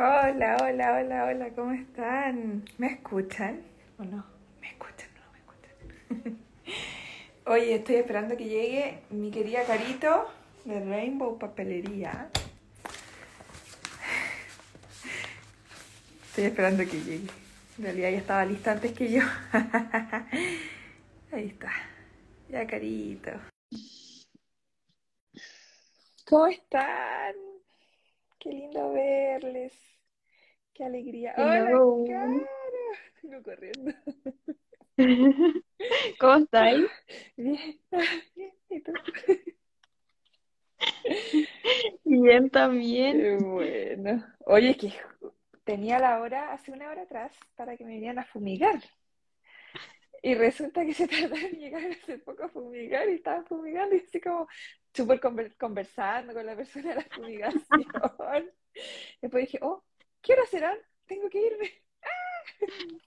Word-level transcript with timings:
Hola, 0.00 0.56
hola, 0.62 0.92
hola, 0.92 1.24
hola, 1.24 1.50
¿cómo 1.56 1.72
están? 1.72 2.62
¿Me 2.78 2.86
escuchan 2.86 3.62
o 3.98 4.04
no? 4.04 4.24
¿Me 4.60 4.68
escuchan 4.68 5.08
o 5.16 5.18
no 5.24 5.32
me 5.32 5.40
escuchan? 5.40 6.38
Oye, 7.46 7.74
estoy 7.74 7.96
esperando 7.96 8.36
que 8.36 8.44
llegue 8.44 9.00
mi 9.10 9.32
querida 9.32 9.64
Carito 9.64 10.30
de 10.64 10.78
Rainbow 10.84 11.36
Papelería. 11.36 12.30
Estoy 16.28 16.44
esperando 16.44 16.84
que 16.84 17.00
llegue. 17.00 17.26
En 17.78 17.82
realidad 17.82 18.10
ya 18.10 18.18
estaba 18.18 18.44
lista 18.44 18.70
antes 18.70 18.92
que 18.92 19.10
yo. 19.10 19.22
Ahí 21.32 21.48
está. 21.48 21.72
Ya, 22.48 22.64
Carito. 22.68 23.32
¿Cómo 26.24 26.46
están? 26.46 27.47
Qué 28.38 28.50
lindo 28.50 28.92
verles. 28.92 29.72
Qué 30.72 30.84
alegría. 30.84 31.34
Hello. 31.36 31.94
¡Hola, 31.94 32.14
Caro! 32.14 32.46
Vengo 33.22 33.42
corriendo. 33.42 33.92
¿Cómo 36.20 36.34
estáis? 36.36 36.86
Bien, 37.36 37.80
bien. 38.36 38.54
¿Y 38.70 38.80
tú? 38.80 38.92
Bien 42.04 42.50
también. 42.50 43.18
Qué 43.18 43.36
bueno. 43.36 44.24
Oye, 44.46 44.70
es 44.70 44.76
que 44.76 44.92
tenía 45.64 45.98
la 45.98 46.20
hora 46.20 46.52
hace 46.52 46.70
una 46.70 46.88
hora 46.90 47.02
atrás 47.02 47.32
para 47.56 47.76
que 47.76 47.84
me 47.84 47.92
vinieran 47.94 48.20
a 48.20 48.24
fumigar. 48.24 48.80
Y 50.22 50.34
resulta 50.34 50.84
que 50.84 50.94
se 50.94 51.06
tardaron 51.08 51.38
en 51.38 51.58
llegar 51.60 51.82
hace 51.90 52.18
poco 52.18 52.44
a 52.44 52.48
fumigar 52.48 53.08
y 53.08 53.14
estaban 53.14 53.46
fumigando 53.46 53.94
y 53.96 54.00
así 54.00 54.20
como 54.20 54.48
súper 54.92 55.20
conver- 55.20 55.56
conversando 55.56 56.34
con 56.34 56.44
la 56.46 56.56
persona 56.56 56.90
de 56.90 56.94
la 56.96 57.02
fumigación. 57.02 57.62
Después 59.22 59.44
dije, 59.46 59.58
oh, 59.62 59.84
¿qué 60.20 60.32
hora 60.32 60.46
serán? 60.46 60.76
Tengo 61.06 61.28
que 61.28 61.46
irme. 61.46 61.70
¡Ah! 62.02 62.08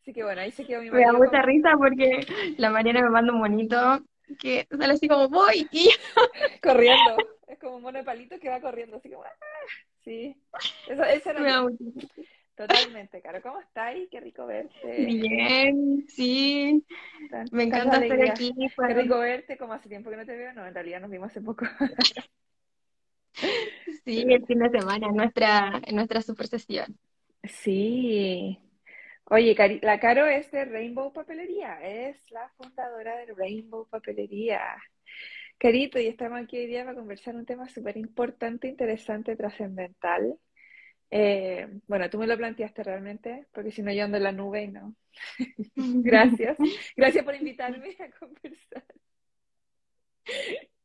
Así 0.00 0.14
que 0.14 0.24
bueno, 0.24 0.40
ahí 0.40 0.50
se 0.50 0.64
quedó 0.64 0.80
mi 0.80 0.90
Me 0.90 1.00
da 1.00 1.12
marido 1.12 1.24
mucha 1.24 1.42
risa 1.42 1.72
porque 1.76 2.26
la 2.56 2.70
Mariana 2.70 3.02
me 3.02 3.10
manda 3.10 3.32
un 3.34 3.38
monito 3.38 4.02
que 4.40 4.66
sale 4.70 4.94
así 4.94 5.06
como 5.08 5.28
voy 5.28 5.68
y 5.70 5.90
corriendo. 6.62 7.16
Es 7.46 7.58
como 7.58 7.76
un 7.76 7.82
mono 7.82 7.98
de 7.98 8.04
palito 8.04 8.38
que 8.38 8.48
va 8.48 8.60
corriendo, 8.60 8.96
así 8.96 9.10
como, 9.10 9.24
¡ah! 9.24 9.28
Sí, 10.02 10.34
eso, 10.88 11.04
eso 11.04 11.30
era 11.30 11.40
me 11.40 11.48
da 11.50 11.62
yo. 11.62 11.92
Totalmente, 12.66 13.20
Caro. 13.22 13.40
¿Cómo 13.42 13.60
estáis? 13.60 14.08
Qué 14.10 14.20
rico 14.20 14.46
verte. 14.46 15.06
Bien, 15.06 16.04
sí, 16.08 16.84
me 17.52 17.64
encanta 17.64 17.98
estar 17.98 18.30
aquí. 18.30 18.52
Qué 18.76 18.94
rico 18.94 19.18
verte, 19.18 19.56
como 19.56 19.72
hace 19.72 19.88
tiempo 19.88 20.10
que 20.10 20.16
no 20.16 20.26
te 20.26 20.36
veo. 20.36 20.52
No, 20.52 20.66
en 20.66 20.74
realidad 20.74 21.00
nos 21.00 21.10
vimos 21.10 21.30
hace 21.30 21.40
poco. 21.40 21.64
Sí, 24.04 24.24
el 24.28 24.44
fin 24.46 24.58
de 24.58 24.70
semana, 24.70 25.06
en 25.08 25.14
nuestra, 25.14 25.80
en 25.86 25.94
nuestra 25.94 26.20
super 26.22 26.46
sesión. 26.46 26.98
Sí. 27.44 28.58
Oye, 29.26 29.54
Cari- 29.54 29.80
la 29.82 30.00
Caro 30.00 30.26
es 30.26 30.50
de 30.50 30.64
Rainbow 30.64 31.12
Papelería, 31.12 31.80
es 31.82 32.16
la 32.30 32.48
fundadora 32.56 33.16
de 33.18 33.32
Rainbow 33.34 33.86
Papelería. 33.88 34.60
Carito, 35.58 35.98
y 36.00 36.06
estamos 36.08 36.40
aquí 36.40 36.58
hoy 36.58 36.66
día 36.66 36.84
para 36.84 36.96
conversar 36.96 37.36
un 37.36 37.46
tema 37.46 37.68
súper 37.68 37.96
importante, 37.96 38.66
interesante, 38.68 39.36
trascendental. 39.36 40.36
Eh, 41.10 41.68
bueno, 41.88 42.08
tú 42.08 42.18
me 42.18 42.26
lo 42.26 42.36
planteaste 42.36 42.82
realmente, 42.84 43.46
porque 43.52 43.72
si 43.72 43.82
no 43.82 43.92
yo 43.92 44.04
ando 44.04 44.16
en 44.16 44.22
la 44.22 44.32
nube 44.32 44.62
y 44.62 44.68
no. 44.68 44.94
Gracias. 45.76 46.56
Gracias 46.96 47.24
por 47.24 47.34
invitarme 47.34 47.96
a 47.98 48.10
conversar. 48.18 48.84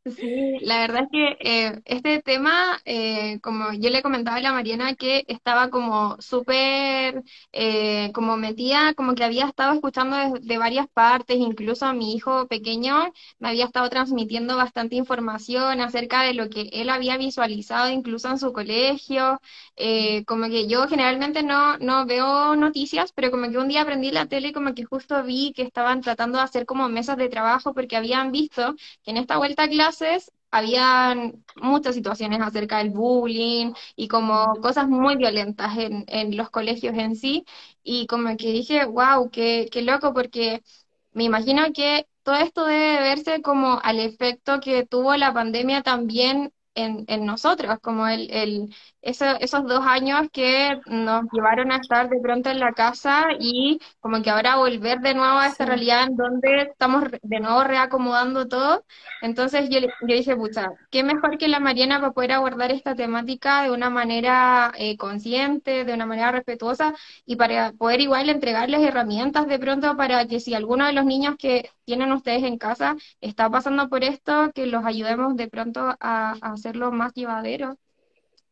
Sí, 0.07 0.59
la 0.61 0.77
verdad 0.81 1.05
es 1.05 1.09
que 1.11 1.38
eh, 1.39 1.81
este 1.85 2.21
tema, 2.21 2.79
eh, 2.85 3.39
como 3.41 3.73
yo 3.73 3.89
le 3.89 4.03
comentaba 4.03 4.38
a 4.38 4.39
la 4.39 4.51
Mariana, 4.53 4.93
que 4.93 5.23
estaba 5.27 5.71
como 5.71 6.16
súper, 6.21 7.23
eh, 7.51 8.11
como 8.13 8.38
metida, 8.38 8.93
como 8.93 9.16
que 9.16 9.23
había 9.23 9.47
estado 9.47 9.73
escuchando 9.73 10.16
de, 10.16 10.39
de 10.41 10.57
varias 10.59 10.88
partes, 10.93 11.38
incluso 11.38 11.88
a 11.88 11.93
mi 11.93 12.13
hijo 12.13 12.47
pequeño 12.47 13.11
me 13.39 13.49
había 13.49 13.66
estado 13.66 13.89
transmitiendo 13.89 14.55
bastante 14.57 14.95
información 14.95 15.81
acerca 15.81 16.22
de 16.22 16.35
lo 16.35 16.49
que 16.51 16.69
él 16.73 16.89
había 16.91 17.17
visualizado 17.17 17.89
incluso 17.89 18.29
en 18.29 18.37
su 18.37 18.53
colegio, 18.53 19.41
eh, 19.75 20.23
como 20.25 20.45
que 20.49 20.67
yo 20.67 20.87
generalmente 20.87 21.41
no, 21.43 21.77
no 21.79 22.05
veo 22.05 22.55
noticias, 22.55 23.11
pero 23.11 23.31
como 23.31 23.49
que 23.49 23.57
un 23.57 23.67
día 23.69 23.81
aprendí 23.81 24.11
la 24.11 24.27
tele 24.27 24.49
y 24.49 24.53
como 24.53 24.73
que 24.75 24.83
justo 24.85 25.23
vi 25.23 25.51
que 25.53 25.63
estaban 25.63 26.01
tratando 26.01 26.37
de 26.37 26.43
hacer 26.43 26.66
como 26.67 26.87
mesas 26.89 27.17
de 27.17 27.29
trabajo 27.29 27.73
porque 27.73 27.95
habían 27.97 28.31
visto 28.31 28.75
que 29.03 29.11
en 29.11 29.17
esta 29.17 29.37
vuelta 29.37 29.63
a 29.63 29.67
clases 29.97 30.31
habían 30.51 31.44
muchas 31.57 31.95
situaciones 31.95 32.41
acerca 32.41 32.78
del 32.78 32.89
bullying 32.91 33.73
y 33.95 34.07
como 34.07 34.56
cosas 34.61 34.88
muy 34.88 35.16
violentas 35.17 35.78
en, 35.78 36.06
en 36.07 36.38
los 36.38 36.50
colegios 36.50 36.97
en 36.97 37.16
sí. 37.16 37.45
Y 37.83 38.07
como 38.07 38.35
que 38.38 38.51
dije, 38.51 38.85
wow, 38.85 39.29
qué, 39.31 39.67
qué 39.72 39.81
loco, 39.81 40.13
porque 40.13 40.63
me 41.11 41.23
imagino 41.25 41.63
que 41.73 42.07
todo 42.23 42.35
esto 42.35 42.66
debe 42.66 43.01
verse 43.01 43.41
como 43.41 43.79
al 43.84 44.00
efecto 44.00 44.59
que 44.61 44.85
tuvo 44.85 45.16
la 45.17 45.34
pandemia 45.34 45.84
también 45.84 46.51
en, 46.75 47.06
en 47.08 47.25
nosotros, 47.25 47.78
como 47.81 48.08
el, 48.08 48.30
el, 48.31 48.75
eso- 49.02 49.38
esos 49.40 49.63
dos 49.66 49.86
años 49.86 50.28
que 50.31 50.80
nos 50.88 51.25
llevaron 51.31 51.72
a 51.72 51.78
estar 51.78 52.09
de 52.09 52.19
pronto 52.22 52.50
en 52.50 52.59
la 52.59 52.74
casa 52.74 53.28
y 53.40 53.80
como 54.00 54.22
que 54.22 54.30
ahora 54.30 54.58
volver 54.58 55.00
de 55.00 55.14
nuevo 55.16 55.38
a 55.40 55.47
esta 55.47 55.66
Sí. 55.66 55.69
realidad 55.72 56.03
en 56.08 56.16
donde 56.18 56.62
estamos 56.64 57.03
de 57.22 57.40
nuevo 57.40 57.64
reacomodando 57.64 58.47
todo. 58.47 58.85
Entonces 59.22 59.69
yo, 59.69 59.80
le- 59.80 59.88
yo 60.02 60.16
dije, 60.16 60.35
pucha, 60.35 60.68
qué 60.91 61.03
mejor 61.03 61.38
que 61.38 61.47
la 61.47 61.59
Mariana 61.59 62.00
para 62.00 62.12
poder 62.14 62.31
abordar 62.34 62.72
esta 62.72 62.96
temática 62.96 63.64
de 63.64 63.72
una 63.72 63.90
manera 63.90 64.72
eh, 64.78 64.97
consciente, 64.97 65.85
de 65.85 65.94
una 65.94 66.06
manera 66.06 66.31
respetuosa 66.31 66.94
y 67.25 67.35
para 67.35 67.72
poder 67.74 68.02
igual 68.02 68.30
entregarles 68.30 68.81
herramientas 68.81 69.47
de 69.47 69.59
pronto 69.59 69.96
para 69.97 70.25
que 70.28 70.40
si 70.40 70.53
alguno 70.53 70.85
de 70.85 70.94
los 70.94 71.06
niños 71.06 71.35
que 71.38 71.69
tienen 71.85 72.12
ustedes 72.12 72.44
en 72.44 72.57
casa 72.57 72.96
está 73.22 73.50
pasando 73.50 73.90
por 73.90 74.03
esto, 74.03 74.51
que 74.53 74.66
los 74.68 74.85
ayudemos 74.85 75.35
de 75.38 75.47
pronto 75.50 75.81
a, 76.00 76.31
a 76.41 76.53
hacerlo 76.53 76.91
más 76.91 77.13
llevadero. 77.13 77.78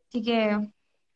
Así 0.09 0.23
que 0.23 0.57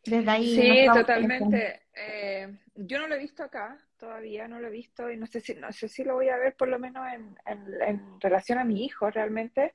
desde 0.05 0.29
ahí 0.31 0.53
Sí, 0.53 0.89
totalmente. 0.93 1.81
Eh, 1.93 2.57
yo 2.75 2.99
no 2.99 3.07
lo 3.07 3.15
he 3.15 3.19
visto 3.19 3.43
acá, 3.43 3.77
todavía 3.97 4.47
no 4.47 4.59
lo 4.59 4.67
he 4.67 4.71
visto 4.71 5.09
y 5.11 5.17
no 5.17 5.25
sé 5.27 5.41
si, 5.41 5.55
no 5.55 5.71
sé 5.71 5.87
si 5.89 6.03
lo 6.03 6.15
voy 6.15 6.29
a 6.29 6.37
ver 6.37 6.55
por 6.55 6.67
lo 6.67 6.79
menos 6.79 7.05
en, 7.13 7.35
en- 7.45 7.81
en 7.81 8.21
relación 8.21 8.59
a 8.59 8.63
mi 8.63 8.85
hijo 8.85 9.09
realmente. 9.09 9.73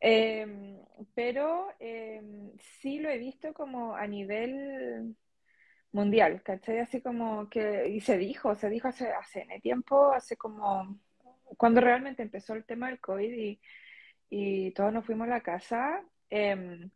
Eh, 0.00 0.46
pero 1.14 1.68
eh, 1.80 2.22
sí 2.80 2.98
lo 2.98 3.08
he 3.10 3.18
visto 3.18 3.52
como 3.54 3.94
a 3.96 4.06
nivel 4.06 5.16
mundial, 5.92 6.42
¿cachai? 6.42 6.80
Así 6.80 7.00
como 7.02 7.48
que, 7.50 7.88
y 7.88 8.00
se 8.00 8.18
dijo, 8.18 8.54
se 8.54 8.68
dijo 8.70 8.88
hace, 8.88 9.10
hace 9.12 9.46
tiempo, 9.62 10.12
hace 10.12 10.36
como, 10.36 10.98
cuando 11.56 11.80
realmente 11.80 12.22
empezó 12.22 12.54
el 12.54 12.64
tema 12.64 12.88
del 12.88 13.00
COVID 13.00 13.58
y, 14.30 14.70
todos 14.72 14.92
nos 14.92 15.04
fuimos 15.04 15.26
a 15.26 15.30
la 15.30 15.40
casa, 15.42 16.02
eh, 16.30 16.88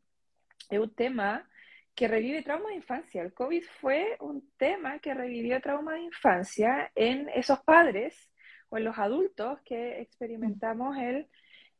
es 0.71 0.79
un 0.79 0.95
tema 0.95 1.49
que 1.95 2.09
revive 2.09 2.43
trauma 2.43 2.69
de 2.71 2.77
infancia. 2.77 3.23
El 3.23 3.33
COVID 3.33 3.63
fue 3.81 4.17
un 4.21 4.51
tema 4.57 4.99
que 4.99 5.15
revivió 5.15 5.61
trauma 5.61 5.95
de 5.95 6.01
infancia 6.01 6.91
en 6.95 7.29
esos 7.31 7.61
padres 7.61 8.31
o 8.69 8.77
en 8.77 8.85
los 8.85 8.99
adultos 8.99 9.61
que 9.65 10.01
experimentamos 10.01 10.97
el, 10.99 11.29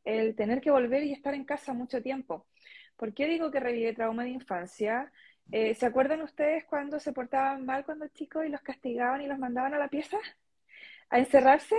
el 0.03 0.35
tener 0.35 0.61
que 0.61 0.71
volver 0.71 1.03
y 1.03 1.13
estar 1.13 1.33
en 1.33 1.45
casa 1.45 1.73
mucho 1.73 2.01
tiempo. 2.01 2.47
¿Por 2.95 3.13
qué 3.13 3.27
digo 3.27 3.51
que 3.51 3.59
revive 3.59 3.93
trauma 3.93 4.23
de 4.23 4.29
infancia? 4.29 5.11
Eh, 5.51 5.75
¿se 5.75 5.85
acuerdan 5.85 6.21
ustedes 6.23 6.65
cuando 6.65 6.99
se 6.99 7.13
portaban 7.13 7.65
mal 7.65 7.85
cuando 7.85 8.07
chicos 8.07 8.45
y 8.45 8.49
los 8.49 8.61
castigaban 8.61 9.21
y 9.21 9.27
los 9.27 9.37
mandaban 9.37 9.73
a 9.75 9.79
la 9.79 9.87
pieza 9.87 10.17
a 11.09 11.19
encerrarse? 11.19 11.77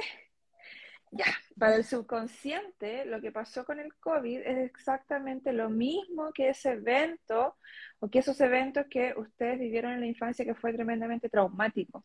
Ya, 1.11 1.27
para 1.59 1.77
el 1.77 1.85
subconsciente, 1.85 3.07
lo 3.07 3.21
que 3.21 3.33
pasó 3.33 3.65
con 3.65 3.81
el 3.81 3.95
COVID 3.95 4.41
es 4.41 4.59
exactamente 4.59 5.53
lo 5.53 5.71
mismo 5.71 6.33
que 6.33 6.51
ese 6.51 6.73
evento 6.73 7.57
o 8.01 8.11
que 8.11 8.19
esos 8.19 8.41
eventos 8.41 8.87
que 8.91 9.15
ustedes 9.17 9.59
vivieron 9.59 9.93
en 9.93 10.01
la 10.01 10.07
infancia 10.07 10.45
que 10.45 10.55
fue 10.55 10.73
tremendamente 10.73 11.29
traumático. 11.31 12.05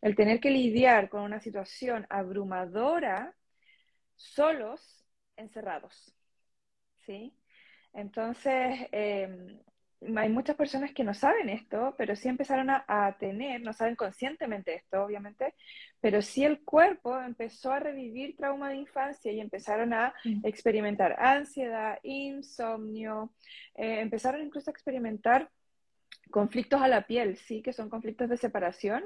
El 0.00 0.16
tener 0.16 0.40
que 0.40 0.50
lidiar 0.50 1.08
con 1.10 1.22
una 1.22 1.40
situación 1.40 2.06
abrumadora 2.08 3.34
solos, 4.16 5.04
encerrados. 5.36 6.14
¿Sí? 7.06 7.34
Entonces, 7.92 8.88
em, 8.92 9.60
hay 10.16 10.28
muchas 10.30 10.56
personas 10.56 10.92
que 10.92 11.04
no 11.04 11.12
saben 11.12 11.50
esto, 11.50 11.94
pero 11.98 12.16
sí 12.16 12.28
empezaron 12.28 12.70
a, 12.70 13.16
tener, 13.18 13.60
no 13.60 13.72
saben 13.72 13.96
conscientemente 13.96 14.74
esto, 14.74 15.04
obviamente, 15.04 15.54
pero 16.00 16.22
sí 16.22 16.44
el 16.44 16.60
cuerpo 16.60 17.20
empezó 17.20 17.72
a 17.72 17.80
revivir 17.80 18.36
trauma 18.36 18.70
de 18.70 18.76
infancia 18.76 19.30
y 19.30 19.40
empezaron 19.40 19.92
a 19.92 20.14
mm. 20.24 20.46
experimentar 20.46 21.16
ansiedad, 21.18 21.98
insomnio, 22.02 23.34
eh, 23.74 24.00
empezaron 24.00 24.42
incluso 24.42 24.70
a 24.70 24.72
experimentar 24.72 25.50
conflictos 26.30 26.80
a 26.80 26.88
la 26.88 27.06
piel, 27.06 27.36
sí, 27.36 27.60
que 27.60 27.72
son 27.72 27.90
conflictos 27.90 28.28
de 28.30 28.36
separación. 28.36 29.04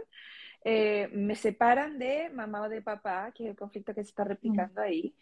Eh, 0.66 1.08
me 1.12 1.34
separan 1.34 1.98
de 1.98 2.30
mamá 2.30 2.62
o 2.62 2.68
de 2.70 2.80
papá, 2.80 3.30
que 3.34 3.44
es 3.44 3.50
el 3.50 3.56
conflicto 3.56 3.94
que 3.94 4.02
se 4.02 4.08
está 4.08 4.24
replicando 4.24 4.80
ahí, 4.80 5.14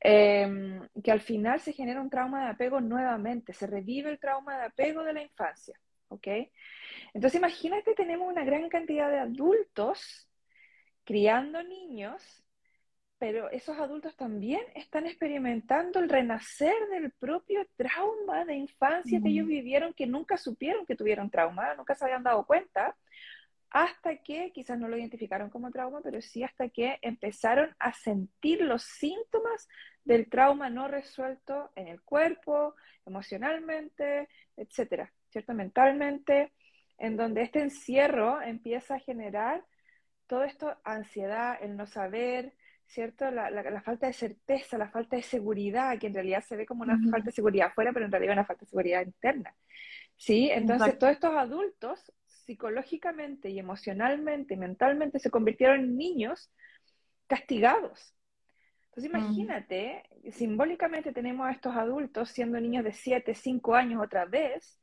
em, 0.00 0.88
que 1.02 1.10
al 1.10 1.20
final 1.20 1.58
se 1.60 1.72
genera 1.72 2.00
un 2.00 2.08
trauma 2.10 2.44
de 2.44 2.50
apego 2.52 2.80
nuevamente, 2.80 3.52
se 3.52 3.66
revive 3.66 4.10
el 4.10 4.20
trauma 4.20 4.56
de 4.56 4.64
apego 4.66 5.02
de 5.02 5.12
la 5.12 5.22
infancia, 5.22 5.78
¿ok? 6.08 6.28
Entonces 7.12 7.38
imagínate, 7.38 7.94
tenemos 7.94 8.30
una 8.30 8.44
gran 8.44 8.68
cantidad 8.68 9.10
de 9.10 9.18
adultos 9.18 10.28
criando 11.04 11.62
niños, 11.64 12.44
pero 13.18 13.50
esos 13.50 13.78
adultos 13.78 14.16
también 14.16 14.62
están 14.74 15.06
experimentando 15.06 15.98
el 15.98 16.08
renacer 16.08 16.74
del 16.90 17.10
propio 17.12 17.66
trauma 17.76 18.44
de 18.44 18.54
infancia 18.54 19.20
que 19.20 19.28
ellos 19.30 19.46
vivieron, 19.46 19.94
que 19.94 20.06
nunca 20.06 20.36
supieron 20.36 20.86
que 20.86 20.96
tuvieron 20.96 21.30
trauma, 21.30 21.74
nunca 21.74 21.94
se 21.94 22.04
habían 22.04 22.22
dado 22.22 22.46
cuenta, 22.46 22.96
hasta 23.74 24.18
que 24.18 24.52
quizás 24.52 24.78
no 24.78 24.86
lo 24.86 24.96
identificaron 24.96 25.50
como 25.50 25.72
trauma, 25.72 26.00
pero 26.00 26.22
sí 26.22 26.44
hasta 26.44 26.68
que 26.68 26.96
empezaron 27.02 27.74
a 27.80 27.92
sentir 27.92 28.60
los 28.62 28.84
síntomas 28.84 29.68
del 30.04 30.30
trauma 30.30 30.70
no 30.70 30.86
resuelto 30.86 31.72
en 31.74 31.88
el 31.88 32.00
cuerpo, 32.00 32.76
emocionalmente, 33.04 34.28
etcétera, 34.56 35.12
¿cierto? 35.28 35.54
Mentalmente, 35.54 36.52
en 36.98 37.16
donde 37.16 37.42
este 37.42 37.62
encierro 37.62 38.40
empieza 38.40 38.94
a 38.94 39.00
generar 39.00 39.64
todo 40.28 40.44
esto, 40.44 40.76
ansiedad, 40.84 41.58
el 41.60 41.76
no 41.76 41.88
saber, 41.88 42.54
¿cierto? 42.86 43.28
La, 43.32 43.82
falta 43.82 44.06
de 44.06 44.12
certeza, 44.12 44.78
la 44.78 44.88
falta 44.88 45.16
de 45.16 45.22
seguridad, 45.22 45.98
que 45.98 46.06
en 46.06 46.14
realidad 46.14 46.44
se 46.44 46.54
ve 46.54 46.64
como 46.64 46.84
una 46.84 46.96
falta 47.10 47.26
de 47.26 47.32
seguridad 47.32 47.66
afuera, 47.68 47.92
pero 47.92 48.04
en 48.04 48.12
realidad 48.12 48.34
una 48.34 48.44
falta 48.44 48.66
de 48.66 48.70
seguridad 48.70 49.04
interna. 49.04 49.52
¿Sí? 50.16 50.48
Entonces, 50.48 50.96
todos 50.96 51.14
estos 51.14 51.34
adultos 51.34 52.12
psicológicamente 52.46 53.50
y 53.50 53.58
emocionalmente 53.58 54.56
mentalmente 54.56 55.18
se 55.18 55.30
convirtieron 55.30 55.80
en 55.80 55.96
niños 55.96 56.50
castigados. 57.26 58.14
Entonces 58.86 59.12
mm. 59.12 59.16
imagínate, 59.16 60.02
simbólicamente 60.32 61.12
tenemos 61.12 61.46
a 61.46 61.52
estos 61.52 61.74
adultos 61.74 62.30
siendo 62.30 62.60
niños 62.60 62.84
de 62.84 62.92
7, 62.92 63.34
5 63.34 63.74
años 63.74 64.02
otra 64.02 64.24
vez, 64.24 64.78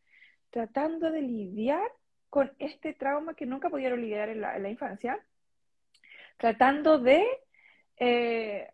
tratando 0.49 1.11
de 1.11 1.21
lidiar 1.21 1.89
con 2.29 2.51
este 2.59 2.93
trauma 2.93 3.33
que 3.33 3.45
nunca 3.45 3.69
pudieron 3.69 4.01
lidiar 4.01 4.29
en 4.29 4.41
la, 4.41 4.69
infancia, 4.69 5.19
tratando 6.37 6.97
de, 6.97 7.25
eh, 7.97 8.69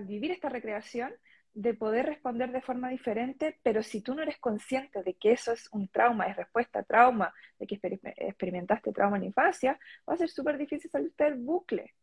vivir 0.00 0.30
esta 0.30 0.48
recreación, 0.48 1.12
de 1.56 1.72
poder 1.72 2.04
responder 2.04 2.52
de 2.52 2.60
forma 2.60 2.90
diferente, 2.90 3.58
pero 3.62 3.82
si 3.82 4.02
tú 4.02 4.14
no 4.14 4.22
eres 4.22 4.36
consciente 4.36 5.02
de 5.02 5.14
que 5.14 5.32
eso 5.32 5.52
es 5.52 5.70
un 5.72 5.88
trauma, 5.88 6.26
es 6.26 6.36
respuesta 6.36 6.80
a 6.80 6.82
trauma, 6.82 7.32
de 7.58 7.66
que 7.66 7.80
experimentaste 8.18 8.92
trauma 8.92 9.16
en 9.16 9.24
infancia, 9.24 9.78
va 10.06 10.12
a 10.12 10.18
ser 10.18 10.28
súper 10.28 10.58
difícil 10.58 10.90
salir 10.90 11.14
del 11.16 11.36
bucle, 11.36 11.94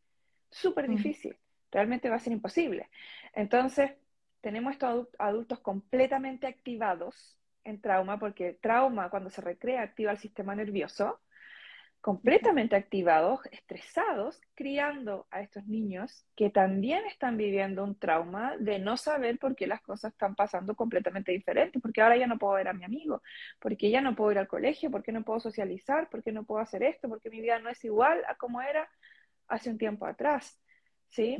súper 0.49 0.89
difícil, 0.89 1.37
realmente 1.71 2.09
va 2.09 2.15
a 2.15 2.19
ser 2.19 2.33
imposible. 2.33 2.89
Entonces, 3.35 3.91
tenemos 4.41 4.73
estos 4.73 5.07
adultos 5.19 5.59
completamente 5.59 6.47
activados 6.47 7.37
en 7.63 7.79
trauma, 7.79 8.17
porque 8.17 8.57
trauma 8.59 9.11
cuando 9.11 9.29
se 9.29 9.41
recrea 9.41 9.83
activa 9.83 10.13
el 10.13 10.17
sistema 10.17 10.55
nervioso, 10.55 11.21
completamente 12.03 12.75
activados, 12.75 13.39
estresados, 13.49 14.41
criando 14.55 15.25
a 15.31 15.39
estos 15.39 15.65
niños 15.67 16.25
que 16.35 16.49
también 16.49 17.05
están 17.05 17.37
viviendo 17.37 17.81
un 17.81 17.97
trauma 17.97 18.57
de 18.59 18.77
no 18.77 18.97
saber 18.97 19.39
por 19.39 19.55
qué 19.55 19.67
las 19.67 19.81
cosas 19.81 20.11
están 20.11 20.35
pasando 20.35 20.75
completamente 20.75 21.31
diferentes, 21.31 21.81
porque 21.81 22.01
ahora 22.01 22.17
ya 22.17 22.27
no 22.27 22.37
puedo 22.37 22.55
ver 22.55 22.67
a 22.67 22.73
mi 22.73 22.83
amigo, 22.83 23.21
porque 23.57 23.89
ya 23.89 24.01
no 24.01 24.17
puedo 24.17 24.33
ir 24.33 24.37
al 24.37 24.49
colegio, 24.49 24.91
porque 24.91 25.13
no 25.13 25.23
puedo 25.23 25.39
socializar, 25.39 26.09
porque 26.11 26.33
no 26.33 26.43
puedo 26.43 26.59
hacer 26.61 26.83
esto, 26.83 27.07
porque 27.07 27.29
mi 27.29 27.39
vida 27.39 27.57
no 27.59 27.69
es 27.69 27.81
igual 27.85 28.21
a 28.27 28.35
como 28.35 28.61
era 28.61 28.89
hace 29.47 29.69
un 29.69 29.77
tiempo 29.77 30.05
atrás, 30.05 30.59
¿sí? 31.07 31.37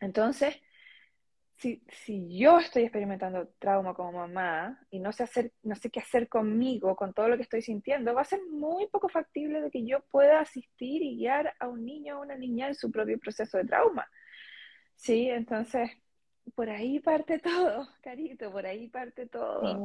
Entonces, 0.00 0.58
si, 1.56 1.82
si, 1.88 2.38
yo 2.38 2.58
estoy 2.58 2.82
experimentando 2.82 3.48
trauma 3.58 3.94
como 3.94 4.12
mamá 4.12 4.78
y 4.90 4.98
no 4.98 5.10
sé, 5.12 5.22
hacer, 5.22 5.52
no 5.62 5.74
sé 5.74 5.90
qué 5.90 6.00
hacer 6.00 6.28
conmigo, 6.28 6.94
con 6.94 7.14
todo 7.14 7.28
lo 7.28 7.36
que 7.36 7.44
estoy 7.44 7.62
sintiendo, 7.62 8.14
va 8.14 8.22
a 8.22 8.26
ser 8.26 8.40
muy 8.50 8.86
poco 8.88 9.08
factible 9.08 9.62
de 9.62 9.70
que 9.70 9.84
yo 9.84 10.00
pueda 10.10 10.40
asistir 10.40 11.02
y 11.02 11.16
guiar 11.16 11.54
a 11.58 11.68
un 11.68 11.84
niño 11.84 12.18
o 12.18 12.22
una 12.22 12.36
niña 12.36 12.68
en 12.68 12.74
su 12.74 12.90
propio 12.90 13.18
proceso 13.18 13.56
de 13.56 13.64
trauma. 13.64 14.06
¿Sí? 14.96 15.30
Entonces, 15.30 15.90
por 16.54 16.68
ahí 16.68 17.00
parte 17.00 17.38
todo, 17.40 17.88
carito, 18.02 18.52
por 18.52 18.66
ahí 18.66 18.88
parte 18.88 19.26
todo. 19.26 19.84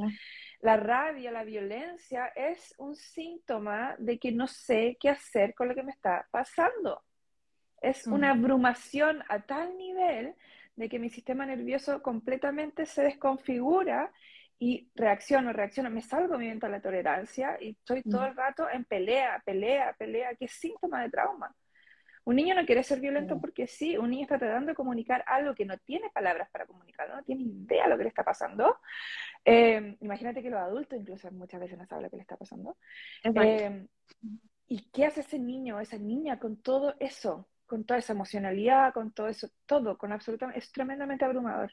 La 0.60 0.78
rabia, 0.78 1.32
la 1.32 1.44
violencia 1.44 2.28
es 2.36 2.76
un 2.78 2.96
síntoma 2.96 3.96
de 3.98 4.20
que 4.20 4.32
no 4.32 4.48
sé 4.48 4.98
qué 5.00 5.10
hacer 5.10 5.56
con 5.56 5.70
lo 5.70 5.76
que 5.76 5.84
me 5.84 5.92
está 5.92 6.28
pasando. 6.32 7.02
Es 7.82 8.06
una 8.06 8.32
abrumación 8.32 9.24
a 9.28 9.40
tal 9.40 9.76
nivel 9.76 10.36
de 10.82 10.90
que 10.90 11.00
mi 11.00 11.10
sistema 11.10 11.46
nervioso 11.46 12.02
completamente 12.02 12.88
se 12.88 13.04
desconfigura 13.04 14.12
y 14.58 14.90
reacciono, 14.96 15.54
reacciono, 15.54 15.90
me 15.92 16.02
salgo 16.02 16.38
mi 16.38 16.50
a 16.50 16.70
la 16.70 16.82
tolerancia 16.82 17.56
y 17.62 17.70
estoy 17.70 18.02
todo 18.02 18.26
el 18.26 18.36
rato 18.36 18.68
en 18.68 18.84
pelea, 18.86 19.42
pelea, 19.46 19.96
pelea, 19.98 20.36
que 20.36 20.46
es 20.46 20.52
síntoma 20.52 21.04
de 21.04 21.10
trauma. 21.10 21.56
Un 22.24 22.36
niño 22.36 22.56
no 22.56 22.66
quiere 22.66 22.84
ser 22.84 23.00
violento 23.00 23.40
porque 23.40 23.68
sí, 23.68 23.98
un 23.98 24.10
niño 24.10 24.24
está 24.24 24.38
tratando 24.38 24.70
de 24.70 24.76
comunicar 24.76 25.24
algo 25.28 25.56
que 25.56 25.66
no 25.66 25.78
tiene 25.80 26.10
palabras 26.12 26.50
para 26.52 26.66
comunicar, 26.66 27.10
no 27.10 27.24
tiene 27.24 27.44
idea 27.44 27.84
de 27.84 27.90
lo 27.90 27.98
que 27.98 28.04
le 28.04 28.10
está 28.10 28.24
pasando. 28.24 28.78
Eh, 29.46 29.98
imagínate 30.02 30.42
que 30.42 30.50
los 30.50 30.60
adultos 30.60 31.00
incluso 31.00 31.32
muchas 31.32 31.60
veces 31.60 31.78
no 31.78 31.86
saben 31.86 32.04
lo 32.04 32.10
que 32.10 32.18
le 32.18 32.24
está 32.24 32.38
pasando. 32.38 32.78
Eh, 33.24 33.88
¿Y 34.68 34.90
qué 34.92 35.06
hace 35.06 35.22
ese 35.22 35.38
niño 35.38 35.78
o 35.78 35.80
esa 35.80 35.98
niña 35.98 36.40
con 36.40 36.62
todo 36.62 36.96
eso? 37.00 37.51
Con 37.72 37.86
toda 37.86 38.00
esa 38.00 38.12
emocionalidad, 38.12 38.94
con 38.94 39.14
todo 39.14 39.30
eso, 39.30 39.48
todo, 39.66 39.98
con 39.98 40.12
absolutamente, 40.12 40.60
es 40.60 40.74
tremendamente 40.74 41.24
abrumador. 41.24 41.72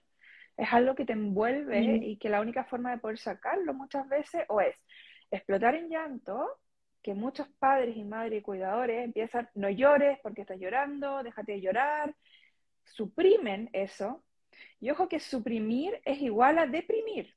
Es 0.56 0.72
algo 0.72 0.94
que 0.94 1.04
te 1.04 1.12
envuelve 1.12 1.80
y 2.04 2.16
que 2.18 2.28
la 2.28 2.40
única 2.40 2.62
forma 2.64 2.92
de 2.92 2.98
poder 2.98 3.18
sacarlo 3.18 3.74
muchas 3.74 4.08
veces 4.08 4.44
o 4.48 4.60
es 4.60 4.76
explotar 5.28 5.74
en 5.74 5.88
llanto, 5.88 6.60
que 7.02 7.14
muchos 7.14 7.48
padres 7.58 7.96
y 7.96 8.04
madres 8.04 8.38
y 8.38 8.42
cuidadores 8.42 9.04
empiezan, 9.04 9.48
no 9.56 9.68
llores 9.70 10.20
porque 10.22 10.42
estás 10.42 10.60
llorando, 10.60 11.24
déjate 11.24 11.52
de 11.54 11.62
llorar, 11.62 12.14
suprimen 12.84 13.68
eso. 13.72 14.22
Y 14.78 14.90
ojo 14.90 15.08
que 15.08 15.18
suprimir 15.18 16.00
es 16.04 16.22
igual 16.22 16.60
a 16.60 16.66
deprimir. 16.68 17.34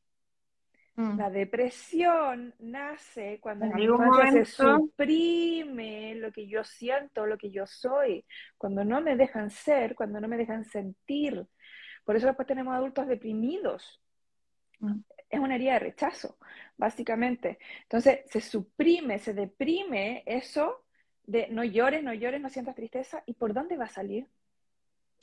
Mm. 0.96 1.18
La 1.18 1.30
depresión 1.30 2.54
nace 2.60 3.40
cuando 3.40 3.66
en 3.66 3.80
infancia 3.80 4.32
se 4.32 4.46
suprime 4.46 6.16
lo 6.16 6.32
que 6.32 6.48
yo 6.48 6.64
siento, 6.64 7.26
lo 7.26 7.38
que 7.38 7.50
yo 7.50 7.66
soy, 7.66 8.26
cuando 8.58 8.84
no 8.84 9.02
me 9.02 9.16
dejan 9.16 9.50
ser, 9.50 9.96
cuando 9.96 10.20
no 10.20 10.28
me 10.28 10.38
dejan 10.38 10.66
sentir. 10.66 11.46
Por 12.04 12.16
eso 12.16 12.28
después 12.28 12.48
tenemos 12.48 12.76
adultos 12.76 13.08
deprimidos. 13.08 14.02
Mm. 14.80 15.00
Es 15.30 15.40
una 15.40 15.56
herida 15.56 15.74
de 15.74 15.80
rechazo, 15.80 16.38
básicamente. 16.76 17.58
Entonces 17.84 18.22
se 18.26 18.42
suprime, 18.42 19.18
se 19.20 19.34
deprime 19.34 20.24
eso 20.26 20.84
de 21.24 21.48
no 21.50 21.64
llores, 21.64 22.04
no 22.04 22.14
llores, 22.14 22.42
no 22.42 22.50
sientas 22.50 22.76
tristeza. 22.76 23.24
¿Y 23.26 23.34
por 23.36 23.54
dónde 23.54 23.78
va 23.78 23.86
a 23.86 23.90
salir? 23.90 24.28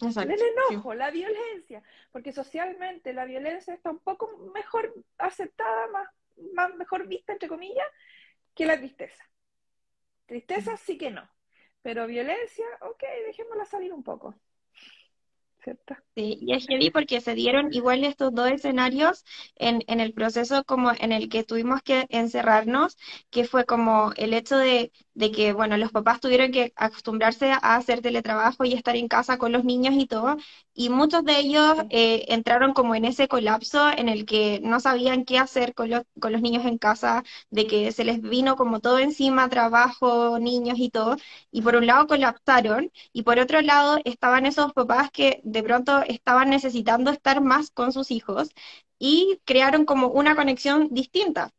El 0.00 0.30
enojo, 0.30 0.94
la 0.94 1.10
violencia, 1.10 1.82
porque 2.12 2.32
socialmente 2.32 3.12
la 3.12 3.24
violencia 3.24 3.74
está 3.74 3.90
un 3.90 3.98
poco 3.98 4.36
mejor 4.54 4.94
aceptada, 5.18 5.88
más, 5.88 6.08
más 6.54 6.74
mejor 6.76 7.06
vista, 7.08 7.32
entre 7.32 7.48
comillas, 7.48 7.86
que 8.54 8.66
la 8.66 8.78
tristeza. 8.78 9.24
Tristeza 10.26 10.76
sí 10.76 10.98
que 10.98 11.10
no, 11.10 11.28
pero 11.82 12.06
violencia, 12.06 12.66
ok, 12.82 13.02
dejémosla 13.26 13.64
salir 13.64 13.92
un 13.92 14.02
poco. 14.02 14.34
Sí, 16.14 16.38
y 16.40 16.54
es 16.54 16.66
heavy 16.66 16.90
porque 16.90 17.20
se 17.20 17.34
dieron 17.34 17.72
igual 17.72 18.04
estos 18.04 18.32
dos 18.32 18.50
escenarios 18.50 19.24
en, 19.56 19.82
en 19.86 20.00
el 20.00 20.12
proceso 20.14 20.64
como 20.64 20.92
en 20.98 21.12
el 21.12 21.28
que 21.28 21.44
tuvimos 21.44 21.82
que 21.82 22.06
encerrarnos, 22.08 22.96
que 23.30 23.44
fue 23.44 23.66
como 23.66 24.12
el 24.16 24.34
hecho 24.34 24.56
de, 24.56 24.92
de, 25.18 25.32
que, 25.32 25.52
bueno, 25.52 25.76
los 25.76 25.90
papás 25.92 26.20
tuvieron 26.20 26.52
que 26.52 26.72
acostumbrarse 26.76 27.50
a 27.50 27.76
hacer 27.76 28.00
teletrabajo 28.02 28.64
y 28.64 28.72
estar 28.74 28.94
en 28.96 29.08
casa 29.08 29.36
con 29.38 29.50
los 29.52 29.64
niños 29.64 29.94
y 29.96 30.06
todo, 30.06 30.36
y 30.74 30.90
muchos 30.90 31.24
de 31.24 31.38
ellos 31.38 31.76
eh, 31.90 32.24
entraron 32.28 32.72
como 32.72 32.94
en 32.94 33.04
ese 33.04 33.26
colapso 33.28 33.90
en 33.90 34.08
el 34.08 34.24
que 34.26 34.60
no 34.62 34.78
sabían 34.80 35.24
qué 35.24 35.38
hacer 35.38 35.74
con, 35.74 35.90
con 36.20 36.32
los 36.32 36.40
niños 36.42 36.64
en 36.66 36.78
casa, 36.78 37.24
de 37.50 37.66
que 37.66 37.90
se 37.92 38.04
les 38.04 38.20
vino 38.22 38.56
como 38.56 38.80
todo 38.80 38.98
encima, 38.98 39.48
trabajo, 39.48 40.38
niños 40.38 40.78
y 40.78 40.90
todo, 40.90 41.16
y 41.50 41.62
por 41.62 41.74
un 41.76 41.86
lado 41.86 42.06
colapsaron, 42.06 42.90
y 43.12 43.22
por 43.22 43.38
otro 43.40 43.60
lado 43.62 43.98
estaban 44.04 44.46
esos 44.46 44.72
papás 44.72 45.10
que 45.10 45.40
de 45.44 45.62
pronto 45.62 46.00
estaban 46.06 46.50
necesitando 46.50 47.10
estar 47.10 47.40
más 47.42 47.70
con 47.70 47.92
sus 47.92 48.10
hijos 48.10 48.50
y 48.98 49.40
crearon 49.44 49.84
como 49.84 50.08
una 50.08 50.36
conexión 50.36 50.88
distinta. 50.90 51.50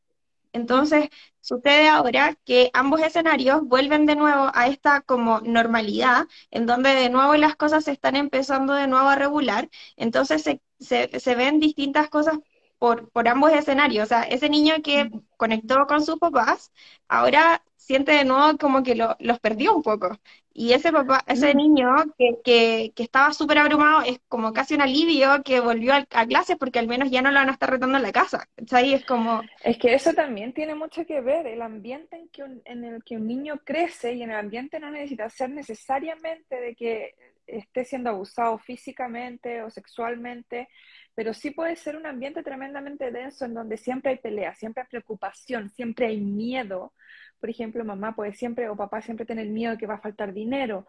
Entonces, 0.53 1.09
sucede 1.41 1.87
ahora 1.89 2.35
que 2.45 2.69
ambos 2.73 3.01
escenarios 3.01 3.61
vuelven 3.63 4.05
de 4.05 4.15
nuevo 4.15 4.51
a 4.53 4.67
esta 4.67 5.01
como 5.01 5.39
normalidad, 5.41 6.27
en 6.51 6.65
donde 6.65 6.89
de 6.95 7.09
nuevo 7.09 7.35
las 7.35 7.55
cosas 7.55 7.83
se 7.85 7.91
están 7.91 8.15
empezando 8.15 8.73
de 8.73 8.87
nuevo 8.87 9.07
a 9.09 9.15
regular, 9.15 9.69
entonces 9.97 10.41
se, 10.43 10.61
se, 10.79 11.19
se 11.19 11.35
ven 11.35 11.59
distintas 11.59 12.09
cosas 12.09 12.37
por, 12.77 13.09
por 13.11 13.27
ambos 13.27 13.51
escenarios. 13.53 14.05
O 14.05 14.07
sea, 14.09 14.23
ese 14.23 14.49
niño 14.49 14.75
que 14.83 15.09
conectó 15.37 15.85
con 15.87 16.03
sus 16.05 16.17
papás, 16.19 16.71
ahora 17.07 17.63
siente 17.89 18.11
de 18.11 18.23
nuevo 18.23 18.55
como 18.59 18.83
que 18.83 18.93
lo, 18.93 19.15
los 19.19 19.39
perdió 19.39 19.75
un 19.75 19.81
poco. 19.81 20.15
Y 20.53 20.73
ese 20.73 20.91
papá, 20.91 21.23
ese 21.25 21.55
niño 21.55 21.87
que, 22.19 22.35
que, 22.43 22.91
que 22.95 23.01
estaba 23.01 23.33
súper 23.33 23.57
abrumado, 23.57 24.03
es 24.03 24.19
como 24.27 24.53
casi 24.53 24.75
un 24.75 24.81
alivio 24.81 25.41
que 25.43 25.59
volvió 25.59 25.93
a, 25.93 26.05
a, 26.11 26.27
clases 26.27 26.55
porque 26.57 26.77
al 26.77 26.87
menos 26.87 27.09
ya 27.09 27.23
no 27.23 27.31
lo 27.31 27.39
van 27.39 27.49
a 27.49 27.53
estar 27.53 27.67
retando 27.67 27.97
en 27.97 28.03
la 28.03 28.11
casa. 28.11 28.47
Ahí 28.71 28.93
es 28.93 29.03
como... 29.05 29.41
Es 29.63 29.79
que 29.79 29.95
eso 29.95 30.13
también 30.13 30.53
tiene 30.53 30.75
mucho 30.75 31.03
que 31.03 31.19
ver, 31.19 31.47
el 31.47 31.63
ambiente 31.63 32.15
en, 32.15 32.29
que 32.29 32.43
un, 32.43 32.61
en 32.65 32.83
el 32.83 33.03
que 33.03 33.15
un 33.15 33.25
niño 33.25 33.59
crece 33.63 34.13
y 34.13 34.21
en 34.21 34.29
el 34.29 34.37
ambiente 34.37 34.79
no 34.79 34.91
necesita 34.91 35.27
ser 35.31 35.49
necesariamente 35.49 36.61
de 36.61 36.75
que 36.75 37.15
esté 37.47 37.85
siendo 37.85 38.11
abusado 38.11 38.59
físicamente 38.59 39.63
o 39.63 39.71
sexualmente, 39.71 40.69
pero 41.15 41.33
sí 41.33 41.49
puede 41.49 41.75
ser 41.75 41.95
un 41.95 42.05
ambiente 42.05 42.43
tremendamente 42.43 43.09
denso 43.09 43.45
en 43.45 43.55
donde 43.55 43.77
siempre 43.77 44.11
hay 44.11 44.17
pelea, 44.19 44.53
siempre 44.53 44.83
hay 44.83 44.89
preocupación, 44.89 45.71
siempre 45.71 46.05
hay 46.05 46.21
miedo. 46.21 46.93
Por 47.39 47.49
ejemplo, 47.49 47.85
mamá 47.85 48.15
puede 48.15 48.33
siempre 48.33 48.69
o 48.69 48.75
papá 48.75 49.01
siempre 49.01 49.25
tener 49.25 49.47
miedo 49.47 49.71
de 49.73 49.77
que 49.77 49.87
va 49.87 49.95
a 49.95 50.01
faltar 50.01 50.33
dinero. 50.33 50.87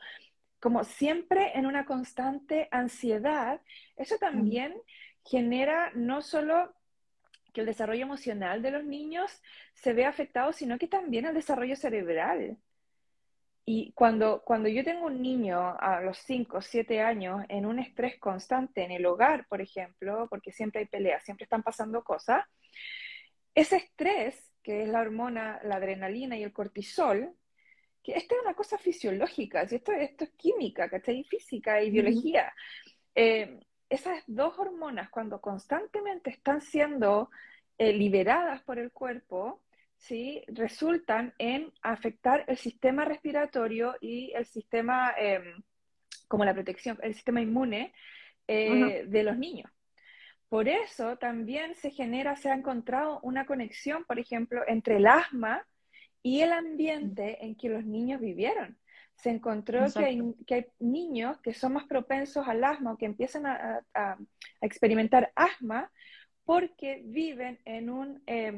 Como 0.61 0.85
siempre 0.85 1.57
en 1.59 1.67
una 1.67 1.85
constante 1.85 2.69
ansiedad, 2.71 3.61
eso 3.97 4.17
también 4.19 4.75
genera 5.25 5.91
no 5.95 6.23
solo 6.23 6.75
que 7.53 7.61
el 7.61 7.67
desarrollo 7.67 8.03
emocional 8.03 8.63
de 8.63 8.71
los 8.71 8.85
niños 8.85 9.43
se 9.75 9.93
vea 9.93 10.09
afectado, 10.09 10.53
sino 10.53 10.79
que 10.79 10.89
también 10.89 11.27
el 11.27 11.35
desarrollo 11.35 11.77
cerebral. 11.77 12.59
Y 13.65 13.93
cuando, 13.93 14.43
cuando 14.45 14.69
yo 14.69 14.83
tengo 14.83 15.07
un 15.07 15.23
niño 15.23 15.77
a 15.79 16.01
los 16.01 16.19
5 16.19 16.59
o 16.59 16.63
7 16.63 17.01
años 17.01 17.45
en 17.49 17.67
un 17.67 17.79
estrés 17.79 18.19
constante 18.19 18.83
en 18.83 18.91
el 18.91 19.07
hogar, 19.07 19.47
por 19.47 19.61
ejemplo, 19.61 20.27
porque 20.29 20.51
siempre 20.51 20.81
hay 20.81 20.87
peleas, 20.87 21.23
siempre 21.25 21.45
están 21.45 21.63
pasando 21.63 22.03
cosas, 22.03 22.45
ese 23.55 23.77
estrés, 23.77 24.50
que 24.63 24.83
es 24.83 24.89
la 24.89 25.01
hormona, 25.01 25.61
la 25.65 25.77
adrenalina 25.77 26.37
y 26.37 26.43
el 26.45 26.53
cortisol, 26.53 27.35
que 28.03 28.13
esta 28.13 28.35
es 28.35 28.41
una 28.43 28.55
cosa 28.55 28.79
fisiológica, 28.79 29.63
esto, 29.63 29.93
esto 29.93 30.25
es 30.25 30.31
química, 30.37 30.89
¿cachai? 30.89 31.25
Física 31.25 31.83
y 31.83 31.91
biología. 31.91 32.53
eh, 33.15 33.61
esas 33.91 34.23
dos 34.29 34.57
hormonas, 34.59 35.11
cuando 35.11 35.41
constantemente 35.41 36.31
están 36.31 36.61
siendo 36.61 37.29
eh, 37.77 37.93
liberadas 37.93 38.63
por 38.63 38.79
el 38.79 38.93
cuerpo, 38.93 39.63
¿sí? 39.97 40.43
resultan 40.47 41.35
en 41.39 41.73
afectar 41.83 42.45
el 42.47 42.57
sistema 42.57 43.05
respiratorio 43.05 43.97
y 44.01 44.33
el 44.35 44.47
sistema, 44.47 45.13
eh, 45.19 45.43
como 46.29 46.45
la 46.45 46.55
protección, 46.55 46.99
el 47.03 47.15
sistema 47.15 47.41
inmune 47.41 47.93
eh, 48.47 48.71
uh 48.71 48.75
-huh. 48.75 49.07
de 49.09 49.23
los 49.25 49.37
niños. 49.37 49.71
Por 50.51 50.67
eso 50.67 51.17
también 51.17 51.77
se 51.77 51.93
genera, 51.93 52.35
se 52.35 52.51
ha 52.51 52.55
encontrado 52.55 53.21
una 53.23 53.47
conexión, 53.47 54.05
por 54.05 54.19
ejemplo, 54.19 54.63
entre 54.67 54.97
el 54.97 55.07
asma 55.07 55.65
y 56.25 56.41
el 56.41 56.53
ambiente 56.53 57.45
en 57.45 57.55
que 57.55 57.69
los 57.69 57.85
niños 57.85 58.21
vivieron. 58.21 58.77
Se 59.15 59.31
encontró 59.31 59.87
que 59.97 60.05
hay, 60.05 60.21
que 60.49 60.55
hay, 60.55 60.67
niños 60.81 61.39
que 61.41 61.55
son 61.55 61.75
más 61.75 61.85
propensos 61.85 62.49
al 62.49 62.65
asma 62.65 62.93
o 62.93 62.99
que 62.99 63.07
empiezan 63.07 63.47
a, 63.47 63.81
a, 63.95 64.13
a 64.15 64.19
experimentar 64.61 65.31
asma 65.37 65.89
porque 66.45 67.01
viven 67.05 67.61
en 67.65 67.89
un, 67.89 68.21
eh, 68.27 68.53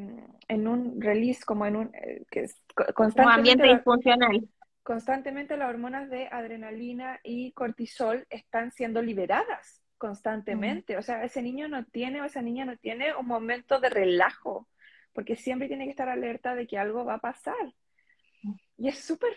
en 0.48 0.66
un 0.66 0.98
release, 0.98 1.44
como 1.44 1.66
en 1.66 1.76
un, 1.76 1.94
eh, 1.94 2.24
que 2.30 2.44
es 2.44 2.64
constantemente... 2.94 3.22
Un 3.22 3.38
ambiente 3.38 3.68
disfuncional. 3.68 4.48
Constantemente 4.82 5.58
las 5.58 5.68
hormonas 5.68 6.08
de 6.08 6.26
adrenalina 6.28 7.20
y 7.22 7.52
cortisol 7.52 8.26
están 8.30 8.72
siendo 8.72 9.02
liberadas 9.02 9.81
constantemente. 10.02 10.96
O 10.96 11.02
sea, 11.02 11.22
ese 11.22 11.40
niño 11.42 11.68
no 11.68 11.84
tiene 11.84 12.20
o 12.20 12.24
esa 12.24 12.42
niña 12.42 12.64
no 12.64 12.76
tiene 12.76 13.14
un 13.14 13.24
momento 13.24 13.78
de 13.78 13.88
relajo, 13.88 14.68
porque 15.12 15.36
siempre 15.36 15.68
tiene 15.68 15.84
que 15.84 15.92
estar 15.92 16.08
alerta 16.08 16.56
de 16.56 16.66
que 16.66 16.76
algo 16.76 17.04
va 17.04 17.14
a 17.14 17.20
pasar. 17.20 17.72
Y 18.76 18.88
es 18.88 18.98
súper 18.98 19.32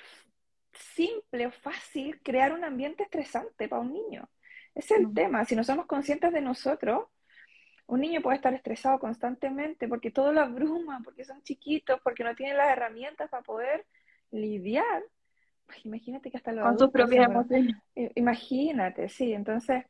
simple 0.74 1.46
o 1.46 1.52
fácil 1.52 2.20
crear 2.24 2.52
un 2.52 2.64
ambiente 2.64 3.04
estresante 3.04 3.68
para 3.68 3.84
un 3.84 3.94
niño. 3.94 4.28
Es 4.74 4.90
el 4.90 5.14
tema. 5.14 5.46
Si 5.46 5.56
no 5.56 5.64
somos 5.64 5.86
conscientes 5.86 6.34
de 6.34 6.42
nosotros, 6.42 7.10
un 7.86 8.02
niño 8.02 8.24
puede 8.24 8.38
estar 8.38 8.56
estresado 8.56 8.98
constantemente 8.98 9.88
porque 9.88 10.10
todo 10.10 10.34
lo 10.34 10.42
abruma, 10.42 11.02
porque 11.04 11.26
son 11.26 11.44
chiquitos, 11.44 12.02
porque 12.04 12.24
no 12.24 12.34
tienen 12.34 12.58
las 12.58 12.72
herramientas 12.72 13.30
para 13.30 13.44
poder 13.44 13.86
lidiar. 14.32 15.04
Pues 15.68 15.86
imagínate 15.86 16.32
que 16.32 16.38
hasta 16.38 16.54
los 16.54 16.66
Con 16.66 16.80
sus 16.80 16.90
propias 16.90 17.28
emociones. 17.28 17.76
Imagínate, 18.16 19.10
sí. 19.10 19.32
Entonces, 19.32 19.86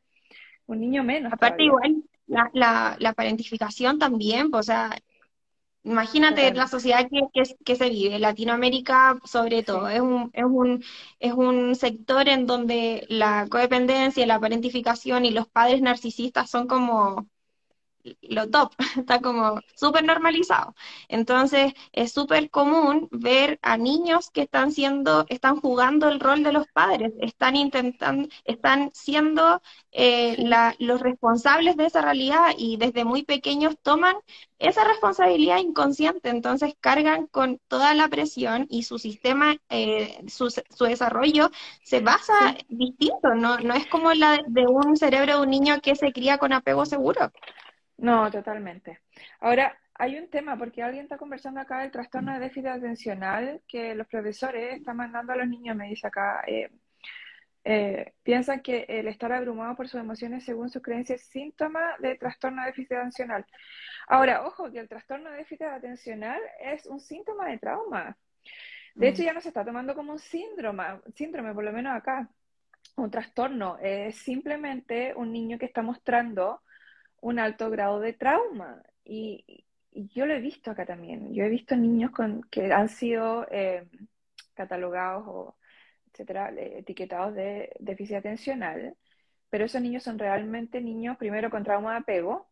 un 0.66 0.80
niño 0.80 1.04
menos. 1.04 1.32
Aparte, 1.32 1.64
todavía. 1.66 1.88
igual, 1.88 2.04
la, 2.26 2.50
la, 2.52 2.96
la, 2.98 3.12
parentificación 3.12 3.98
también, 3.98 4.50
pues, 4.50 4.60
o 4.60 4.72
sea, 4.72 4.96
imagínate 5.84 6.40
claro. 6.42 6.56
la 6.56 6.68
sociedad 6.68 7.08
que, 7.08 7.22
que, 7.32 7.54
que, 7.64 7.76
se 7.76 7.88
vive, 7.90 8.18
Latinoamérica 8.18 9.18
sobre 9.24 9.62
todo, 9.62 9.88
sí. 9.88 9.94
es, 9.94 10.00
un, 10.00 10.30
es, 10.32 10.44
un, 10.44 10.84
es 11.20 11.32
un 11.32 11.74
sector 11.76 12.28
en 12.28 12.46
donde 12.46 13.06
la 13.08 13.46
codependencia, 13.48 14.26
la 14.26 14.40
parentificación 14.40 15.24
y 15.24 15.30
los 15.30 15.48
padres 15.48 15.80
narcisistas 15.82 16.50
son 16.50 16.66
como 16.66 17.28
lo 18.22 18.48
top, 18.50 18.72
está 18.96 19.20
como 19.20 19.60
súper 19.74 20.04
normalizado. 20.04 20.74
Entonces, 21.08 21.72
es 21.92 22.12
súper 22.12 22.50
común 22.50 23.08
ver 23.10 23.58
a 23.62 23.76
niños 23.76 24.30
que 24.30 24.42
están 24.42 24.72
siendo, 24.72 25.26
están 25.28 25.60
jugando 25.60 26.08
el 26.08 26.20
rol 26.20 26.42
de 26.42 26.52
los 26.52 26.66
padres, 26.68 27.12
están 27.20 27.56
intentando, 27.56 28.28
están 28.44 28.90
siendo 28.94 29.62
eh, 29.92 30.36
la, 30.38 30.74
los 30.78 31.00
responsables 31.00 31.76
de 31.76 31.86
esa 31.86 32.02
realidad 32.02 32.50
y 32.56 32.76
desde 32.76 33.04
muy 33.04 33.24
pequeños 33.24 33.76
toman 33.82 34.16
esa 34.58 34.84
responsabilidad 34.84 35.58
inconsciente, 35.58 36.30
entonces 36.30 36.74
cargan 36.80 37.26
con 37.26 37.60
toda 37.68 37.94
la 37.94 38.08
presión 38.08 38.66
y 38.70 38.84
su 38.84 38.98
sistema, 38.98 39.56
eh, 39.68 40.22
su, 40.28 40.50
su, 40.50 40.84
desarrollo 40.84 41.50
se 41.82 42.00
basa 42.00 42.56
sí. 42.58 42.64
distinto, 42.68 43.34
no, 43.34 43.58
no 43.58 43.74
es 43.74 43.86
como 43.86 44.12
la 44.14 44.32
de, 44.32 44.44
de 44.48 44.66
un 44.66 44.96
cerebro 44.96 45.36
de 45.36 45.42
un 45.42 45.50
niño 45.50 45.80
que 45.82 45.94
se 45.94 46.12
cría 46.12 46.38
con 46.38 46.52
apego 46.52 46.86
seguro. 46.86 47.32
No, 47.98 48.30
totalmente. 48.30 49.00
Ahora, 49.40 49.78
hay 49.94 50.18
un 50.18 50.28
tema, 50.28 50.56
porque 50.58 50.82
alguien 50.82 51.04
está 51.04 51.16
conversando 51.16 51.60
acá 51.60 51.80
del 51.80 51.90
trastorno 51.90 52.32
de 52.34 52.40
déficit 52.40 52.66
atencional 52.66 53.62
que 53.66 53.94
los 53.94 54.06
profesores 54.06 54.76
están 54.76 54.96
mandando 54.96 55.32
a 55.32 55.36
los 55.36 55.48
niños, 55.48 55.76
me 55.76 55.88
dice 55.88 56.06
acá. 56.06 56.42
Eh, 56.46 56.70
eh, 57.68 58.12
piensan 58.22 58.60
que 58.60 58.86
el 58.88 59.08
estar 59.08 59.32
abrumado 59.32 59.74
por 59.74 59.88
sus 59.88 59.98
emociones, 60.00 60.44
según 60.44 60.70
sus 60.70 60.82
creencias, 60.82 61.20
es 61.20 61.26
síntoma 61.28 61.96
de 61.98 62.14
trastorno 62.16 62.62
de 62.62 62.68
déficit 62.68 62.92
atencional. 62.92 63.44
Ahora, 64.06 64.46
ojo, 64.46 64.70
que 64.70 64.78
el 64.78 64.88
trastorno 64.88 65.30
de 65.30 65.38
déficit 65.38 65.62
atencional 65.62 66.40
es 66.60 66.86
un 66.86 67.00
síntoma 67.00 67.48
de 67.48 67.58
trauma. 67.58 68.16
De 68.94 69.06
mm. 69.06 69.10
hecho, 69.10 69.22
ya 69.22 69.32
no 69.32 69.40
se 69.40 69.48
está 69.48 69.64
tomando 69.64 69.94
como 69.94 70.12
un 70.12 70.18
síndrome, 70.18 70.84
síndrome, 71.14 71.54
por 71.54 71.64
lo 71.64 71.72
menos 71.72 71.96
acá, 71.96 72.28
un 72.96 73.10
trastorno. 73.10 73.78
Es 73.78 74.16
simplemente 74.16 75.12
un 75.16 75.32
niño 75.32 75.58
que 75.58 75.66
está 75.66 75.82
mostrando 75.82 76.62
un 77.20 77.38
alto 77.38 77.70
grado 77.70 78.00
de 78.00 78.12
trauma. 78.12 78.82
Y, 79.04 79.64
y, 79.92 80.08
yo 80.08 80.26
lo 80.26 80.34
he 80.34 80.40
visto 80.40 80.70
acá 80.70 80.84
también. 80.84 81.32
Yo 81.32 81.44
he 81.44 81.48
visto 81.48 81.76
niños 81.76 82.10
con, 82.10 82.42
que 82.50 82.72
han 82.72 82.88
sido 82.88 83.46
eh, 83.50 83.88
catalogados 84.54 85.24
o, 85.26 85.56
etcétera, 86.12 86.50
etiquetados 86.56 87.34
de 87.34 87.72
déficit 87.78 88.16
atencional, 88.16 88.96
pero 89.50 89.64
esos 89.66 89.82
niños 89.82 90.02
son 90.02 90.18
realmente 90.18 90.80
niños, 90.80 91.16
primero, 91.18 91.50
con 91.50 91.62
trauma 91.62 91.92
de 91.92 91.98
apego, 91.98 92.48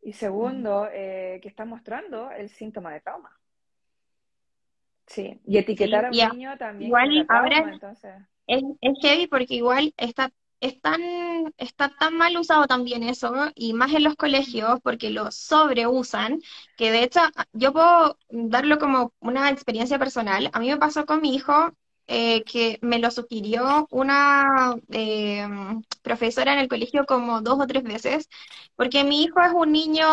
y 0.00 0.12
segundo, 0.12 0.88
eh, 0.92 1.40
que 1.42 1.48
están 1.48 1.68
mostrando 1.68 2.30
el 2.30 2.48
síntoma 2.50 2.92
de 2.92 3.00
trauma. 3.00 3.38
Sí, 5.06 5.40
y 5.44 5.58
etiquetar 5.58 6.12
sí, 6.12 6.20
a 6.20 6.26
un 6.26 6.38
niño 6.38 6.56
también. 6.56 6.88
Igual 6.88 7.26
trauma, 7.26 7.40
ahora 7.40 7.72
entonces... 7.72 8.14
es, 8.46 8.62
es 8.80 8.98
heavy 9.02 9.26
porque 9.26 9.54
igual 9.54 9.92
está 9.96 10.30
es 10.64 10.80
tan, 10.80 11.00
está 11.58 11.90
tan 11.98 12.16
mal 12.16 12.36
usado 12.38 12.66
también 12.66 13.02
eso, 13.02 13.32
y 13.54 13.74
más 13.74 13.92
en 13.92 14.04
los 14.04 14.16
colegios, 14.16 14.80
porque 14.82 15.10
lo 15.10 15.30
sobreusan, 15.30 16.40
que 16.76 16.90
de 16.90 17.02
hecho 17.04 17.20
yo 17.52 17.72
puedo 17.72 18.18
darlo 18.30 18.78
como 18.78 19.12
una 19.20 19.50
experiencia 19.50 19.98
personal. 19.98 20.50
A 20.52 20.60
mí 20.60 20.68
me 20.70 20.78
pasó 20.78 21.04
con 21.06 21.20
mi 21.20 21.34
hijo 21.34 21.72
eh, 22.06 22.44
que 22.44 22.78
me 22.82 22.98
lo 22.98 23.10
sugirió 23.10 23.86
una 23.90 24.74
eh, 24.90 25.46
profesora 26.02 26.52
en 26.54 26.60
el 26.60 26.68
colegio 26.68 27.04
como 27.06 27.40
dos 27.42 27.60
o 27.60 27.66
tres 27.66 27.82
veces, 27.82 28.28
porque 28.76 29.04
mi 29.04 29.22
hijo 29.22 29.40
es 29.40 29.52
un 29.54 29.72
niño 29.72 30.06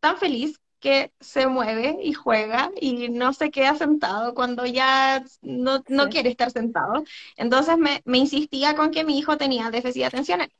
tan 0.00 0.16
feliz 0.18 0.60
que 0.84 1.12
se 1.18 1.46
mueve 1.46 1.96
y 2.02 2.12
juega 2.12 2.70
y 2.78 3.08
no 3.08 3.32
se 3.32 3.50
queda 3.50 3.74
sentado 3.74 4.34
cuando 4.34 4.66
ya 4.66 5.24
no, 5.40 5.82
no 5.88 6.04
sí. 6.04 6.10
quiere 6.10 6.28
estar 6.28 6.50
sentado. 6.50 7.04
Entonces 7.38 7.78
me, 7.78 8.02
me, 8.04 8.18
insistía 8.18 8.76
con 8.76 8.90
que 8.90 9.02
mi 9.02 9.18
hijo 9.18 9.38
tenía 9.38 9.70
déficit 9.70 10.04
atencional. 10.04 10.52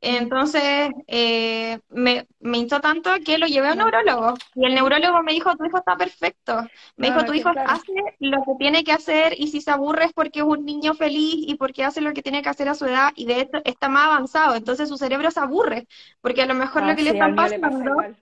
Entonces, 0.00 0.90
eh, 1.06 1.78
me, 1.90 2.26
me 2.40 2.58
hinchó 2.58 2.80
tanto 2.80 3.12
que 3.24 3.38
lo 3.38 3.46
llevé 3.46 3.68
a 3.68 3.72
un 3.74 3.78
neurólogo. 3.78 4.34
Y 4.56 4.64
el 4.66 4.74
neurólogo 4.74 5.22
me 5.22 5.32
dijo, 5.32 5.54
tu 5.56 5.64
hijo 5.64 5.78
está 5.78 5.96
perfecto. 5.96 6.66
Me 6.96 7.10
dijo, 7.10 7.24
tu 7.24 7.32
hijo 7.32 7.52
claro, 7.52 7.70
hace 7.70 7.92
lo 8.18 8.42
que 8.42 8.52
tiene 8.58 8.82
que 8.82 8.90
hacer 8.90 9.34
y 9.38 9.46
si 9.46 9.60
se 9.60 9.70
aburre 9.70 10.06
es 10.06 10.12
porque 10.12 10.40
es 10.40 10.44
un 10.44 10.64
niño 10.64 10.94
feliz 10.94 11.36
y 11.46 11.54
porque 11.54 11.84
hace 11.84 12.00
lo 12.00 12.12
que 12.14 12.22
tiene 12.22 12.42
que 12.42 12.48
hacer 12.48 12.68
a 12.68 12.74
su 12.74 12.86
edad 12.86 13.12
y 13.14 13.26
de 13.26 13.42
hecho 13.42 13.58
está 13.64 13.88
más 13.88 14.06
avanzado. 14.06 14.56
Entonces 14.56 14.88
su 14.88 14.96
cerebro 14.96 15.30
se 15.30 15.38
aburre 15.38 15.86
porque 16.20 16.42
a 16.42 16.46
lo 16.46 16.54
mejor 16.54 16.82
lo 16.82 16.96
que 16.96 17.04
le 17.04 17.12
sí, 17.12 17.18
le 17.18 17.34
pasa 17.34 17.58
pasando, 17.60 17.90
igual. 17.92 18.16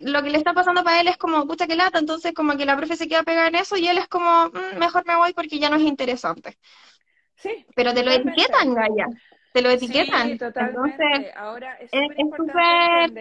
Lo 0.00 0.22
que 0.22 0.30
le 0.30 0.38
está 0.38 0.52
pasando 0.54 0.82
para 0.84 1.00
él 1.00 1.08
es 1.08 1.16
como, 1.16 1.46
pucha 1.46 1.66
que 1.66 1.76
lata. 1.76 1.98
Entonces 1.98 2.32
como 2.34 2.56
que 2.56 2.64
la 2.66 2.76
profe 2.76 2.96
se 2.96 3.08
queda 3.08 3.22
pegada 3.22 3.48
en 3.48 3.56
eso 3.56 3.76
y 3.76 3.88
él 3.88 3.98
es 3.98 4.08
como, 4.08 4.46
"Mm, 4.48 4.78
mejor 4.78 5.06
me 5.06 5.16
voy 5.16 5.32
porque 5.34 5.58
ya 5.58 5.70
no 5.70 5.76
es 5.76 5.82
interesante. 5.82 6.56
Sí, 7.36 7.64
Pero 7.74 7.94
te 7.94 8.02
lo 8.02 8.10
etiquetan, 8.10 8.74
Gaya. 8.74 9.06
Te 9.52 9.62
lo 9.62 9.70
Sí, 9.70 9.76
etiquetan. 9.76 10.28
Entonces, 10.28 10.38
totalmente. 10.38 11.32
Ahora 11.36 11.74
es 11.74 11.90
súper 11.90 12.16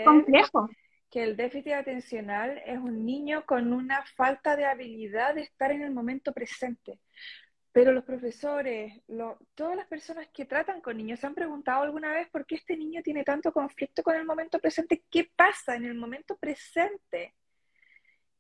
complejo. 0.06 0.70
que 1.10 1.24
el 1.24 1.36
déficit 1.38 1.74
atencional 1.74 2.62
es 2.66 2.78
un 2.78 3.06
niño 3.06 3.44
con 3.46 3.74
una 3.74 4.04
falta 4.16 4.56
de 4.56 4.66
habilidad 4.66 5.36
de 5.36 5.42
estar 5.42 5.72
en 5.72 5.82
el 5.82 5.92
momento 5.92 6.34
presente. 6.34 7.00
Pero 7.80 7.94
los 7.94 8.04
profesores, 8.04 9.00
lo- 9.08 9.40
todas 9.56 9.78
las 9.78 9.88
personas 9.88 10.28
que 10.34 10.44
tratan 10.44 10.82
con 10.82 10.98
niños, 10.98 11.22
¿se 11.22 11.28
han 11.28 11.34
preguntado 11.34 11.84
alguna 11.84 12.12
vez 12.12 12.28
por 12.28 12.46
qué 12.46 12.56
este 12.56 12.76
niño 12.76 13.02
tiene 13.02 13.24
tanto 13.24 13.54
conflicto 13.54 14.04
con 14.04 14.18
el 14.18 14.26
momento 14.26 14.60
presente? 14.60 15.06
¿Qué 15.10 15.32
pasa 15.34 15.78
en 15.78 15.86
el 15.86 15.96
momento 15.96 16.36
presente? 16.38 17.36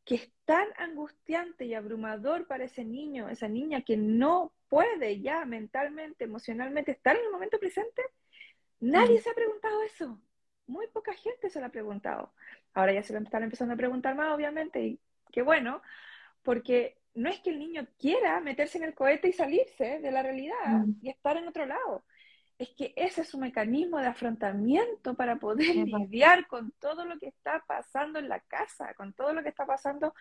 que 0.03 0.15
es 0.15 0.31
tan 0.43 0.67
angustiante 0.77 1.65
y 1.65 1.73
abrumador 1.75 2.47
para 2.47 2.65
ese 2.65 2.83
niño, 2.83 3.29
esa 3.29 3.47
niña 3.47 3.81
que 3.83 3.95
no 3.95 4.51
puede 4.67 5.21
ya 5.21 5.45
mentalmente, 5.45 6.23
emocionalmente 6.25 6.91
estar 6.91 7.15
en 7.15 7.23
el 7.25 7.31
momento 7.31 7.59
presente, 7.59 8.01
nadie 8.81 9.19
Mm. 9.19 9.21
se 9.21 9.29
ha 9.29 9.33
preguntado 9.35 9.83
eso. 9.83 10.19
Muy 10.67 10.87
poca 10.87 11.13
gente 11.13 11.49
se 11.49 11.59
lo 11.61 11.67
ha 11.67 11.69
preguntado. 11.69 12.33
Ahora 12.73 12.91
ya 12.91 13.03
se 13.03 13.13
lo 13.13 13.19
están 13.19 13.43
empezando 13.43 13.75
a 13.75 13.77
preguntar 13.77 14.15
más, 14.15 14.35
obviamente, 14.35 14.81
y 14.81 14.99
qué 15.31 15.43
bueno, 15.43 15.81
porque 16.41 16.98
no 17.15 17.29
es 17.29 17.39
que 17.39 17.49
el 17.51 17.59
niño 17.59 17.87
quiera 17.97 18.39
meterse 18.41 18.77
en 18.77 18.85
el 18.85 18.93
cohete 18.93 19.29
y 19.29 19.33
salirse 19.33 19.99
de 19.99 20.11
la 20.11 20.21
realidad 20.23 20.55
Mm. 20.85 20.93
y 21.01 21.09
estar 21.09 21.37
en 21.37 21.47
otro 21.47 21.65
lado. 21.65 22.03
Es 22.57 22.69
que 22.77 22.93
ese 22.97 23.21
es 23.21 23.29
su 23.29 23.37
mecanismo 23.37 23.99
de 23.99 24.07
afrontamiento 24.07 25.15
para 25.15 25.37
poder 25.37 25.75
lidiar 25.75 26.47
con 26.47 26.71
todo 26.79 27.05
lo 27.05 27.17
que 27.17 27.27
está 27.27 27.63
pasando 27.67 28.19
en 28.19 28.27
la 28.29 28.39
casa, 28.41 28.93
con 28.95 29.13
todo 29.13 29.33
lo 29.33 29.43
que 29.43 29.49
está 29.49 29.65
pasando. 29.65 30.13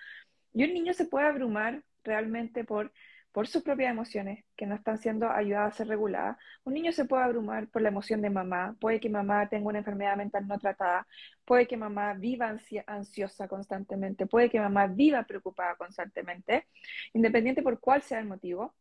Y 0.54 0.64
un 0.64 0.72
niño 0.72 0.92
se 0.94 1.06
puede 1.06 1.26
abrumar 1.26 1.82
realmente 2.04 2.64
por, 2.64 2.92
por 3.32 3.46
sus 3.46 3.62
propias 3.62 3.90
emociones 3.90 4.44
que 4.56 4.66
no 4.66 4.74
están 4.74 4.98
siendo 4.98 5.30
ayudadas 5.30 5.74
a 5.74 5.76
ser 5.78 5.88
reguladas. 5.88 6.36
Un 6.64 6.74
niño 6.74 6.92
se 6.92 7.04
puede 7.04 7.22
abrumar 7.24 7.68
por 7.68 7.82
la 7.82 7.88
emoción 7.88 8.20
de 8.22 8.30
mamá. 8.30 8.76
Puede 8.80 9.00
que 9.00 9.08
mamá 9.10 9.48
tenga 9.48 9.68
una 9.68 9.78
enfermedad 9.78 10.16
mental 10.16 10.46
no 10.48 10.58
tratada. 10.58 11.06
Puede 11.44 11.66
que 11.66 11.76
mamá 11.76 12.14
viva 12.14 12.48
ansia- 12.48 12.84
ansiosa 12.86 13.46
constantemente. 13.48 14.26
Puede 14.26 14.50
que 14.50 14.58
mamá 14.60 14.86
viva 14.86 15.22
preocupada 15.24 15.76
constantemente, 15.76 16.66
independiente 17.12 17.62
por 17.62 17.78
cuál 17.80 18.02
sea 18.02 18.18
el 18.18 18.26
motivo. 18.26 18.74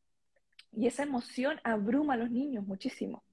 Y 0.72 0.88
esa 0.88 1.04
emoción 1.04 1.60
abruma 1.64 2.16
a 2.16 2.18
los 2.18 2.32
niños 2.32 2.66
muchísimo. 2.66 3.24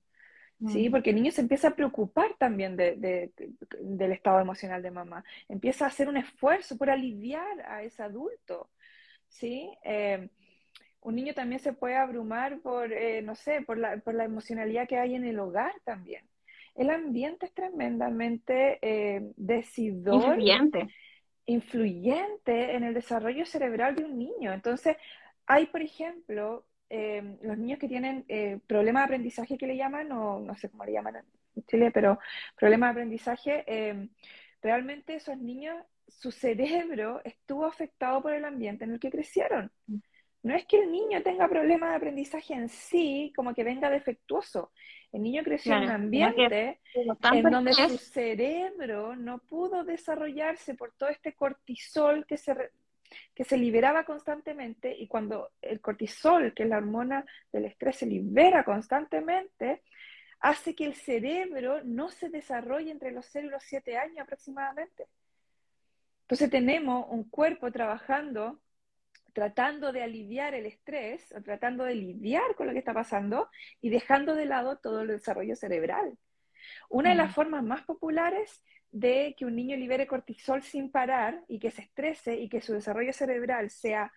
¿sí? 0.68 0.88
Mm. 0.88 0.92
Porque 0.92 1.10
el 1.10 1.16
niño 1.16 1.30
se 1.32 1.40
empieza 1.40 1.68
a 1.68 1.74
preocupar 1.76 2.34
también 2.38 2.76
de, 2.76 2.96
de- 2.96 3.32
del 3.80 4.12
estado 4.12 4.40
emocional 4.40 4.82
de 4.82 4.90
mamá, 4.90 5.24
empieza 5.48 5.84
a 5.84 5.88
hacer 5.88 6.08
un 6.08 6.16
esfuerzo 6.16 6.76
por 6.78 6.90
aliviar 6.90 7.60
a 7.66 7.82
ese 7.82 8.02
adulto, 8.02 8.70
¿sí? 9.28 9.70
Eh, 9.84 10.28
un 11.04 11.14
niño 11.14 11.34
también 11.34 11.60
se 11.60 11.72
puede 11.72 11.96
abrumar 11.96 12.60
por, 12.60 12.92
eh, 12.92 13.22
no 13.22 13.34
sé, 13.36 13.62
por 13.62 13.78
la, 13.78 13.98
por 13.98 14.14
la 14.14 14.24
emocionalidad 14.24 14.88
que 14.88 14.98
hay 14.98 15.14
en 15.14 15.24
el 15.24 15.38
hogar 15.38 15.74
también. 15.84 16.28
El 16.74 16.90
ambiente 16.90 17.46
es 17.46 17.54
tremendamente 17.54 18.78
eh, 18.82 19.32
decidor 19.36 20.40
Influyente. 20.40 20.88
influyente 21.46 22.74
en 22.74 22.84
el 22.84 22.94
desarrollo 22.94 23.46
cerebral 23.46 23.94
de 23.96 24.04
un 24.04 24.18
niño. 24.18 24.52
Entonces, 24.52 24.96
hay, 25.46 25.66
por 25.66 25.82
ejemplo, 25.82 26.66
eh, 26.90 27.38
los 27.42 27.58
niños 27.58 27.78
que 27.78 27.88
tienen 27.88 28.24
eh, 28.28 28.58
problemas 28.66 29.02
de 29.02 29.04
aprendizaje 29.04 29.58
que 29.58 29.66
le 29.66 29.76
llaman, 29.76 30.10
o 30.12 30.40
no 30.40 30.54
sé 30.56 30.70
cómo 30.70 30.84
le 30.84 30.92
llaman 30.92 31.16
en 31.56 31.64
Chile, 31.66 31.90
pero 31.92 32.18
problemas 32.56 32.88
de 32.88 32.92
aprendizaje, 32.92 33.64
eh, 33.66 34.08
realmente 34.62 35.14
esos 35.16 35.36
niños, 35.38 35.76
su 36.08 36.30
cerebro 36.32 37.20
estuvo 37.24 37.66
afectado 37.66 38.22
por 38.22 38.32
el 38.32 38.44
ambiente 38.44 38.84
en 38.84 38.92
el 38.92 39.00
que 39.00 39.10
crecieron. 39.10 39.70
No 40.44 40.54
es 40.54 40.66
que 40.66 40.82
el 40.82 40.92
niño 40.92 41.22
tenga 41.22 41.48
problemas 41.48 41.88
de 41.90 41.96
aprendizaje 41.96 42.52
en 42.52 42.68
sí, 42.68 43.32
como 43.34 43.54
que 43.54 43.64
venga 43.64 43.88
defectuoso. 43.88 44.72
El 45.10 45.22
niño 45.22 45.42
creció 45.42 45.72
en 45.72 45.80
un 45.80 45.86
que 45.86 45.92
ambiente 45.94 46.80
en 47.32 47.42
donde 47.44 47.72
su 47.72 47.96
cerebro 47.96 49.16
no 49.16 49.38
pudo 49.38 49.84
desarrollarse 49.84 50.74
por 50.74 50.92
todo 50.92 51.08
este 51.08 51.32
cortisol 51.32 52.26
que 52.26 52.36
se, 52.36 52.54
que 53.34 53.44
se 53.44 53.56
liberaba 53.56 54.04
constantemente 54.04 54.94
y 54.94 55.06
cuando 55.06 55.52
el 55.62 55.80
cortisol, 55.80 56.52
que 56.52 56.64
es 56.64 56.68
la 56.68 56.76
hormona 56.76 57.24
del 57.50 57.64
estrés, 57.64 57.96
se 57.96 58.06
libera 58.06 58.64
constantemente, 58.64 59.82
hace 60.40 60.74
que 60.74 60.84
el 60.84 60.94
cerebro 60.94 61.82
no 61.84 62.10
se 62.10 62.28
desarrolle 62.28 62.90
entre 62.90 63.12
los 63.12 63.24
0 63.32 63.46
y 63.46 63.50
los 63.50 63.62
7 63.62 63.96
años 63.96 64.18
aproximadamente. 64.18 65.06
Entonces 66.24 66.50
tenemos 66.50 67.06
un 67.08 67.24
cuerpo 67.30 67.72
trabajando, 67.72 68.60
tratando 69.34 69.92
de 69.92 70.02
aliviar 70.02 70.54
el 70.54 70.64
estrés, 70.64 71.34
o 71.36 71.42
tratando 71.42 71.84
de 71.84 71.96
lidiar 71.96 72.54
con 72.56 72.66
lo 72.66 72.72
que 72.72 72.78
está 72.78 72.94
pasando 72.94 73.50
y 73.80 73.90
dejando 73.90 74.34
de 74.34 74.46
lado 74.46 74.78
todo 74.78 75.02
el 75.02 75.08
desarrollo 75.08 75.56
cerebral. 75.56 76.16
Una 76.88 77.10
de 77.10 77.16
las 77.16 77.30
mm, 77.30 77.34
formas 77.34 77.62
más 77.62 77.82
populares 77.82 78.64
de 78.90 79.34
que 79.36 79.44
un 79.44 79.56
niño 79.56 79.76
libere 79.76 80.06
cortisol 80.06 80.62
sin 80.62 80.90
parar 80.90 81.44
y 81.48 81.58
que 81.58 81.72
se 81.72 81.82
estrese 81.82 82.36
y 82.36 82.48
que 82.48 82.60
su 82.60 82.72
desarrollo 82.72 83.12
cerebral 83.12 83.68
sea 83.70 84.12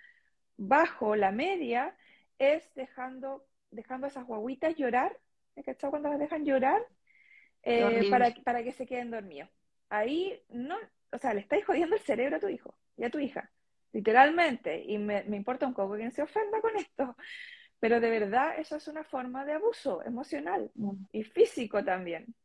bajo 0.56 1.16
la 1.16 1.32
media 1.32 1.96
es 2.38 2.72
dejando, 2.76 3.46
dejando 3.72 4.06
a 4.06 4.10
esas 4.10 4.26
guaguitas 4.26 4.76
llorar, 4.76 5.18
¿me 5.56 5.64
cachado 5.64 5.92
cuando 5.92 6.10
las 6.10 6.20
dejan 6.20 6.46
llorar? 6.46 6.82
Eh, 7.64 8.08
para, 8.12 8.34
para 8.46 8.64
que 8.64 8.72
se 8.72 8.86
queden 8.86 9.10
dormidos. 9.10 9.50
Ahí 9.90 10.40
no, 10.50 10.78
o 11.12 11.18
sea, 11.18 11.34
le 11.34 11.42
estáis 11.42 11.66
jodiendo 11.66 11.96
el 11.96 12.02
cerebro 12.02 12.38
a 12.38 12.40
tu 12.40 12.48
hijo 12.48 12.78
y 12.98 13.04
a 13.04 13.10
tu 13.10 13.20
hija, 13.20 13.52
literalmente, 13.98 14.84
y 14.86 14.98
me, 15.00 15.24
me 15.26 15.38
importa 15.38 15.68
un 15.68 15.74
poco 15.74 15.96
quien 15.96 16.12
se 16.12 16.22
ofenda 16.24 16.62
con 16.62 16.76
esto, 16.78 17.16
pero 17.80 18.00
de 18.02 18.10
verdad 18.12 18.60
eso 18.60 18.78
es 18.78 18.88
una 18.90 19.04
forma 19.06 19.46
de 19.46 19.54
abuso 19.54 20.04
emocional 20.06 20.72
Mm, 20.76 21.08
y 21.12 21.24
físico 21.24 21.84
también. 21.84 22.36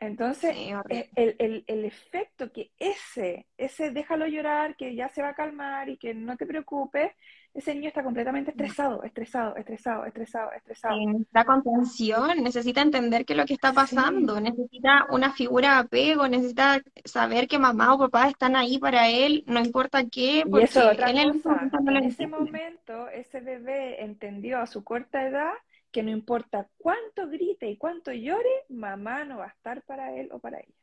Entonces, 0.00 0.56
Sí, 0.56 0.72
eh, 0.88 1.10
el, 1.14 1.36
el- 1.38 1.64
el 1.68 1.84
efecto 1.84 2.52
que 2.52 2.72
ese, 2.78 3.46
ese 3.58 3.90
déjalo 3.92 4.26
llorar, 4.26 4.76
que 4.76 4.94
ya 4.96 5.08
se 5.08 5.22
va 5.22 5.30
a 5.30 5.34
calmar 5.34 5.88
y 5.88 5.98
que 5.98 6.14
no 6.14 6.36
te 6.36 6.46
preocupes, 6.46 7.12
ese 7.54 7.74
niño 7.74 7.88
está 7.88 8.02
completamente 8.04 8.50
estresado, 8.52 9.02
estresado, 9.04 9.56
estresado, 9.56 10.04
estresado, 10.06 10.52
estresado. 10.52 11.02
Sí, 11.02 11.06
necesita 11.06 11.44
contención, 11.44 12.42
necesita 12.42 12.80
entender 12.82 13.24
qué 13.24 13.34
es 13.34 13.36
lo 13.38 13.46
que 13.46 13.54
está 13.54 13.72
Sí, 13.72 13.72
pasando, 13.72 14.40
necesita 14.40 15.06
una 15.10 15.32
figura 15.32 15.74
de 15.74 15.78
apego, 15.82 16.26
necesita 16.26 16.80
saber 17.04 17.46
que 17.46 17.60
mamá 17.60 17.94
o 17.94 17.98
papá 17.98 18.28
están 18.28 18.56
ahí 18.56 18.78
para 18.78 19.08
él, 19.08 19.44
no 19.46 19.60
importa 19.60 20.04
qué, 20.10 20.44
y 20.44 20.60
eso 20.60 20.80
es 20.80 20.86
porque 20.86 20.96
otra 20.96 21.10
él 21.10 21.18
en 21.18 21.28
cosa. 21.32 21.72
lo 21.72 21.72
En 21.84 22.02
ese 22.02 22.26
momento, 22.26 23.08
ese 23.08 23.40
bebé 23.40 24.02
entendió 24.02 24.58
a 24.60 24.66
su 24.66 24.84
corta 24.84 25.26
edad 25.26 25.52
que 25.92 26.02
no 26.02 26.10
importa 26.10 26.68
cuánto 26.78 27.28
grite 27.28 27.68
y 27.68 27.76
cuánto 27.76 28.12
llore, 28.12 28.48
mamá 28.68 29.24
no 29.24 29.38
va 29.38 29.46
a 29.46 29.48
estar 29.48 29.82
para 29.82 30.14
él 30.14 30.28
o 30.32 30.38
para 30.38 30.58
ella. 30.60 30.74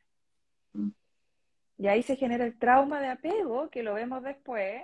Mm, 0.74 0.90
Y 1.78 1.86
ahí 1.88 2.02
se 2.02 2.16
genera 2.16 2.44
el 2.44 2.58
trauma 2.58 3.00
de 3.00 3.08
apego, 3.08 3.70
que 3.70 3.82
lo 3.82 3.94
vemos 3.94 4.22
después, 4.22 4.82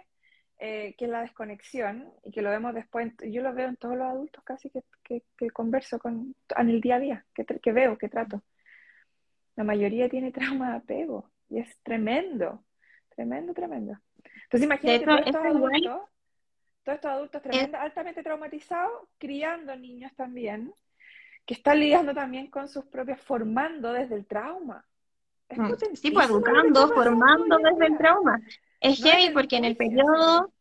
eh, 0.59 0.95
que 0.97 1.05
es 1.07 1.11
la 1.11 1.23
desconexión, 1.23 2.13
y 2.25 2.31
que 2.31 2.43
lo 2.43 2.51
vemos 2.51 2.75
después, 2.75 3.13
yo 3.25 3.43
lo 3.43 3.53
veo 3.55 3.69
en 3.69 3.77
todos 3.77 3.97
los 3.97 4.07
adultos 4.07 4.43
casi 4.45 4.71
que, 4.71 4.83
que- 5.03 5.25
que 5.37 5.51
converso 5.51 5.99
con, 5.99 6.35
en 6.57 6.69
el 6.71 6.81
día 6.81 6.97
a 6.97 7.01
día, 7.01 7.27
que, 7.35 7.45
que 7.45 7.73
veo, 7.73 7.99
que 7.99 8.09
trato. 8.09 8.43
La 9.57 9.65
mayoría 9.65 10.09
tiene 10.09 10.33
trauma 10.33 10.71
de 10.71 10.77
apego, 10.79 11.31
y 11.49 11.59
es 11.59 11.77
tremendo, 11.83 12.65
tremendo, 13.15 13.53
tremendo. 13.55 13.99
Entonces 14.45 14.65
imagínate 14.65 14.97
hecho, 15.05 15.05
todos 15.07 15.19
estos 15.27 15.35
esto 15.45 15.57
igual 15.57 15.73
adultos, 15.75 16.11
todos 16.85 16.97
estos 16.97 17.11
adultos 17.11 17.43
es, 17.45 17.51
tremendo, 17.51 17.79
altamente 17.79 18.23
traumatizados, 18.23 19.09
criando 19.19 19.75
niños 19.75 20.13
también, 20.15 20.73
que 21.45 21.55
están 21.55 21.81
lidiando 21.81 22.15
también 22.15 22.49
con 22.49 22.69
sus 22.69 22.85
propios, 22.85 23.21
formando 23.21 23.93
desde 23.93 24.15
el 24.15 24.27
trauma. 24.27 24.85
Es 25.49 25.59
mm, 25.59 25.95
sí, 25.95 26.11
pues 26.11 26.29
educando, 26.29 26.89
formando 26.89 27.59
desde 27.59 27.87
el 27.87 27.99
trauma. 27.99 28.41
Es 28.81 29.01
No 29.01 29.07
heavy 29.07 29.33
porque 29.33 29.57
en 29.57 29.65
el 29.65 29.77
periodo 29.77 30.53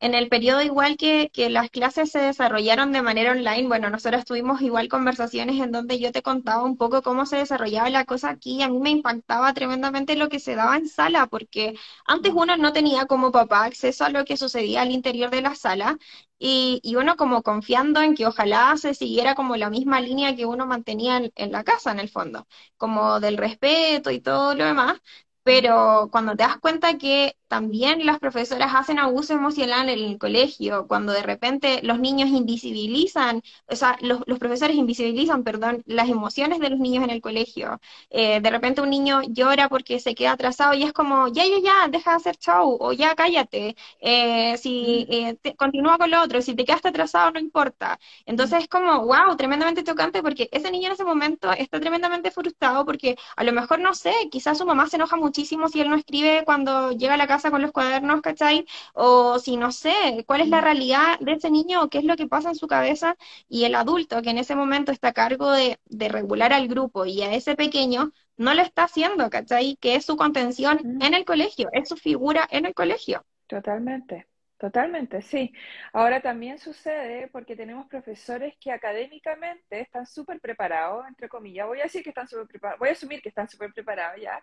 en 0.00 0.14
el 0.14 0.28
periodo 0.28 0.62
igual 0.62 0.96
que, 0.98 1.30
que 1.32 1.48
las 1.50 1.70
clases 1.70 2.10
se 2.12 2.18
desarrollaron 2.18 2.92
de 2.92 3.00
manera 3.02 3.32
online, 3.32 3.66
bueno, 3.66 3.88
nosotros 3.90 4.24
tuvimos 4.26 4.60
igual 4.62 4.88
conversaciones 4.88 5.60
en 5.60 5.72
donde 5.72 5.98
yo 5.98 6.12
te 6.12 6.22
contaba 6.22 6.64
un 6.64 6.76
poco 6.76 7.02
cómo 7.02 7.24
se 7.26 7.36
desarrollaba 7.36 7.88
la 7.90 8.04
cosa 8.04 8.28
aquí, 8.30 8.62
a 8.62 8.68
mí 8.68 8.78
me 8.78 8.90
impactaba 8.90 9.54
tremendamente 9.54 10.14
lo 10.16 10.28
que 10.28 10.38
se 10.40 10.54
daba 10.54 10.76
en 10.76 10.88
sala, 10.88 11.26
porque 11.28 11.74
antes 12.06 12.32
uno 12.34 12.56
no 12.58 12.72
tenía 12.74 13.06
como 13.06 13.32
papá 13.32 13.64
acceso 13.64 14.04
a 14.04 14.10
lo 14.10 14.24
que 14.26 14.36
sucedía 14.36 14.82
al 14.82 14.90
interior 14.92 15.30
de 15.30 15.40
la 15.42 15.54
sala, 15.54 15.96
y, 16.38 16.80
y 16.82 16.96
uno 16.96 17.16
como 17.16 17.42
confiando 17.42 18.00
en 18.02 18.14
que 18.14 18.26
ojalá 18.26 18.76
se 18.76 18.94
siguiera 18.94 19.34
como 19.34 19.56
la 19.56 19.70
misma 19.70 20.00
línea 20.00 20.36
que 20.36 20.44
uno 20.46 20.66
mantenía 20.66 21.16
en, 21.16 21.32
en 21.34 21.52
la 21.52 21.64
casa, 21.64 21.90
en 21.92 21.98
el 22.00 22.08
fondo, 22.10 22.46
como 22.76 23.20
del 23.20 23.36
respeto 23.38 24.10
y 24.10 24.20
todo 24.20 24.54
lo 24.54 24.64
demás, 24.66 25.00
pero 25.46 26.08
cuando 26.10 26.32
te 26.36 26.42
das 26.42 26.58
cuenta 26.58 26.98
que 26.98 27.36
también 27.48 28.04
las 28.04 28.18
profesoras 28.18 28.74
hacen 28.74 28.98
abuso 28.98 29.32
emocional 29.34 29.88
en 29.88 30.00
el 30.00 30.18
colegio, 30.18 30.88
cuando 30.88 31.12
de 31.12 31.22
repente 31.22 31.80
los 31.84 32.00
niños 32.00 32.30
invisibilizan, 32.30 33.42
o 33.68 33.76
sea, 33.76 33.96
los, 34.00 34.20
los 34.26 34.40
profesores 34.40 34.76
invisibilizan, 34.76 35.44
perdón, 35.44 35.82
las 35.86 36.08
emociones 36.08 36.58
de 36.58 36.70
los 36.70 36.80
niños 36.80 37.04
en 37.04 37.10
el 37.10 37.20
colegio. 37.20 37.80
Eh, 38.10 38.40
de 38.40 38.50
repente 38.50 38.80
un 38.80 38.90
niño 38.90 39.20
llora 39.28 39.68
porque 39.68 40.00
se 40.00 40.16
queda 40.16 40.32
atrasado 40.32 40.74
y 40.74 40.82
es 40.82 40.92
como, 40.92 41.28
ya, 41.28 41.44
ya, 41.46 41.58
ya, 41.62 41.88
deja 41.88 42.10
de 42.12 42.16
hacer 42.16 42.36
show, 42.38 42.76
o 42.80 42.92
ya 42.92 43.14
cállate, 43.14 43.76
eh, 44.00 44.56
si 44.58 45.06
eh, 45.10 45.34
te- 45.40 45.54
continúa 45.56 45.98
con 45.98 46.10
lo 46.10 46.22
otro, 46.22 46.42
si 46.42 46.54
te 46.56 46.64
quedaste 46.64 46.88
atrasado 46.88 47.30
no 47.32 47.38
importa. 47.40 47.98
Entonces 48.24 48.62
es 48.64 48.68
como, 48.68 49.06
wow, 49.06 49.36
tremendamente 49.36 49.82
tocante 49.82 50.22
porque 50.22 50.48
ese 50.52 50.70
niño 50.70 50.86
en 50.88 50.92
ese 50.94 51.04
momento 51.04 51.52
está 51.52 51.80
tremendamente 51.80 52.30
frustrado 52.30 52.84
porque 52.84 53.16
a 53.36 53.44
lo 53.44 53.52
mejor, 53.52 53.80
no 53.80 53.94
sé, 53.94 54.12
quizás 54.30 54.58
su 54.58 54.66
mamá 54.66 54.86
se 54.88 54.96
enoja 54.96 55.16
muchísimo 55.36 55.68
si 55.68 55.80
él 55.80 55.90
no 55.90 55.96
escribe 55.96 56.44
cuando 56.44 56.92
llega 56.92 57.14
a 57.14 57.16
la 57.16 57.26
casa 57.26 57.50
con 57.50 57.60
los 57.62 57.72
cuadernos, 57.72 58.20
¿cachai? 58.22 58.64
O 58.94 59.38
si 59.38 59.56
no 59.56 59.70
sé, 59.72 60.24
cuál 60.26 60.40
es 60.40 60.48
la 60.48 60.60
realidad 60.60 61.18
de 61.20 61.32
ese 61.32 61.50
niño 61.50 61.82
o 61.82 61.88
qué 61.90 61.98
es 61.98 62.04
lo 62.04 62.16
que 62.16 62.26
pasa 62.28 62.48
en 62.50 62.54
su 62.56 62.66
cabeza 62.66 63.16
y 63.48 63.64
el 63.64 63.74
adulto 63.74 64.22
que 64.22 64.30
en 64.30 64.38
ese 64.38 64.56
momento 64.56 64.92
está 64.92 65.08
a 65.08 65.12
cargo 65.12 65.50
de, 65.52 65.78
de 65.86 66.08
regular 66.08 66.52
al 66.52 66.68
grupo 66.68 67.04
y 67.06 67.22
a 67.22 67.34
ese 67.34 67.54
pequeño 67.56 68.12
no 68.36 68.54
lo 68.54 68.62
está 68.62 68.84
haciendo, 68.84 69.28
¿cachai? 69.30 69.76
Que 69.80 69.96
es 69.96 70.04
su 70.06 70.16
contención 70.16 70.80
Mm, 70.82 71.00
en 71.00 71.14
el 71.14 71.24
colegio, 71.24 71.68
es 71.72 71.88
su 71.88 71.96
figura 71.96 72.46
en 72.50 72.66
el 72.66 72.74
colegio. 72.74 73.24
Totalmente, 73.48 74.28
totalmente, 74.58 75.22
sí. 75.22 75.52
Ahora 75.92 76.20
también 76.20 76.58
sucede 76.58 77.28
porque 77.28 77.56
tenemos 77.56 77.86
profesores 77.88 78.54
que 78.60 78.72
académicamente 78.72 79.80
están 79.80 80.06
súper 80.06 80.40
preparados, 80.40 81.06
entre 81.08 81.28
comillas. 81.28 81.66
Voy 81.66 81.80
a 81.80 81.84
decir 81.84 82.02
que 82.02 82.10
están 82.10 82.28
súper 82.28 82.46
preparados, 82.46 82.78
voy 82.78 82.88
a 82.88 82.92
asumir 82.92 83.22
que 83.22 83.28
están 83.28 83.48
súper 83.48 83.72
preparados 83.72 84.20
ya, 84.20 84.42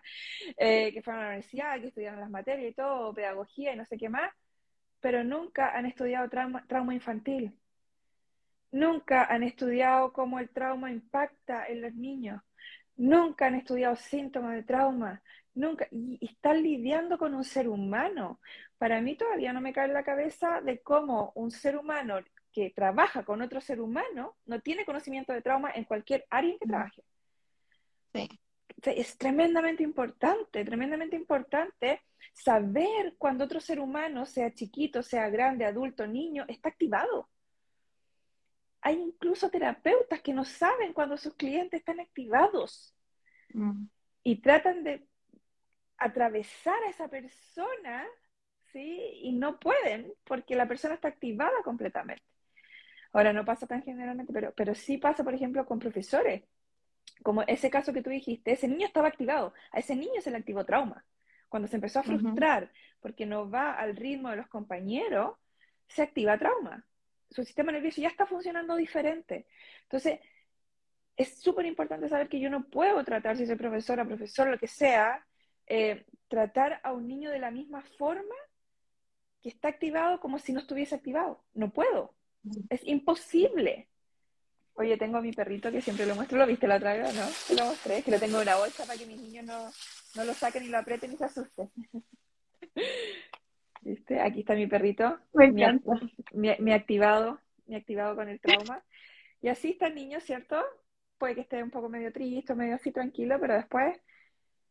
eh, 0.56 0.92
que 0.92 1.02
fueron 1.02 1.22
a 1.22 1.24
la 1.26 1.30
universidad, 1.30 1.80
que 1.80 1.88
estudiaron 1.88 2.20
las 2.20 2.30
materias 2.30 2.72
y 2.72 2.74
todo, 2.74 3.14
pedagogía 3.14 3.72
y 3.72 3.76
no 3.76 3.84
sé 3.86 3.96
qué 3.98 4.08
más, 4.08 4.32
pero 5.00 5.24
nunca 5.24 5.76
han 5.76 5.86
estudiado 5.86 6.28
trauma, 6.30 6.64
trauma 6.66 6.94
infantil. 6.94 7.58
Nunca 8.72 9.24
han 9.24 9.44
estudiado 9.44 10.12
cómo 10.12 10.40
el 10.40 10.48
trauma 10.50 10.90
impacta 10.90 11.66
en 11.68 11.82
los 11.82 11.94
niños. 11.94 12.42
Nunca 12.96 13.46
han 13.46 13.54
estudiado 13.54 13.96
síntomas 13.96 14.54
de 14.54 14.62
trauma. 14.64 15.22
Nunca. 15.54 15.86
Y, 15.90 16.18
y 16.20 16.26
están 16.26 16.62
lidiando 16.62 17.18
con 17.18 17.34
un 17.34 17.44
ser 17.44 17.68
humano. 17.68 18.40
Para 18.78 19.00
mí 19.00 19.16
todavía 19.16 19.52
no 19.52 19.60
me 19.60 19.72
cae 19.72 19.86
en 19.86 19.94
la 19.94 20.04
cabeza 20.04 20.60
de 20.60 20.80
cómo 20.82 21.32
un 21.36 21.50
ser 21.50 21.76
humano 21.76 22.18
que 22.52 22.70
trabaja 22.70 23.24
con 23.24 23.42
otro 23.42 23.60
ser 23.60 23.80
humano 23.80 24.36
no 24.46 24.60
tiene 24.60 24.84
conocimiento 24.84 25.32
de 25.32 25.42
trauma 25.42 25.70
en 25.74 25.84
cualquier 25.84 26.26
área 26.30 26.52
en 26.52 26.58
que 26.58 26.66
Mm, 26.66 26.68
trabaje. 26.68 27.04
Sí. 28.14 28.28
Es 28.84 29.16
tremendamente 29.18 29.82
importante, 29.82 30.64
tremendamente 30.64 31.16
importante 31.16 32.02
saber 32.32 33.14
cuando 33.18 33.44
otro 33.44 33.60
ser 33.60 33.80
humano, 33.80 34.26
sea 34.26 34.52
chiquito, 34.54 35.02
sea 35.02 35.28
grande, 35.30 35.64
adulto, 35.64 36.06
niño, 36.06 36.44
está 36.48 36.68
activado. 36.70 37.30
Hay 38.82 38.96
incluso 39.00 39.50
terapeutas 39.50 40.20
que 40.22 40.34
no 40.34 40.44
saben 40.44 40.92
cuando 40.92 41.16
sus 41.16 41.34
clientes 41.34 41.80
están 41.80 42.00
activados 42.00 42.94
Mm, 43.54 43.88
y 44.22 44.40
tratan 44.40 44.84
de 44.84 45.06
atravesar 46.04 46.82
a 46.84 46.90
esa 46.90 47.08
persona, 47.08 48.06
¿sí? 48.72 49.00
Y 49.22 49.32
no 49.32 49.58
pueden 49.58 50.12
porque 50.24 50.54
la 50.54 50.68
persona 50.68 50.94
está 50.94 51.08
activada 51.08 51.62
completamente. 51.64 52.22
Ahora 53.12 53.32
no 53.32 53.44
pasa 53.46 53.66
tan 53.66 53.82
generalmente, 53.82 54.32
pero, 54.32 54.52
pero 54.54 54.74
sí 54.74 54.98
pasa, 54.98 55.24
por 55.24 55.34
ejemplo, 55.34 55.64
con 55.64 55.78
profesores, 55.78 56.42
como 57.22 57.42
ese 57.42 57.70
caso 57.70 57.94
que 57.94 58.02
tú 58.02 58.10
dijiste, 58.10 58.52
ese 58.52 58.68
niño 58.68 58.86
estaba 58.86 59.08
activado, 59.08 59.54
a 59.72 59.78
ese 59.78 59.96
niño 59.96 60.20
se 60.20 60.30
le 60.30 60.36
activó 60.36 60.66
trauma. 60.66 61.06
Cuando 61.48 61.68
se 61.68 61.76
empezó 61.76 62.00
a 62.00 62.02
frustrar 62.02 62.70
porque 63.00 63.24
no 63.24 63.48
va 63.48 63.72
al 63.72 63.96
ritmo 63.96 64.28
de 64.28 64.36
los 64.36 64.48
compañeros, 64.48 65.38
se 65.88 66.02
activa 66.02 66.36
trauma. 66.36 66.84
Su 67.30 67.44
sistema 67.44 67.72
nervioso 67.72 68.02
ya 68.02 68.08
está 68.08 68.26
funcionando 68.26 68.76
diferente. 68.76 69.46
Entonces, 69.84 70.20
es 71.16 71.40
súper 71.40 71.64
importante 71.64 72.08
saber 72.08 72.28
que 72.28 72.40
yo 72.40 72.50
no 72.50 72.68
puedo 72.68 73.02
tratar, 73.04 73.36
si 73.36 73.46
soy 73.46 73.56
profesora, 73.56 74.04
profesor, 74.04 74.48
lo 74.48 74.58
que 74.58 74.66
sea, 74.66 75.24
eh, 75.66 76.04
tratar 76.28 76.80
a 76.82 76.92
un 76.92 77.06
niño 77.06 77.30
de 77.30 77.38
la 77.38 77.50
misma 77.50 77.82
forma 77.98 78.34
que 79.42 79.48
está 79.50 79.68
activado 79.68 80.20
como 80.20 80.38
si 80.38 80.52
no 80.52 80.60
estuviese 80.60 80.94
activado. 80.94 81.42
No 81.54 81.70
puedo. 81.70 82.14
Es 82.70 82.86
imposible. 82.86 83.88
Oye, 84.74 84.96
tengo 84.96 85.18
a 85.18 85.22
mi 85.22 85.32
perrito 85.32 85.70
que 85.70 85.80
siempre 85.80 86.06
lo 86.06 86.14
muestro. 86.14 86.38
¿Lo 86.38 86.46
viste 86.46 86.66
la 86.66 86.76
otra 86.76 86.94
vez 86.94 87.14
no? 87.14 87.26
Te 87.46 87.54
lo 87.54 87.66
mostré. 87.66 88.02
Que 88.02 88.10
lo 88.10 88.18
tengo 88.18 88.36
en 88.38 88.42
una 88.42 88.56
bolsa 88.56 88.84
para 88.86 88.98
que 88.98 89.06
mis 89.06 89.20
niños 89.20 89.44
no, 89.44 89.70
no 90.16 90.24
lo 90.24 90.34
saquen 90.34 90.64
y 90.64 90.68
lo 90.68 90.78
aprieten 90.78 91.12
y 91.12 91.16
se 91.16 91.24
asusten. 91.24 91.70
¿Viste? 93.82 94.20
Aquí 94.20 94.40
está 94.40 94.54
mi 94.54 94.66
perrito. 94.66 95.18
Me 95.34 95.50
Mi, 95.52 95.62
encanta. 95.62 95.92
mi, 96.32 96.50
mi 96.58 96.72
activado. 96.72 97.38
Mi 97.66 97.76
activado 97.76 98.16
con 98.16 98.28
el 98.28 98.40
trauma. 98.40 98.82
Y 99.40 99.48
así 99.48 99.70
está 99.70 99.86
el 99.88 99.94
niño, 99.94 100.20
¿cierto? 100.20 100.62
Puede 101.18 101.34
que 101.34 101.42
esté 101.42 101.62
un 101.62 101.70
poco 101.70 101.88
medio 101.88 102.12
triste, 102.12 102.54
medio 102.54 102.74
así 102.74 102.90
tranquilo, 102.92 103.38
pero 103.40 103.54
después 103.54 104.00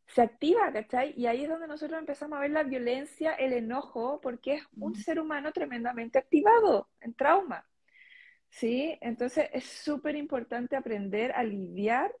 se 0.06 0.22
activa, 0.22 0.72
¿cachai? 0.72 1.14
Y 1.16 1.26
ahí 1.26 1.44
es 1.44 1.48
donde 1.48 1.66
nosotros 1.66 1.98
empezamos 1.98 2.36
a 2.36 2.40
ver 2.42 2.50
la 2.50 2.62
violencia, 2.62 3.34
el 3.34 3.52
enojo, 3.52 4.20
porque 4.20 4.54
es 4.54 4.62
un 4.78 4.94
ser 4.94 5.18
humano 5.18 5.52
tremendamente 5.52 6.18
activado 6.18 6.88
en 7.00 7.14
trauma, 7.14 7.66
¿sí? 8.48 8.98
Entonces 9.00 9.48
es 9.52 9.64
súper 9.64 10.16
importante 10.16 10.76
aprender 10.76 11.32
a 11.32 11.42
lidiar 11.42 12.14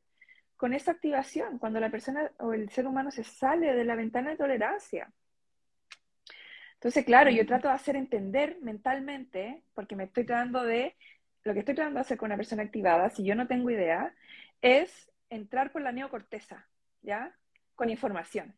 con 0.56 0.72
esa 0.72 0.92
activación, 0.92 1.58
cuando 1.58 1.80
la 1.80 1.90
persona 1.90 2.30
o 2.38 2.52
el 2.52 2.70
ser 2.70 2.86
humano 2.86 3.10
se 3.10 3.24
sale 3.24 3.74
de 3.74 3.84
la 3.84 3.96
ventana 3.96 4.30
de 4.30 4.36
tolerancia. 4.36 5.12
Entonces, 6.74 7.04
claro, 7.04 7.30
yo 7.30 7.46
trato 7.46 7.68
de 7.68 7.74
hacer 7.74 7.96
entender 7.96 8.58
mentalmente, 8.60 9.62
porque 9.74 9.96
me 9.96 10.04
estoy 10.04 10.24
tratando 10.24 10.62
de, 10.64 10.96
lo 11.42 11.52
que 11.52 11.60
estoy 11.60 11.74
tratando 11.74 11.98
de 11.98 12.02
hacer 12.02 12.18
con 12.18 12.26
una 12.26 12.36
persona 12.36 12.62
activada, 12.62 13.10
si 13.10 13.24
yo 13.24 13.34
no 13.34 13.46
tengo 13.46 13.70
idea, 13.70 14.14
es 14.62 15.10
entrar 15.30 15.72
por 15.72 15.82
la 15.82 15.92
neocorteza, 15.92 16.66
¿ya? 17.02 17.34
Con 17.74 17.90
información. 17.90 18.54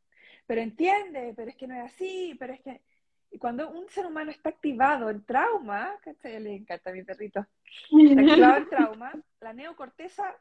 Pero 0.47 0.61
entiende, 0.61 1.33
pero 1.35 1.51
es 1.51 1.57
que 1.57 1.67
no 1.67 1.75
es 1.75 1.93
así, 1.93 2.37
pero 2.39 2.53
es 2.53 2.61
que... 2.61 2.83
Y 3.31 3.39
cuando 3.39 3.69
un 3.71 3.89
ser 3.89 4.07
humano 4.07 4.31
está 4.31 4.51
activado 4.51 5.11
en 5.11 5.25
trauma, 5.25 5.99
¿cachai? 6.01 6.41
Le 6.41 6.55
encanta 6.55 6.91
a 6.91 6.93
mi 6.93 7.03
perrito, 7.03 7.45
está 7.91 8.21
activado 8.21 8.57
en 8.59 8.69
trauma, 8.69 9.13
la 9.41 9.53
neocorteza 9.53 10.37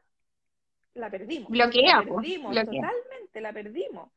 la 0.94 1.10
perdimos, 1.10 1.50
la 1.50 1.64
Bloquea, 1.64 2.02
pues, 2.06 2.24
perdimos, 2.26 2.52
bloquea. 2.52 2.82
totalmente 2.82 3.40
la 3.40 3.52
perdimos. 3.52 4.12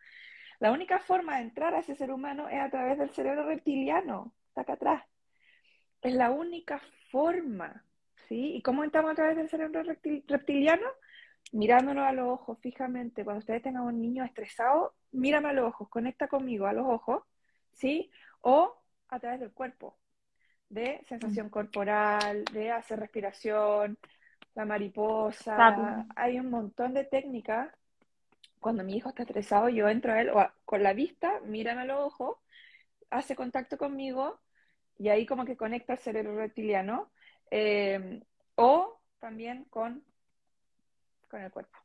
La 0.60 0.72
única 0.72 1.00
forma 1.00 1.38
de 1.38 1.44
entrar 1.44 1.74
a 1.74 1.80
ese 1.80 1.96
ser 1.96 2.12
humano 2.12 2.48
es 2.48 2.60
a 2.60 2.70
través 2.70 2.98
del 2.98 3.10
cerebro 3.10 3.44
reptiliano, 3.44 4.34
está 4.50 4.62
acá 4.62 4.74
atrás. 4.74 5.04
Es 6.02 6.14
la 6.14 6.30
única 6.32 6.80
forma, 7.12 7.84
¿sí? 8.28 8.56
¿Y 8.56 8.62
cómo 8.62 8.84
entramos 8.84 9.12
a 9.12 9.16
través 9.16 9.36
del 9.36 9.50
cerebro 9.50 9.84
reptil- 9.84 10.24
reptiliano? 10.28 10.88
Mirándonos 11.52 12.06
a 12.06 12.14
los 12.14 12.28
ojos 12.30 12.60
fijamente. 12.62 13.24
Cuando 13.24 13.40
ustedes 13.40 13.62
tengan 13.64 13.84
un 13.84 14.00
niño 14.02 14.24
estresado, 14.24 14.94
mírame 15.12 15.50
a 15.50 15.54
los 15.54 15.66
ojos, 15.68 15.90
conecta 15.90 16.28
conmigo 16.28 16.68
a 16.68 16.74
los 16.74 16.86
ojos, 16.88 17.24
¿sí? 17.74 18.12
O 18.42 18.76
a 19.10 19.20
través 19.20 19.40
del 19.40 19.52
cuerpo, 19.52 19.98
de 20.70 21.04
sensación 21.08 21.50
corporal, 21.50 22.46
de 22.54 22.72
hacer 22.72 23.00
respiración, 23.00 23.98
la 24.56 24.66
mariposa. 24.66 26.06
Hay 26.16 26.40
un 26.40 26.50
montón 26.52 26.94
de 26.94 27.04
técnicas. 27.06 27.70
Cuando 28.60 28.84
mi 28.84 28.96
hijo 28.98 29.10
está 29.10 29.24
estresado, 29.24 29.70
yo 29.70 29.88
entro 29.90 30.12
a 30.14 30.22
él 30.22 30.30
o 30.30 30.40
a- 30.40 30.54
con 30.66 30.84
la 30.84 30.94
vista, 30.94 31.40
mírame 31.46 31.82
a 31.82 31.86
los 31.86 32.00
ojos, 32.00 32.38
hace 33.10 33.36
contacto 33.36 33.78
conmigo 33.78 34.40
y 34.98 35.10
ahí 35.10 35.26
como 35.26 35.46
que 35.46 35.58
conecta 35.58 35.94
el 35.94 36.00
cerebro 36.00 36.36
reptiliano. 36.38 37.12
eh, 37.52 38.22
o 38.56 39.00
también 39.20 39.64
con, 39.72 40.04
con 41.30 41.42
el 41.42 41.52
cuerpo. 41.52 41.78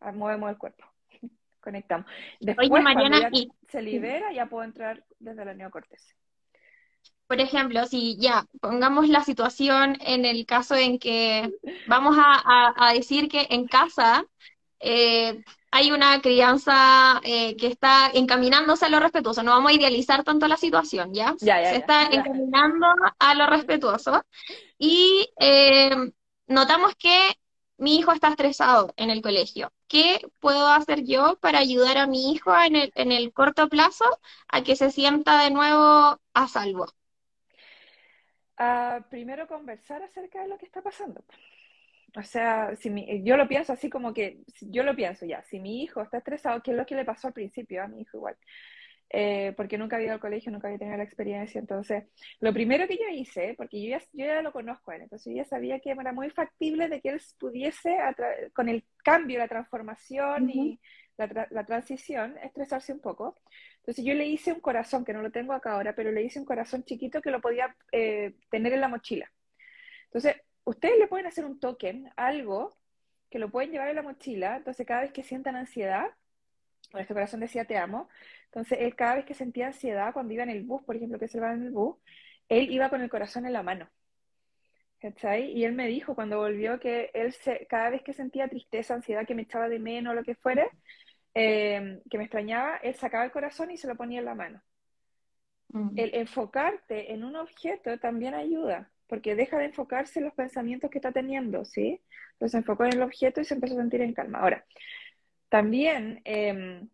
Ah, 0.00 0.12
Movemos 0.12 0.50
el 0.50 0.58
cuerpo. 0.58 0.84
Conectamos. 1.60 2.06
Después, 2.40 2.68
Oye, 2.70 2.70
cuando 2.70 2.82
Mariana, 2.84 3.20
ya 3.20 3.30
y 3.32 3.48
se 3.68 3.82
libera, 3.82 4.32
ya 4.32 4.46
puedo 4.46 4.64
entrar 4.64 5.04
desde 5.18 5.44
la 5.44 5.54
neocorteza. 5.54 6.14
por 7.26 7.40
ejemplo, 7.40 7.84
si 7.86 8.16
ya 8.20 8.46
pongamos 8.60 9.08
la 9.08 9.24
situación 9.24 9.98
en 10.00 10.24
el 10.24 10.46
caso 10.46 10.76
en 10.76 10.98
que 10.98 11.50
vamos 11.88 12.16
a, 12.18 12.22
a- 12.44 12.88
a 12.88 12.92
decir 12.92 13.28
que 13.28 13.46
en 13.50 13.66
casa 13.66 14.24
eh, 14.78 15.42
hay 15.72 15.90
una 15.90 16.20
crianza 16.20 17.20
eh, 17.24 17.56
que 17.56 17.66
está 17.66 18.10
encaminándose 18.14 18.86
a 18.86 18.88
lo 18.88 19.00
respetuoso. 19.00 19.42
No 19.42 19.50
vamos 19.50 19.72
a 19.72 19.74
idealizar 19.74 20.22
tanto 20.22 20.46
la 20.46 20.56
situación, 20.56 21.12
¿ya? 21.12 21.34
Ya, 21.40 21.60
ya, 21.60 21.70
Se 21.70 21.76
está 21.78 22.08
ya. 22.10 22.18
encaminando 22.20 22.86
a 23.18 23.34
lo 23.34 23.46
respetuoso. 23.46 24.24
Y 24.78 25.28
eh, 25.40 25.90
notamos 26.46 26.94
que 26.96 27.18
mi 27.78 27.96
hijo 27.98 28.12
está 28.12 28.28
estresado 28.28 28.92
en 28.96 29.10
el 29.10 29.22
colegio. 29.22 29.72
¿Qué 29.88 30.20
puedo 30.40 30.68
hacer 30.68 31.04
yo 31.04 31.36
para 31.40 31.58
ayudar 31.60 31.98
a 31.98 32.06
mi 32.06 32.32
hijo 32.32 32.54
en 32.58 32.76
el, 32.76 32.92
en 32.96 33.12
el 33.12 33.32
corto 33.32 33.68
plazo 33.68 34.04
a 34.48 34.62
que 34.64 34.76
se 34.76 34.90
sienta 34.90 35.42
de 35.42 35.50
nuevo 35.50 36.20
a 36.34 36.48
salvo? 36.48 36.86
Ah, 38.58 39.04
primero 39.10 39.46
conversar 39.46 40.02
acerca 40.02 40.40
de 40.42 40.48
lo 40.48 40.56
que 40.58 40.64
está 40.66 40.82
pasando. 40.82 41.24
O 42.16 42.22
sea, 42.22 42.76
si 42.76 42.90
mi- 42.90 43.22
yo 43.24 43.36
lo 43.36 43.48
pienso 43.48 43.72
así 43.74 43.90
como 43.90 44.14
que, 44.14 44.40
yo 44.62 44.82
lo 44.84 44.96
pienso 44.96 45.26
ya, 45.26 45.42
si 45.44 45.60
mi 45.60 45.82
hijo 45.82 46.02
está 46.02 46.18
estresado, 46.18 46.62
¿qué 46.62 46.72
es 46.72 46.76
lo 46.76 46.86
que 46.86 46.96
le 46.96 47.04
pasó 47.04 47.28
al 47.28 47.34
principio 47.34 47.82
a 47.84 47.88
mi 47.88 48.02
hijo 48.02 48.18
igual? 48.18 48.36
Eh, 49.08 49.54
porque 49.56 49.78
nunca 49.78 49.96
había 49.96 50.06
ido 50.06 50.14
al 50.14 50.20
colegio, 50.20 50.50
nunca 50.50 50.66
había 50.66 50.78
tenido 50.78 50.96
la 50.96 51.04
experiencia. 51.04 51.60
Entonces, 51.60 52.04
lo 52.40 52.52
primero 52.52 52.88
que 52.88 52.96
yo 52.96 53.08
hice, 53.12 53.54
porque 53.56 53.80
yo 53.80 53.90
ya, 53.90 53.98
yo 54.12 54.26
ya 54.26 54.42
lo 54.42 54.52
conozco 54.52 54.90
a 54.90 54.96
él, 54.96 55.02
entonces 55.02 55.32
yo 55.32 55.36
ya 55.36 55.44
sabía 55.44 55.78
que 55.78 55.90
era 55.90 56.12
muy 56.12 56.28
factible 56.30 56.88
de 56.88 57.00
que 57.00 57.10
él 57.10 57.20
pudiese, 57.38 57.96
con 58.52 58.68
el 58.68 58.84
cambio, 59.04 59.38
la 59.38 59.48
transformación 59.48 60.44
Ujú. 60.44 60.52
y 60.52 60.80
la, 61.16 61.28
tra- 61.28 61.46
la 61.50 61.64
transición, 61.64 62.36
estresarse 62.42 62.92
un 62.92 63.00
poco. 63.00 63.36
Entonces 63.78 64.04
yo 64.04 64.12
le 64.14 64.26
hice 64.26 64.52
un 64.52 64.60
corazón, 64.60 65.04
que 65.04 65.12
no 65.12 65.22
lo 65.22 65.30
tengo 65.30 65.52
acá 65.52 65.72
ahora, 65.72 65.94
pero 65.94 66.10
le 66.10 66.22
hice 66.22 66.40
un 66.40 66.44
corazón 66.44 66.82
chiquito 66.84 67.20
que 67.22 67.30
lo 67.30 67.40
podía 67.40 67.76
eh, 67.92 68.34
tener 68.50 68.72
en 68.72 68.80
la 68.80 68.88
mochila. 68.88 69.30
Entonces, 70.06 70.36
ustedes 70.64 70.98
le 70.98 71.06
pueden 71.06 71.26
hacer 71.26 71.44
un 71.44 71.60
token, 71.60 72.10
algo 72.16 72.76
que 73.30 73.38
lo 73.38 73.50
pueden 73.50 73.70
llevar 73.70 73.88
en 73.88 73.96
la 73.96 74.02
mochila, 74.02 74.56
entonces 74.56 74.86
cada 74.86 75.02
vez 75.02 75.12
que 75.12 75.22
sientan 75.22 75.56
ansiedad, 75.56 76.06
este 76.94 77.14
corazón 77.14 77.40
decía 77.40 77.64
te 77.64 77.76
amo, 77.76 78.08
entonces 78.46 78.78
él 78.80 78.94
cada 78.94 79.16
vez 79.16 79.24
que 79.24 79.34
sentía 79.34 79.68
ansiedad, 79.68 80.12
cuando 80.12 80.32
iba 80.32 80.42
en 80.42 80.50
el 80.50 80.64
bus, 80.64 80.82
por 80.82 80.96
ejemplo, 80.96 81.18
que 81.18 81.28
se 81.28 81.40
va 81.40 81.52
en 81.52 81.64
el 81.64 81.70
bus, 81.70 81.96
él 82.48 82.70
iba 82.70 82.88
con 82.90 83.02
el 83.02 83.10
corazón 83.10 83.46
en 83.46 83.52
la 83.52 83.62
mano, 83.62 83.88
¿cachai? 85.00 85.50
Y 85.52 85.64
él 85.64 85.72
me 85.72 85.88
dijo 85.88 86.14
cuando 86.14 86.38
volvió 86.38 86.78
que 86.80 87.10
él 87.14 87.32
se, 87.32 87.66
cada 87.66 87.90
vez 87.90 88.02
que 88.02 88.12
sentía 88.12 88.48
tristeza, 88.48 88.94
ansiedad, 88.94 89.26
que 89.26 89.34
me 89.34 89.42
echaba 89.42 89.68
de 89.68 89.78
menos, 89.78 90.14
lo 90.14 90.24
que 90.24 90.34
fuere, 90.34 90.70
eh, 91.34 92.00
que 92.10 92.18
me 92.18 92.24
extrañaba, 92.24 92.76
él 92.78 92.94
sacaba 92.94 93.24
el 93.24 93.32
corazón 93.32 93.70
y 93.70 93.76
se 93.76 93.88
lo 93.88 93.96
ponía 93.96 94.20
en 94.20 94.24
la 94.24 94.34
mano. 94.34 94.62
Mm. 95.68 95.90
El 95.96 96.14
enfocarte 96.14 97.12
en 97.12 97.24
un 97.24 97.36
objeto 97.36 97.98
también 97.98 98.34
ayuda, 98.34 98.90
porque 99.06 99.34
deja 99.34 99.58
de 99.58 99.66
enfocarse 99.66 100.18
en 100.18 100.26
los 100.26 100.34
pensamientos 100.34 100.90
que 100.90 100.98
está 100.98 101.12
teniendo, 101.12 101.64
¿sí? 101.64 102.00
Se 102.40 102.56
enfocó 102.56 102.84
en 102.84 102.94
el 102.94 103.02
objeto 103.02 103.40
y 103.40 103.44
se 103.44 103.54
empezó 103.54 103.74
a 103.74 103.78
sentir 103.78 104.02
en 104.02 104.12
calma. 104.12 104.40
Ahora, 104.40 104.64
también, 105.48 106.22
eh, 106.24 106.86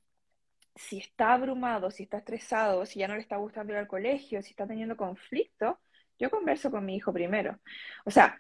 si 0.74 0.98
está 0.98 1.34
abrumado, 1.34 1.90
si 1.90 2.04
está 2.04 2.18
estresado, 2.18 2.86
si 2.86 3.00
ya 3.00 3.08
no 3.08 3.14
le 3.14 3.20
está 3.20 3.36
gustando 3.36 3.72
ir 3.72 3.78
al 3.78 3.86
colegio, 3.88 4.42
si 4.42 4.50
está 4.50 4.66
teniendo 4.66 4.96
conflicto, 4.96 5.80
yo 6.18 6.30
converso 6.30 6.70
con 6.70 6.84
mi 6.84 6.96
hijo 6.96 7.12
primero. 7.12 7.58
O 8.04 8.10
sea, 8.10 8.38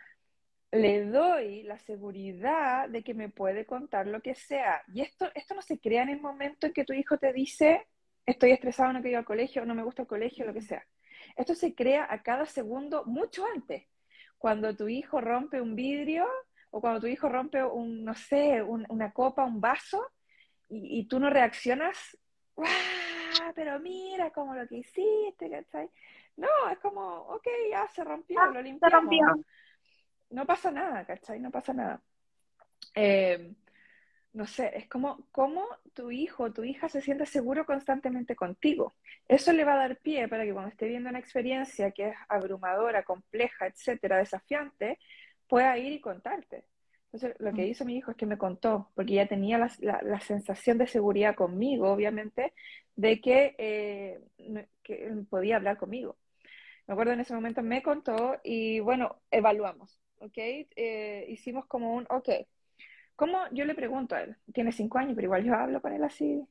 le 0.70 1.04
doy 1.04 1.62
la 1.64 1.78
seguridad 1.78 2.88
de 2.88 3.02
que 3.04 3.14
me 3.14 3.28
puede 3.28 3.66
contar 3.66 4.06
lo 4.06 4.22
que 4.22 4.34
sea. 4.34 4.82
Y 4.92 5.02
esto, 5.02 5.30
esto 5.34 5.54
no 5.54 5.62
se 5.62 5.78
crea 5.78 6.02
en 6.02 6.08
el 6.10 6.20
momento 6.20 6.66
en 6.66 6.72
que 6.72 6.84
tu 6.84 6.94
hijo 6.94 7.18
te 7.18 7.32
dice, 7.32 7.86
estoy 8.26 8.52
estresado, 8.52 8.92
no 8.92 9.00
quiero 9.00 9.10
ir 9.10 9.16
al 9.18 9.24
colegio, 9.24 9.66
no 9.66 9.74
me 9.74 9.82
gusta 9.82 10.02
el 10.02 10.08
colegio, 10.08 10.46
lo 10.46 10.54
que 10.54 10.62
sea. 10.62 10.86
Esto 11.36 11.54
se 11.54 11.74
crea 11.74 12.06
a 12.10 12.22
cada 12.22 12.46
segundo, 12.46 13.04
mucho 13.04 13.44
antes. 13.54 13.86
Cuando 14.38 14.74
tu 14.74 14.88
hijo 14.88 15.20
rompe 15.20 15.60
un 15.60 15.76
vidrio 15.76 16.26
o 16.72 16.80
cuando 16.80 17.00
tu 17.00 17.06
hijo 17.06 17.28
rompe 17.28 17.62
un, 17.62 18.04
no 18.04 18.14
sé, 18.14 18.62
un- 18.62 18.86
una 18.88 19.12
copa, 19.12 19.44
un 19.44 19.60
vaso, 19.60 20.10
y, 20.68 21.00
y 21.00 21.04
tú 21.06 21.20
no 21.20 21.30
reaccionas, 21.30 22.18
¡guau! 22.56 22.68
Pero 23.54 23.78
mira 23.80 24.30
como 24.30 24.54
lo 24.54 24.66
que 24.66 24.76
hiciste, 24.78 25.50
¿cachai? 25.50 25.88
No, 26.36 26.48
es 26.70 26.78
como, 26.78 27.02
ok, 27.28 27.46
ya 27.70 27.86
se 27.88 28.02
rompió, 28.04 28.40
Ah, 28.40 28.46
lo 28.46 28.52
se 28.54 28.62
limpiamos. 28.62 29.04
rompió. 29.04 29.44
No 30.30 30.46
pasa 30.46 30.70
nada, 30.70 31.04
¿cachai? 31.04 31.40
No 31.40 31.50
pasa 31.50 31.72
nada. 31.74 32.00
Eh, 32.94 33.52
no 34.32 34.46
sé, 34.46 34.72
es 34.74 34.88
como, 34.88 35.26
como 35.30 35.66
tu 35.92 36.10
hijo 36.10 36.44
o 36.44 36.52
tu 36.52 36.64
hija 36.64 36.88
se 36.88 37.02
siente 37.02 37.26
seguro 37.26 37.66
constantemente 37.66 38.34
contigo. 38.34 38.94
Eso 39.28 39.52
le 39.52 39.64
va 39.64 39.74
a 39.74 39.76
dar 39.88 39.96
pie 39.98 40.26
para 40.28 40.44
que 40.44 40.52
cuando 40.54 40.70
esté 40.70 40.86
viendo 40.88 41.10
una 41.10 41.18
experiencia 41.18 41.90
que 41.90 42.08
es 42.08 42.16
abrumadora, 42.28 43.02
compleja, 43.02 43.66
etcétera, 43.66 44.16
desafiante, 44.18 44.98
pueda 45.52 45.76
ir 45.78 45.92
y 45.92 46.00
contarte. 46.00 46.64
Entonces, 47.12 47.36
lo 47.40 47.52
que 47.54 47.62
Mm. 47.62 47.68
hizo 47.68 47.84
mi 47.84 47.96
hijo 47.98 48.10
es 48.12 48.16
que 48.16 48.26
me 48.26 48.38
contó, 48.38 48.90
porque 48.96 49.14
ya 49.14 49.28
tenía 49.28 49.58
la, 49.58 49.70
la- 49.80 50.02
la 50.02 50.20
sensación 50.20 50.78
de 50.78 50.86
seguridad 50.88 51.34
conmigo, 51.36 51.92
obviamente, 51.92 52.54
de 52.96 53.20
que, 53.20 53.54
eh, 53.58 54.20
que 54.82 55.10
podía 55.30 55.56
hablar 55.56 55.76
conmigo. 55.78 56.16
Me 56.86 56.94
acuerdo 56.94 57.12
en 57.14 57.20
ese 57.20 57.34
momento 57.34 57.62
me 57.62 57.82
contó 57.82 58.38
y 58.44 58.80
bueno, 58.80 59.22
evaluamos, 59.30 60.00
¿ok? 60.20 60.32
Eh, 60.38 61.26
hicimos 61.28 61.66
como 61.66 61.94
un, 61.96 62.06
ok, 62.10 62.28
¿cómo? 63.16 63.38
Yo 63.52 63.64
le 63.64 63.74
pregunto 63.74 64.14
a 64.14 64.22
él, 64.22 64.36
tiene 64.54 64.72
cinco 64.72 64.98
años, 64.98 65.14
pero 65.14 65.26
igual 65.26 65.44
yo 65.44 65.54
hablo 65.54 65.80
con 65.82 65.92
él 65.92 66.04
así. 66.04 66.44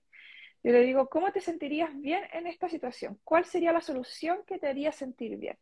Yo 0.63 0.71
le 0.73 0.81
digo, 0.83 1.09
¿cómo 1.09 1.31
te 1.33 1.41
sentirías 1.41 1.91
bien 2.01 2.23
en 2.33 2.47
esta 2.47 2.69
situación? 2.69 3.19
¿Cuál 3.25 3.45
sería 3.45 3.73
la 3.73 3.81
solución 3.81 4.39
que 4.47 4.59
te 4.59 4.67
haría 4.69 4.91
sentir 4.93 5.37
bien? 5.37 5.57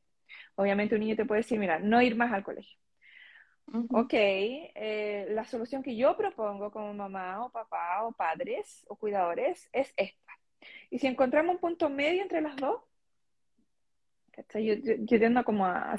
Obviamente 0.55 0.95
un 0.95 1.01
niño 1.01 1.15
te 1.17 1.25
puede 1.25 1.41
decir, 1.41 1.59
mira, 1.59 1.79
no 1.79 2.01
ir 2.01 2.15
más 2.17 2.33
al 2.33 2.43
colegio. 2.43 2.77
Ok, 3.91 4.13
eh, 4.13 5.27
la 5.29 5.45
solución 5.45 5.83
que 5.83 5.95
yo 5.95 6.17
propongo 6.17 6.71
como 6.71 6.93
mamá 6.93 7.45
o 7.45 7.51
papá 7.51 8.03
o 8.03 8.11
padres 8.11 8.85
o 8.87 8.95
cuidadores 8.95 9.69
es 9.71 9.93
esta. 9.95 10.33
Y 10.89 10.99
si 10.99 11.07
encontramos 11.07 11.55
un 11.55 11.61
punto 11.61 11.89
medio 11.89 12.21
entre 12.21 12.41
las 12.41 12.55
dos. 12.55 12.81
Yo, 14.53 14.73
yo, 14.73 14.93
yo 14.99 15.19
tiendo 15.19 15.43
como 15.43 15.65
a, 15.65 15.97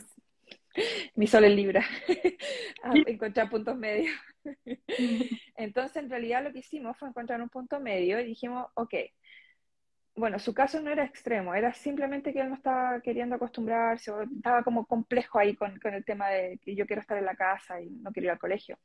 mi 1.15 1.27
sol 1.27 1.45
Libra, 1.55 1.85
a 2.83 2.93
encontrar 3.07 3.51
puntos 3.51 3.77
medios. 3.77 4.15
Entonces, 5.57 5.97
en 5.97 6.11
realidad 6.11 6.43
lo 6.43 6.53
que 6.53 6.61
hicimos 6.61 6.97
fue 6.99 7.09
encontrar 7.09 7.41
un 7.43 7.49
punto 7.49 7.81
medio 7.81 8.21
y 8.21 8.25
dijimos, 8.25 8.67
ok, 8.75 8.95
bueno, 10.21 10.39
su 10.39 10.55
caso 10.55 10.81
no 10.81 10.91
era 10.91 11.05
extremo, 11.05 11.55
era 11.55 11.73
simplemente 11.75 12.33
que 12.33 12.41
él 12.41 12.51
no 12.51 12.55
estaba 12.55 13.01
queriendo 13.01 13.37
acostumbrarse 13.37 14.11
o 14.11 14.23
estaba 14.23 14.63
como 14.63 14.87
complejo 14.87 15.39
ahí 15.39 15.57
con, 15.57 15.81
el 15.83 16.05
tema 16.05 16.29
de 16.29 16.59
que 16.59 16.75
yo 16.77 16.87
quiero 16.87 17.01
estar 17.03 17.19
en 17.19 17.25
la 17.25 17.35
casa 17.35 17.81
y 17.81 17.91
no 17.91 18.13
quiero 18.13 18.27
ir 18.27 18.33
al 18.33 18.39
colegio. 18.39 18.79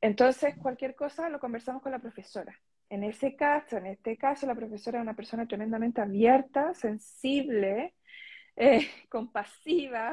Entonces, 0.00 0.56
cualquier 0.56 0.94
cosa 0.94 1.28
lo 1.28 1.40
conversamos 1.40 1.82
con 1.82 1.92
la 1.92 1.98
profesora. 1.98 2.58
En 2.88 3.04
ese 3.04 3.36
caso, 3.36 3.76
en 3.78 3.86
este 3.86 4.16
caso, 4.16 4.46
la 4.46 4.54
profesora 4.54 4.98
es 4.98 5.02
una 5.02 5.16
persona 5.16 5.46
tremendamente 5.46 6.00
abierta, 6.00 6.74
sensible, 6.74 7.94
eh, 8.56 8.88
compasiva, 9.10 10.12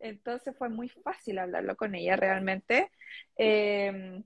entonces 0.00 0.56
fue 0.56 0.68
muy 0.68 0.88
fácil 0.88 1.38
hablarlo 1.38 1.76
con 1.76 1.94
ella 1.94 2.16
realmente. 2.16 2.90
Eh, 3.36 4.22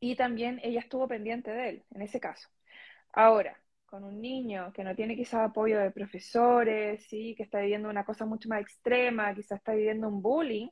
y 0.00 0.16
también 0.16 0.60
ella 0.62 0.80
estuvo 0.80 1.06
pendiente 1.08 1.50
de 1.52 1.68
él, 1.68 1.84
en 1.94 2.02
ese 2.02 2.20
caso. 2.20 2.48
Ahora, 3.12 3.59
con 3.90 4.04
un 4.04 4.20
niño 4.20 4.72
que 4.72 4.84
no 4.84 4.94
tiene 4.94 5.16
quizás 5.16 5.50
apoyo 5.50 5.78
de 5.80 5.90
profesores, 5.90 7.04
¿sí? 7.08 7.34
que 7.36 7.42
está 7.42 7.60
viviendo 7.60 7.90
una 7.90 8.04
cosa 8.04 8.24
mucho 8.24 8.48
más 8.48 8.60
extrema, 8.60 9.34
quizás 9.34 9.58
está 9.58 9.72
viviendo 9.72 10.08
un 10.08 10.22
bullying, 10.22 10.68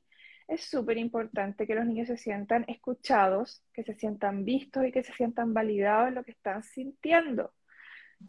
es 0.46 0.62
súper 0.62 0.96
importante 0.96 1.66
que 1.66 1.74
los 1.74 1.84
niños 1.84 2.06
se 2.06 2.16
sientan 2.16 2.64
escuchados, 2.68 3.62
que 3.74 3.82
se 3.82 3.94
sientan 3.94 4.44
vistos 4.44 4.86
y 4.86 4.92
que 4.92 5.02
se 5.02 5.12
sientan 5.12 5.52
validados 5.52 6.08
en 6.08 6.14
lo 6.14 6.24
que 6.24 6.30
están 6.30 6.62
sintiendo. 6.62 7.52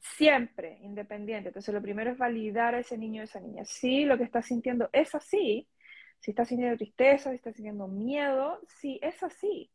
Siempre, 0.01 0.79
independiente. 0.81 1.49
Entonces, 1.49 1.73
lo 1.73 1.81
primero 1.81 2.11
es 2.11 2.17
validar 2.17 2.75
a 2.75 2.79
ese 2.79 2.97
niño 2.97 3.21
o 3.21 3.25
esa 3.25 3.39
niña. 3.39 3.63
Si 3.65 4.05
lo 4.05 4.17
que 4.17 4.23
está 4.23 4.41
sintiendo 4.41 4.89
es 4.91 5.15
así, 5.15 5.67
si 6.19 6.31
está 6.31 6.45
sintiendo 6.45 6.77
tristeza, 6.77 7.29
si 7.29 7.37
está 7.37 7.53
sintiendo 7.53 7.87
miedo, 7.87 8.59
sí, 8.67 8.99
es 9.01 9.23
así. 9.23 9.71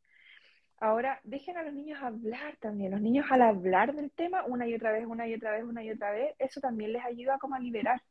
Ahora, 0.84 1.18
dejen 1.24 1.56
a 1.56 1.62
los 1.62 1.72
niños 1.72 1.98
hablar 2.02 2.56
también. 2.60 2.92
Los 2.92 3.00
niños 3.00 3.24
al 3.30 3.40
hablar 3.40 3.94
del 3.94 4.10
tema 4.10 4.44
una 4.44 4.66
y 4.66 4.74
otra 4.74 4.92
vez, 4.92 5.06
una 5.06 5.26
y 5.26 5.32
otra 5.34 5.52
vez, 5.52 5.64
una 5.64 5.82
y 5.82 5.90
otra 5.90 6.10
vez, 6.10 6.34
eso 6.38 6.60
también 6.60 6.92
les 6.92 7.02
ayuda 7.02 7.38
como 7.38 7.54
a 7.54 7.58
liberar. 7.58 8.02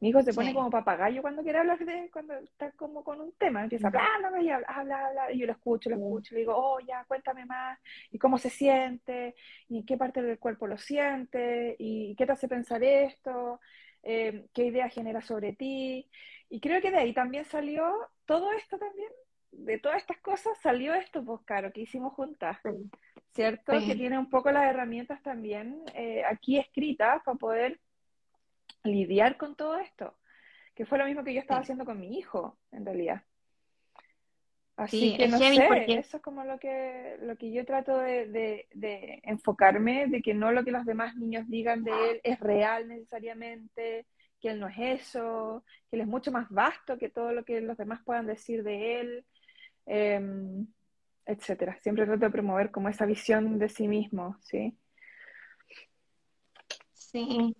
Mi 0.00 0.08
hijo 0.08 0.22
se 0.22 0.32
pone 0.32 0.48
Sí. 0.48 0.54
como 0.54 0.70
papagayo 0.70 1.20
cuando 1.20 1.42
quiere 1.42 1.58
hablar 1.58 1.78
de, 1.78 2.08
cuando 2.10 2.32
está 2.34 2.70
como 2.72 3.04
con 3.04 3.20
un 3.20 3.32
tema, 3.32 3.62
empieza 3.62 3.88
a 3.88 3.90
hablar, 3.90 4.42
y 4.42 4.48
habla, 4.48 4.66
habla, 4.68 5.06
habla, 5.06 5.32
y 5.32 5.38
yo 5.40 5.46
lo 5.46 5.52
escucho, 5.52 5.90
lo 5.90 5.96
escucho, 5.96 6.34
le 6.34 6.40
digo, 6.40 6.54
oh, 6.56 6.80
ya, 6.80 7.04
cuéntame 7.04 7.44
más, 7.44 7.78
y 8.10 8.18
cómo 8.18 8.38
se 8.38 8.48
siente, 8.48 9.34
y 9.68 9.84
qué 9.84 9.98
parte 9.98 10.22
del 10.22 10.38
cuerpo 10.38 10.66
lo 10.66 10.78
siente, 10.78 11.76
y 11.78 12.14
qué 12.16 12.24
te 12.24 12.32
hace 12.32 12.48
pensar 12.48 12.82
esto, 12.84 13.60
eh, 14.02 14.46
qué 14.54 14.66
idea 14.66 14.88
genera 14.88 15.20
sobre 15.20 15.52
ti, 15.52 16.08
y 16.48 16.60
creo 16.60 16.80
que 16.80 16.90
de 16.92 16.98
ahí 16.98 17.12
también 17.12 17.44
salió 17.44 17.92
todo 18.24 18.52
esto 18.52 18.78
también, 18.78 19.10
de 19.64 19.78
todas 19.78 19.98
estas 19.98 20.18
cosas 20.18 20.56
salió 20.62 20.94
esto, 20.94 21.24
pues, 21.24 21.40
Caro, 21.44 21.72
que 21.72 21.82
hicimos 21.82 22.12
juntas, 22.14 22.58
Sí. 22.62 22.90
¿cierto? 23.34 23.78
Sí. 23.78 23.86
Que 23.86 23.96
tiene 23.96 24.18
un 24.18 24.30
poco 24.30 24.50
las 24.50 24.64
herramientas 24.64 25.22
también 25.22 25.82
eh, 25.94 26.22
aquí 26.24 26.58
escritas 26.58 27.22
para 27.24 27.38
poder 27.38 27.80
lidiar 28.84 29.36
con 29.36 29.56
todo 29.56 29.78
esto, 29.78 30.16
que 30.74 30.86
fue 30.86 30.98
lo 30.98 31.06
mismo 31.06 31.24
que 31.24 31.34
yo 31.34 31.40
estaba 31.40 31.60
Sí. 31.60 31.64
haciendo 31.64 31.84
con 31.84 32.00
mi 32.00 32.18
hijo, 32.18 32.58
en 32.72 32.84
realidad. 32.84 33.22
Así 34.76 35.16
que 35.16 35.26
no 35.26 35.38
sé, 35.38 35.98
eso 35.98 36.18
es 36.18 36.22
como 36.22 36.44
lo 36.44 36.56
que, 36.60 37.16
lo 37.22 37.36
que 37.36 37.50
yo 37.50 37.64
trato 37.64 37.98
de, 37.98 38.68
enfocarme, 39.24 40.06
de 40.06 40.22
que 40.22 40.34
no 40.34 40.52
lo 40.52 40.64
que 40.64 40.70
los 40.70 40.86
demás 40.86 41.16
niños 41.16 41.48
digan 41.48 41.82
de 41.82 41.90
él 42.10 42.20
es 42.22 42.38
real 42.38 42.86
necesariamente, 42.86 44.06
que 44.40 44.50
él 44.50 44.60
no 44.60 44.68
es 44.68 44.78
eso, 44.78 45.64
que 45.90 45.96
él 45.96 46.02
es 46.02 46.06
mucho 46.06 46.30
más 46.30 46.48
vasto 46.48 46.96
que 46.96 47.08
todo 47.08 47.32
lo 47.32 47.44
que 47.44 47.60
los 47.60 47.76
demás 47.76 48.00
puedan 48.04 48.28
decir 48.28 48.62
de 48.62 49.00
él, 49.00 49.24
em, 49.88 50.66
etcétera. 51.26 51.78
Siempre 51.82 52.06
trato 52.06 52.24
de 52.26 52.30
promover 52.30 52.70
como 52.70 52.88
esa 52.88 53.06
visión 53.06 53.58
de 53.58 53.68
sí 53.68 53.88
mismo, 53.88 54.36
¿sí? 54.42 54.76
Sí, 56.92 57.54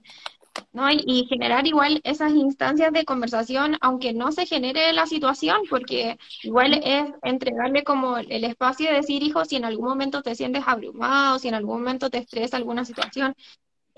¿no? 0.73 0.91
Y, 0.91 1.27
generar 1.29 1.67
igual 1.67 2.01
esas 2.05 2.33
instancias 2.33 2.93
de 2.93 3.05
conversación, 3.05 3.77
aunque 3.81 4.13
no 4.13 4.33
se 4.33 4.47
genere 4.47 4.93
la 4.93 5.07
situación, 5.07 5.63
porque 5.71 6.19
igual 6.43 6.81
es 6.85 7.07
entregarle 7.23 7.85
como 7.85 8.19
el 8.19 8.45
espacio 8.45 8.89
de 8.89 8.97
decir, 8.97 9.23
hijo, 9.23 9.45
si 9.45 9.57
en 9.57 9.65
algún 9.65 9.89
momento 9.89 10.23
te 10.23 10.35
sientes 10.35 10.65
abrumado, 10.67 11.39
si 11.39 11.49
en 11.49 11.55
algún 11.55 11.81
momento 11.81 12.11
te 12.11 12.19
estresa 12.19 12.57
alguna 12.57 12.85
situación, 12.85 13.35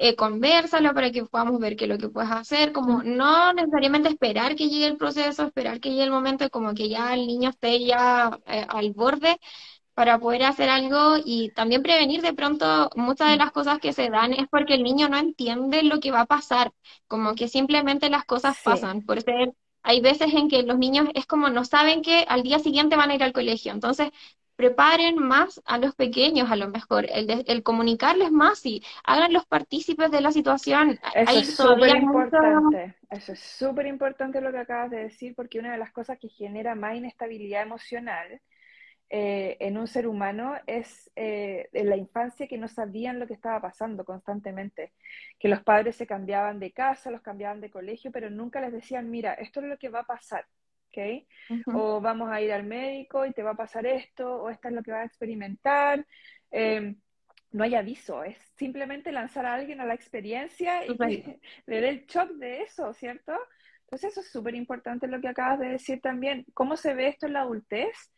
eh, 0.02 0.16
conversalo 0.16 0.94
para 0.94 1.10
que 1.12 1.26
podamos 1.26 1.60
ver 1.60 1.76
qué 1.76 1.84
es 1.84 1.90
lo 1.90 1.98
que 1.98 2.08
puedes 2.08 2.30
hacer, 2.30 2.72
como 2.72 3.02
no 3.02 3.52
necesariamente 3.52 4.08
esperar 4.08 4.56
que 4.56 4.70
llegue 4.70 4.86
el 4.86 4.96
proceso, 4.96 5.44
esperar 5.44 5.78
que 5.78 5.90
llegue 5.90 6.04
el 6.04 6.10
momento, 6.10 6.48
como 6.48 6.72
que 6.72 6.88
ya 6.88 7.12
el 7.12 7.26
niño 7.26 7.50
esté 7.50 7.84
ya 7.84 8.30
eh, 8.46 8.64
al 8.66 8.92
borde, 8.92 9.38
para 9.92 10.18
poder 10.18 10.44
hacer 10.44 10.70
algo 10.70 11.16
y 11.22 11.50
también 11.50 11.82
prevenir 11.82 12.22
de 12.22 12.32
pronto 12.32 12.88
muchas 12.96 13.28
de 13.28 13.36
mm. 13.36 13.40
las 13.40 13.52
cosas 13.52 13.78
que 13.78 13.92
se 13.92 14.08
dan 14.08 14.32
es 14.32 14.48
porque 14.50 14.72
el 14.72 14.84
niño 14.84 15.10
no 15.10 15.18
entiende 15.18 15.82
lo 15.82 16.00
que 16.00 16.12
va 16.12 16.22
a 16.22 16.26
pasar, 16.26 16.72
como 17.06 17.34
que 17.34 17.48
simplemente 17.48 18.08
las 18.08 18.24
cosas 18.24 18.56
pasan. 18.64 19.02
Por 19.02 19.20
ser, 19.20 19.52
hay 19.82 20.00
veces 20.00 20.32
en 20.32 20.48
que 20.48 20.62
los 20.62 20.78
niños 20.78 21.08
es 21.12 21.26
como 21.26 21.50
no 21.50 21.66
saben 21.66 22.00
que 22.00 22.24
al 22.26 22.42
día 22.42 22.58
siguiente 22.58 22.96
van 22.96 23.10
a 23.10 23.16
ir 23.16 23.22
al 23.22 23.34
colegio, 23.34 23.70
entonces 23.72 24.08
preparen 24.60 25.16
más 25.16 25.62
a 25.64 25.78
los 25.78 25.94
pequeños 25.94 26.50
a 26.50 26.56
lo 26.56 26.68
mejor, 26.68 27.06
el, 27.08 27.44
el 27.46 27.62
comunicarles 27.62 28.30
más 28.30 28.66
y 28.66 28.82
hagan 29.04 29.32
los 29.32 29.46
partícipes 29.46 30.10
de 30.10 30.20
la 30.20 30.32
situación. 30.32 31.00
Eso 31.14 31.38
es 31.38 31.56
súper 31.56 31.96
importante, 31.96 32.94
eso 33.08 33.32
es 33.32 33.40
súper 33.40 33.86
importante 33.86 34.42
lo 34.42 34.52
que 34.52 34.58
acabas 34.58 34.90
de 34.90 34.98
decir 35.04 35.34
porque 35.34 35.58
una 35.58 35.72
de 35.72 35.78
las 35.78 35.92
cosas 35.92 36.18
que 36.18 36.28
genera 36.28 36.74
más 36.74 36.94
inestabilidad 36.94 37.62
emocional 37.62 38.42
eh, 39.08 39.56
en 39.60 39.78
un 39.78 39.86
ser 39.86 40.06
humano 40.06 40.56
es 40.66 41.10
eh, 41.16 41.70
en 41.72 41.88
la 41.88 41.96
infancia 41.96 42.46
que 42.46 42.58
no 42.58 42.68
sabían 42.68 43.18
lo 43.18 43.26
que 43.26 43.32
estaba 43.32 43.62
pasando 43.62 44.04
constantemente, 44.04 44.92
que 45.38 45.48
los 45.48 45.62
padres 45.62 45.96
se 45.96 46.06
cambiaban 46.06 46.60
de 46.60 46.70
casa, 46.72 47.10
los 47.10 47.22
cambiaban 47.22 47.62
de 47.62 47.70
colegio, 47.70 48.12
pero 48.12 48.28
nunca 48.28 48.60
les 48.60 48.72
decían, 48.72 49.10
mira, 49.10 49.32
esto 49.32 49.60
es 49.60 49.66
lo 49.66 49.78
que 49.78 49.88
va 49.88 50.00
a 50.00 50.06
pasar, 50.06 50.44
¿ok? 50.90 51.26
O 51.74 52.00
vamos 52.00 52.30
a 52.30 52.40
ir 52.40 52.52
al 52.52 52.64
médico 52.64 53.24
y 53.24 53.32
te 53.32 53.42
va 53.42 53.50
a 53.52 53.56
pasar 53.56 53.86
esto, 53.86 54.42
o 54.42 54.50
esto 54.50 54.68
es 54.68 54.74
lo 54.74 54.82
que 54.82 54.92
vas 54.92 55.02
a 55.02 55.06
experimentar. 55.06 56.06
Em, 56.50 56.96
no 57.52 57.64
hay 57.64 57.74
aviso, 57.74 58.22
es 58.22 58.36
simplemente 58.56 59.10
lanzar 59.12 59.46
a 59.46 59.54
alguien 59.54 59.80
a 59.80 59.86
la 59.86 59.94
experiencia 59.94 60.86
y 60.86 60.96
le 61.66 61.80
dé 61.80 61.88
el 61.88 62.06
shock 62.06 62.30
de 62.32 62.62
eso, 62.62 62.92
¿cierto? 62.92 63.32
Entonces 63.82 64.12
eso 64.12 64.20
es 64.20 64.30
súper 64.30 64.54
importante 64.54 65.08
lo 65.08 65.20
que 65.20 65.28
acabas 65.28 65.58
de 65.58 65.68
decir 65.68 66.00
también. 66.00 66.46
¿Cómo 66.54 66.76
se 66.76 66.94
ve 66.94 67.08
esto 67.08 67.26
en 67.26 67.32
la 67.32 67.40
adultez? 67.40 68.12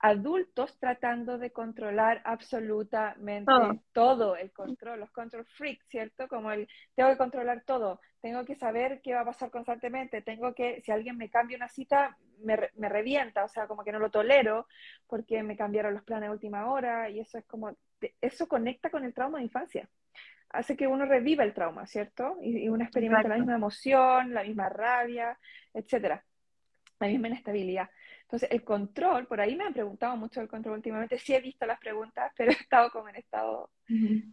Adultos 0.00 0.78
tratando 0.78 1.36
de 1.36 1.50
controlar 1.52 2.22
absolutamente 2.24 3.52
todo, 3.92 4.34
el 4.34 4.50
control, 4.50 5.00
los 5.00 5.10
control 5.10 5.44
freaks, 5.44 5.86
¿cierto? 5.88 6.26
Como 6.26 6.50
el, 6.50 6.66
tengo 6.94 7.10
que 7.10 7.18
controlar 7.18 7.62
todo, 7.66 8.00
tengo 8.22 8.44
que 8.46 8.56
saber 8.56 9.02
qué 9.02 9.12
va 9.14 9.20
a 9.20 9.26
pasar 9.26 9.50
constantemente, 9.50 10.22
tengo 10.22 10.54
que, 10.54 10.80
si 10.80 10.90
alguien 10.90 11.18
me 11.18 11.28
cambia 11.28 11.58
una 11.58 11.68
cita, 11.68 12.16
me, 12.42 12.58
me 12.76 12.88
revienta, 12.88 13.44
o 13.44 13.48
sea, 13.48 13.66
como 13.66 13.84
que 13.84 13.92
no 13.92 13.98
lo 13.98 14.10
tolero 14.10 14.66
porque 15.06 15.42
me 15.42 15.56
cambiaron 15.56 15.92
los 15.92 16.02
planes 16.02 16.30
a 16.30 16.32
última 16.32 16.70
hora 16.70 17.10
y 17.10 17.20
eso 17.20 17.36
es 17.36 17.44
como, 17.44 17.76
eso 18.22 18.48
conecta 18.48 18.88
con 18.88 19.04
el 19.04 19.12
trauma 19.12 19.38
de 19.38 19.44
infancia. 19.44 19.86
Hace 20.48 20.76
que 20.76 20.86
uno 20.86 21.04
reviva 21.04 21.44
el 21.44 21.52
trauma, 21.52 21.86
¿cierto? 21.86 22.38
Y, 22.42 22.68
uno 22.68 22.82
experimenta 22.82 23.28
la 23.28 23.36
misma 23.36 23.54
emoción, 23.54 24.32
la 24.32 24.42
misma 24.44 24.70
rabia, 24.70 25.38
etcétera, 25.74 26.24
la 26.98 27.06
misma 27.06 27.28
inestabilidad. 27.28 27.88
Entonces, 28.30 28.48
el 28.52 28.62
control, 28.62 29.26
por 29.26 29.40
ahí 29.40 29.56
me 29.56 29.64
han 29.64 29.72
preguntado 29.72 30.16
mucho 30.16 30.38
del 30.38 30.48
control 30.48 30.76
últimamente, 30.76 31.18
sí 31.18 31.34
he 31.34 31.40
visto 31.40 31.66
las 31.66 31.80
preguntas, 31.80 32.32
pero 32.36 32.52
he 32.52 32.54
estado 32.54 32.88
como 32.90 33.08
en 33.08 33.16
estado 33.16 33.70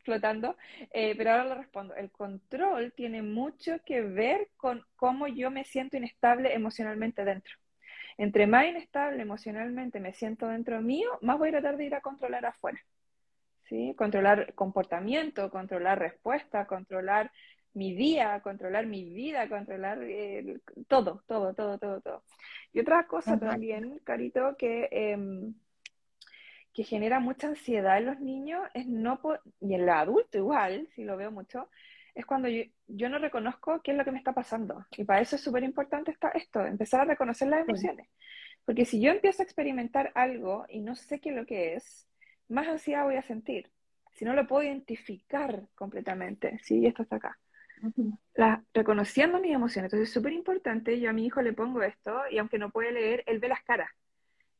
flotando, 0.03 0.55
eh, 0.93 1.15
pero 1.17 1.31
ahora 1.31 1.45
lo 1.45 1.55
respondo. 1.55 1.95
El 1.95 2.11
control 2.11 2.93
tiene 2.93 3.23
mucho 3.23 3.79
que 3.83 4.01
ver 4.01 4.49
con 4.55 4.85
cómo 4.95 5.27
yo 5.27 5.49
me 5.49 5.63
siento 5.63 5.97
inestable 5.97 6.53
emocionalmente 6.53 7.25
dentro. 7.25 7.55
Entre 8.19 8.45
más 8.45 8.67
inestable 8.67 9.23
emocionalmente 9.23 9.99
me 9.99 10.13
siento 10.13 10.47
dentro 10.47 10.79
mío, 10.79 11.09
más 11.21 11.39
voy 11.39 11.49
a 11.49 11.53
tratar 11.53 11.77
de 11.77 11.85
ir 11.85 11.95
a 11.95 12.01
controlar 12.01 12.45
afuera. 12.45 12.79
¿Sí? 13.63 13.95
Controlar 13.97 14.53
comportamiento, 14.53 15.49
controlar 15.49 15.97
respuesta, 15.97 16.67
controlar 16.67 17.31
mi 17.77 17.93
día, 17.93 18.41
controlar 18.41 18.87
mi 18.87 19.03
vida, 19.05 19.47
controlar 19.47 19.99
eh, 20.01 20.59
todo, 20.87 21.23
todo, 21.27 21.53
todo, 21.53 21.77
todo, 21.77 22.01
todo. 22.01 22.23
Y 22.73 22.79
otra 22.79 23.05
cosa 23.05 23.37
también, 23.39 23.99
Carito, 24.03 24.57
que, 24.57 24.89
em, 24.91 25.53
que 26.73 26.83
genera 26.83 27.19
mucha 27.19 27.47
ansiedad 27.47 27.99
en 27.99 28.07
los 28.07 28.19
niños 28.19 28.63
es 28.73 28.87
no, 28.87 29.21
y 29.61 29.75
en 29.75 29.81
el 29.81 29.89
adulto 29.89 30.39
igual, 30.39 30.87
si 30.95 31.03
lo 31.03 31.17
veo 31.17 31.31
mucho, 31.31 31.69
es 32.15 32.25
cuando 32.25 32.47
yo, 32.47 32.63
yo, 32.87 33.09
no 33.09 33.19
reconozco 33.19 33.79
qué 33.83 33.91
es 33.91 33.97
lo 33.97 34.03
que 34.03 34.11
me 34.11 34.17
está 34.17 34.33
pasando. 34.33 34.83
Y 34.97 35.03
para 35.03 35.21
eso 35.21 35.35
es 35.35 35.43
súper 35.43 35.63
importante 35.63 36.15
esto, 36.33 36.65
empezar 36.65 37.01
a 37.01 37.05
reconocer 37.05 37.47
las 37.47 37.61
emociones. 37.61 38.09
Porque 38.65 38.85
si 38.85 38.99
yo 38.99 39.11
empiezo 39.11 39.43
a 39.43 39.45
experimentar 39.45 40.11
algo 40.15 40.65
y 40.67 40.79
no 40.79 40.95
sé 40.95 41.19
qué 41.19 41.29
es 41.29 41.35
lo 41.35 41.45
que 41.45 41.75
es, 41.75 42.07
más 42.49 42.67
ansiedad 42.67 43.03
voy 43.03 43.17
a 43.17 43.21
sentir. 43.21 43.69
Si 44.13 44.25
no 44.25 44.33
lo 44.33 44.47
puedo 44.47 44.63
identificar 44.63 45.67
completamente, 45.75 46.57
¿sí? 46.63 46.87
Esto 46.87 47.03
está 47.03 47.17
acá 47.17 47.37
la, 48.33 48.63
reconociendo 48.73 49.39
mis 49.39 49.53
emociones. 49.53 49.91
Entonces 49.91 50.09
es 50.09 50.13
súper 50.13 50.33
importante, 50.33 50.99
yo 50.99 51.09
a 51.09 51.13
mi 51.13 51.25
hijo 51.25 51.41
le 51.41 51.53
pongo 51.53 51.81
esto 51.81 52.21
y 52.29 52.37
aunque 52.37 52.59
no 52.59 52.69
puede 52.69 52.91
leer, 52.91 53.23
él 53.27 53.39
ve 53.39 53.49
las 53.49 53.63
caras. 53.63 53.89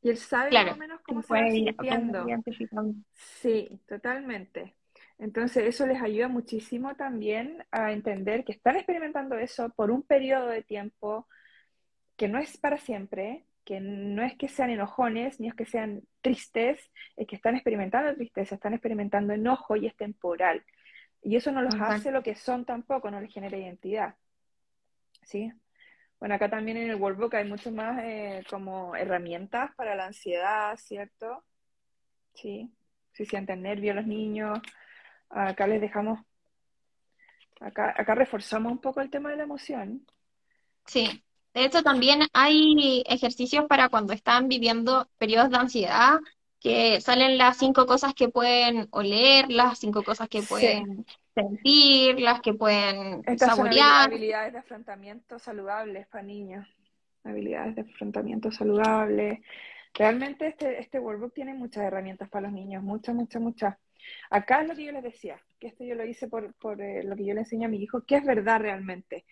Y 0.02 0.10
él 0.10 0.18
sabe 0.18 0.52
más 0.52 0.74
o 0.74 0.78
menos 0.78 1.02
cómo 1.02 1.22
se 1.22 1.34
va 1.34 1.50
sintiendo. 1.50 2.26
Sí, 3.14 3.82
totalmente. 3.88 4.76
Entonces 5.20 5.66
eso 5.66 5.88
les 5.88 6.02
ayuda 6.02 6.28
muchísimo 6.28 6.96
también 6.96 7.64
a 7.72 7.92
entender 7.92 8.44
que 8.44 8.52
están 8.52 8.76
experimentando 8.76 9.38
eso 9.38 9.70
por 9.70 9.90
un 9.90 10.04
periodo 10.04 10.48
de 10.48 10.62
tiempo 10.62 11.28
que 12.16 12.28
no 12.28 12.40
es 12.40 12.58
para 12.58 12.78
siempre, 12.78 13.46
que 13.64 13.80
no 13.80 14.24
es 14.24 14.36
que 14.38 14.48
sean 14.48 14.70
enojones, 14.70 15.40
ni 15.40 15.48
es 15.48 15.56
que 15.56 15.66
sean 15.66 16.02
tristes, 16.22 16.80
es 17.16 17.28
que 17.28 17.36
están 17.36 17.56
experimentando 17.56 18.16
tristeza, 18.16 18.56
están 18.56 18.74
experimentando 18.74 19.34
enojo 19.34 19.76
y 19.76 19.88
es 19.88 19.96
temporal. 19.96 20.64
Y 21.22 21.36
eso 21.36 21.52
no 21.52 21.62
los 21.62 21.76
hace 21.76 22.12
lo 22.12 22.24
que 22.24 22.36
son 22.36 22.66
tampoco, 22.66 23.12
no 23.12 23.20
les 23.20 23.34
genera 23.34 23.58
identidad. 23.58 24.16
¿Sí? 25.24 25.52
Bueno, 26.20 26.36
acá 26.36 26.50
también 26.50 26.78
en 26.78 26.90
el 26.90 26.96
Workbook 26.96 27.36
hay 27.36 27.46
mucho 27.46 27.72
más 27.72 28.00
eh, 28.04 28.44
como 28.50 28.96
herramientas 28.96 29.76
para 29.76 29.96
la 29.96 30.06
ansiedad, 30.06 30.76
¿cierto? 30.78 31.44
Sí, 32.34 32.72
si 33.14 33.26
sienten 33.26 33.62
nervios 33.62 33.96
los 33.96 34.08
niños. 34.08 34.60
Acá 35.30 35.68
les 35.68 35.82
dejamos, 35.82 36.20
acá, 37.60 37.94
acá 37.96 38.16
reforzamos 38.16 38.72
un 38.72 38.80
poco 38.80 39.02
el 39.02 39.10
tema 39.10 39.30
de 39.30 39.38
la 39.38 39.44
emoción. 39.44 40.08
Sí, 40.86 41.24
de 41.54 41.66
hecho 41.66 41.84
también 41.84 42.22
hay 42.34 43.04
ejercicios 43.08 43.66
para 43.68 43.90
cuando 43.90 44.14
están 44.14 44.48
viviendo 44.48 45.10
periodos 45.18 45.50
de 45.50 45.58
ansiedad 45.58 46.20
que 46.60 47.02
salen 47.02 47.38
las 47.38 47.58
cinco 47.58 47.86
cosas 47.86 48.14
que 48.14 48.30
pueden 48.30 48.88
oler, 48.92 49.50
las 49.52 49.80
cinco 49.80 50.04
cosas 50.04 50.28
que 50.28 50.42
pueden 50.42 51.06
sentir, 51.36 52.20
las 52.20 52.42
que 52.42 52.54
pueden 52.54 53.22
Estas 53.26 53.56
saborear. 53.56 54.06
Son 54.06 54.14
habilidades 54.14 54.54
de 54.54 54.60
afrontamiento 54.60 55.40
saludables 55.40 56.08
para 56.08 56.24
niños, 56.24 56.68
habilidades 57.24 57.76
de 57.76 57.82
afrontamiento 57.82 58.52
saludables. 58.52 59.40
Realmente 59.94 60.48
este, 60.48 60.80
este 60.80 61.00
workbook 61.00 61.34
tiene 61.34 61.54
muchas 61.54 61.84
herramientas 61.84 62.30
para 62.30 62.48
los 62.48 62.54
niños, 62.54 62.84
muchas, 62.84 63.16
muchas, 63.16 63.42
muchas. 63.42 63.76
Acá 64.30 64.62
es 64.62 64.68
lo 64.68 64.76
que 64.76 64.86
yo 64.86 64.92
les 64.92 65.04
decía, 65.04 65.42
que 65.60 65.68
esto 65.68 65.84
yo 65.84 65.96
lo 65.96 66.06
hice 66.06 66.28
por, 66.28 66.54
por 66.56 66.82
eh, 66.82 67.04
lo 67.04 67.16
que 67.16 67.26
yo 67.26 67.34
le 67.34 67.42
enseño 67.42 67.68
a 67.68 67.72
mi 67.72 67.82
hijo, 67.82 68.04
que 68.06 68.16
es 68.16 68.26
verdad 68.26 68.62
realmente. 68.62 69.26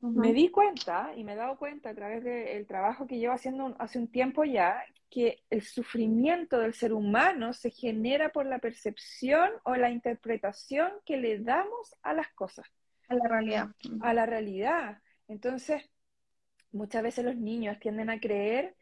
Me 0.00 0.32
di 0.32 0.48
cuenta 0.48 1.12
y 1.14 1.24
me 1.24 1.34
he 1.34 1.36
dado 1.36 1.58
cuenta 1.58 1.90
a 1.90 1.94
través 1.94 2.24
del 2.24 2.66
trabajo 2.66 3.06
que 3.06 3.18
llevo 3.18 3.34
haciendo 3.34 3.76
hace 3.78 3.98
un 3.98 4.08
tiempo 4.08 4.44
ya, 4.44 4.82
que 5.10 5.42
el 5.50 5.62
sufrimiento 5.62 6.58
del 6.58 6.72
ser 6.72 6.92
humano 6.94 7.52
se 7.52 7.70
genera 7.70 8.30
por 8.30 8.46
la 8.46 8.60
percepción 8.60 9.50
o 9.64 9.74
la 9.74 9.90
interpretación 9.90 10.90
que 11.04 11.18
le 11.18 11.38
damos 11.40 11.96
a 12.02 12.14
las 12.14 12.28
cosas. 12.32 12.66
A 13.08 13.14
la 13.14 13.28
realidad. 13.28 13.68
A 14.00 14.14
la 14.14 14.24
realidad. 14.24 15.02
Entonces, 15.28 15.90
muchas 16.72 17.02
veces 17.02 17.24
los 17.24 17.36
niños 17.36 17.78
tienden 17.78 18.08
a 18.08 18.20
creer 18.20 18.76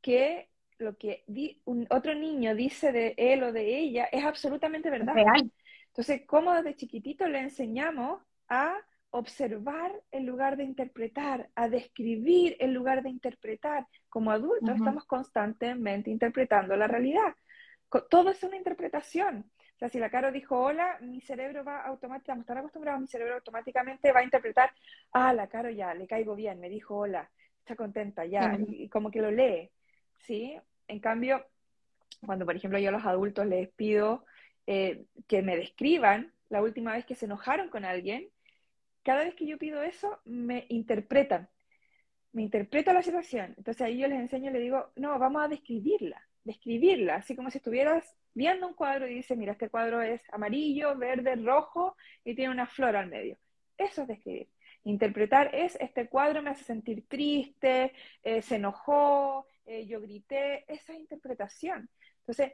que 0.00 0.50
lo 0.78 0.96
que 0.96 1.24
un, 1.64 1.86
otro 1.90 2.14
niño 2.14 2.54
dice 2.54 2.90
de 2.90 3.14
él 3.16 3.44
o 3.44 3.52
de 3.52 3.78
ella 3.78 4.06
es 4.10 4.24
absolutamente 4.24 4.90
verdad. 4.90 5.14
Real. 5.14 5.52
Entonces, 5.88 6.22
¿cómo 6.26 6.52
desde 6.52 6.74
chiquitito 6.74 7.28
le 7.28 7.38
enseñamos 7.38 8.20
a 8.48 8.76
observar 9.14 9.92
en 10.10 10.26
lugar 10.26 10.56
de 10.56 10.64
interpretar, 10.64 11.48
a 11.54 11.68
describir 11.68 12.56
en 12.58 12.74
lugar 12.74 13.04
de 13.04 13.10
interpretar. 13.10 13.86
Como 14.08 14.32
adultos 14.32 14.74
estamos 14.74 15.04
constantemente 15.04 16.10
interpretando 16.10 16.74
la 16.74 16.88
realidad. 16.88 17.32
Todo 18.10 18.30
es 18.30 18.42
una 18.42 18.56
interpretación. 18.56 19.48
O 19.76 19.78
sea, 19.78 19.88
si 19.88 20.00
la 20.00 20.10
Caro 20.10 20.32
dijo 20.32 20.58
hola, 20.58 20.98
mi 21.00 21.20
cerebro 21.20 21.62
va 21.62 21.82
automáticamente, 21.82 22.24
estamos 22.24 22.46
tan 22.46 22.58
acostumbrados, 22.58 23.00
mi 23.02 23.06
cerebro 23.06 23.36
automáticamente 23.36 24.10
va 24.10 24.18
a 24.18 24.24
interpretar, 24.24 24.72
ah, 25.12 25.32
la 25.32 25.46
Caro 25.46 25.70
ya, 25.70 25.94
le 25.94 26.08
caigo 26.08 26.34
bien, 26.34 26.58
me 26.58 26.68
dijo 26.68 26.96
hola, 26.96 27.30
está 27.60 27.76
contenta 27.76 28.24
ya, 28.24 28.58
y, 28.66 28.88
como 28.88 29.12
que 29.12 29.22
lo 29.22 29.30
lee, 29.30 29.70
¿sí? 30.26 30.58
En 30.88 30.98
cambio, 30.98 31.46
cuando 32.26 32.44
por 32.44 32.56
ejemplo 32.56 32.80
yo 32.80 32.88
a 32.88 32.92
los 32.92 33.04
adultos 33.04 33.46
les 33.46 33.68
pido 33.68 34.24
eh, 34.66 35.04
que 35.28 35.42
me 35.42 35.56
describan 35.56 36.32
la 36.48 36.62
última 36.62 36.94
vez 36.94 37.06
que 37.06 37.14
se 37.14 37.26
enojaron 37.26 37.68
con 37.68 37.84
alguien, 37.84 38.28
cada 39.04 39.24
vez 39.24 39.34
que 39.34 39.46
yo 39.46 39.58
pido 39.58 39.82
eso, 39.82 40.20
me 40.24 40.66
interpretan, 40.68 41.48
me 42.32 42.42
interpreta 42.42 42.92
la 42.92 43.02
situación. 43.02 43.54
Entonces 43.56 43.82
ahí 43.82 43.98
yo 43.98 44.08
les 44.08 44.18
enseño, 44.18 44.50
les 44.50 44.62
digo, 44.62 44.90
no, 44.96 45.18
vamos 45.18 45.44
a 45.44 45.48
describirla, 45.48 46.20
describirla, 46.42 47.16
así 47.16 47.36
como 47.36 47.50
si 47.50 47.58
estuvieras 47.58 48.16
viendo 48.34 48.66
un 48.66 48.74
cuadro 48.74 49.06
y 49.06 49.14
dices, 49.14 49.38
mira, 49.38 49.52
este 49.52 49.68
cuadro 49.68 50.02
es 50.02 50.20
amarillo, 50.32 50.96
verde, 50.96 51.36
rojo 51.36 51.96
y 52.24 52.34
tiene 52.34 52.52
una 52.52 52.66
flor 52.66 52.96
al 52.96 53.08
medio. 53.08 53.38
Eso 53.78 54.02
es 54.02 54.08
describir. 54.08 54.48
Interpretar 54.84 55.54
es, 55.54 55.76
este 55.80 56.08
cuadro 56.08 56.42
me 56.42 56.50
hace 56.50 56.64
sentir 56.64 57.06
triste, 57.08 57.92
eh, 58.22 58.42
se 58.42 58.56
enojó, 58.56 59.46
eh, 59.64 59.86
yo 59.86 60.00
grité, 60.00 60.64
esa 60.68 60.92
es 60.92 61.00
interpretación. 61.00 61.88
Entonces, 62.20 62.52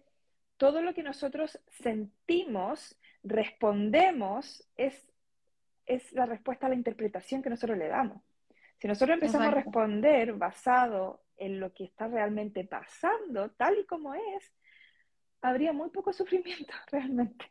todo 0.57 0.83
lo 0.83 0.95
que 0.95 1.03
nosotros 1.03 1.59
sentimos, 1.71 2.97
respondemos, 3.23 4.69
es, 4.77 5.10
es 5.91 6.13
la 6.13 6.27
respuesta 6.27 6.67
a 6.67 6.69
la 6.69 6.77
interpretación 6.77 7.43
que 7.43 7.51
nosotros 7.51 7.77
le 7.77 7.89
damos. 7.89 8.23
Si 8.79 8.89
nosotros 8.89 9.15
empezamos 9.15 9.49
a 9.49 9.51
responder 9.51 10.33
basado 10.35 11.23
en 11.37 11.61
lo 11.61 11.73
que 11.75 11.85
está 11.85 12.09
realmente 12.09 12.65
pasando, 12.65 13.51
tal 13.51 13.79
y 13.79 13.85
como 13.85 14.15
es, 14.15 14.53
habría 15.43 15.73
muy 15.73 15.91
poco 15.91 16.13
sufrimiento 16.13 16.73
realmente. 16.91 17.47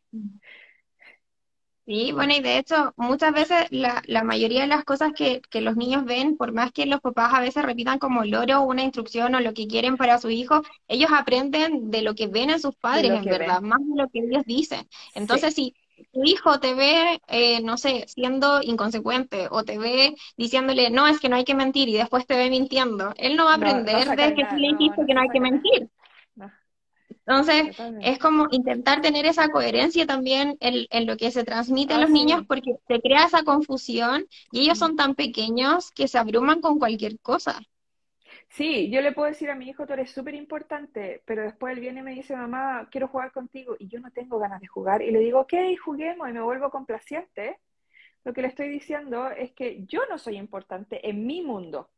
Sí, 1.86 2.12
bueno, 2.12 2.34
y 2.36 2.42
de 2.42 2.60
hecho, 2.60 2.94
muchas 2.98 3.34
veces 3.34 3.66
la, 3.72 4.04
la 4.06 4.24
mayoría 4.24 4.62
de 4.62 4.68
las 4.68 4.84
cosas 4.84 5.12
que, 5.12 5.42
que, 5.50 5.60
los 5.60 5.76
niños 5.76 6.06
ven, 6.06 6.38
por 6.38 6.52
más 6.52 6.72
que 6.72 6.86
los 6.86 7.02
papás 7.02 7.34
a 7.34 7.42
veces 7.42 7.66
repitan 7.66 7.98
como 7.98 8.24
loro 8.26 8.62
una 8.62 8.84
instrucción 8.84 9.34
o 9.34 9.40
lo 9.40 9.56
que 9.56 9.68
quieren 9.68 9.98
para 9.98 10.20
su 10.20 10.30
hijo, 10.30 10.62
ellos 10.88 11.10
aprenden 11.12 11.90
de 11.90 12.04
lo 12.04 12.14
que 12.14 12.28
ven 12.28 12.52
en 12.52 12.60
sus 12.60 12.76
padres, 12.76 13.10
en 13.10 13.26
verdad, 13.26 13.62
más 13.62 13.80
de 13.80 14.04
lo 14.04 14.08
que 14.08 14.20
ellos 14.20 14.44
dicen. 14.46 14.88
Entonces, 15.16 15.56
si 15.56 15.74
tu 16.12 16.24
hijo 16.24 16.60
te 16.60 16.74
ve, 16.74 17.22
eh, 17.28 17.62
no 17.62 17.78
sé, 17.78 18.06
siendo 18.08 18.62
inconsecuente 18.62 19.48
o 19.50 19.64
te 19.64 19.78
ve 19.78 20.16
diciéndole, 20.38 20.90
no, 20.90 21.08
es 21.08 21.20
que 21.20 21.30
no 21.30 21.36
hay 21.36 21.44
que 21.44 21.56
mentir 21.56 21.90
y 21.90 21.94
después 21.94 22.26
te 22.26 22.36
ve 22.36 22.50
mintiendo, 22.50 23.14
él 23.18 23.36
no 23.36 23.46
va 23.46 23.54
a 23.54 23.56
aprender 23.56 24.08
de 24.08 24.36
que 24.36 24.46
tú 24.46 24.56
le 24.56 24.68
dijiste 24.70 25.06
que 25.06 25.14
no 25.14 25.22
hay 25.22 25.30
que 25.30 25.40
mentir. 25.40 25.90
Entonces, 27.26 27.78
es 28.02 28.18
como 28.18 28.48
intentar 28.50 29.02
tener 29.02 29.28
esa 29.28 29.50
coherencia 29.50 30.08
también 30.08 30.58
en, 30.60 31.06
lo 31.06 31.16
que 31.16 31.30
se 31.30 31.44
transmite 31.44 31.94
a 31.94 32.00
los 32.00 32.10
niños 32.10 32.42
porque 32.48 32.74
se 32.88 33.00
crea 33.02 33.26
esa 33.26 33.44
confusión 33.44 34.26
y 34.52 34.62
ellos 34.62 34.80
son 34.80 34.96
tan 34.96 35.14
pequeños 35.14 35.92
que 35.92 36.08
se 36.08 36.18
abruman 36.18 36.60
con 36.60 36.80
cualquier 36.80 37.20
cosa. 37.20 37.62
Sí, 38.50 38.90
yo 38.92 39.02
le 39.02 39.12
puedo 39.14 39.28
decir 39.30 39.50
a 39.52 39.56
mi 39.56 39.70
hijo, 39.70 39.86
tú 39.86 39.94
eres 39.94 40.12
súper 40.12 40.34
importante, 40.36 41.22
pero 41.26 41.44
después 41.44 41.74
él 41.74 41.80
viene 41.80 42.00
y 42.02 42.04
me 42.04 42.14
dice, 42.14 42.36
mamá, 42.36 42.88
quiero 42.92 43.08
jugar 43.08 43.32
contigo 43.32 43.76
y 43.80 43.88
yo 43.88 44.00
no 44.00 44.12
tengo 44.12 44.40
ganas 44.40 44.60
de 44.60 44.68
jugar. 44.68 45.02
Y 45.02 45.12
le 45.12 45.20
digo, 45.20 45.42
ok, 45.42 45.54
juguemos 45.84 46.30
y 46.30 46.34
me 46.34 46.42
vuelvo 46.42 46.70
complaciente. 46.72 47.60
Lo 48.24 48.34
que 48.34 48.42
le 48.42 48.50
estoy 48.50 48.70
diciendo 48.70 49.30
es 49.30 49.52
que 49.54 49.86
yo 49.86 50.02
no 50.10 50.18
soy 50.18 50.38
importante 50.38 51.08
en 51.10 51.26
mi 51.26 51.42
mundo, 51.42 51.90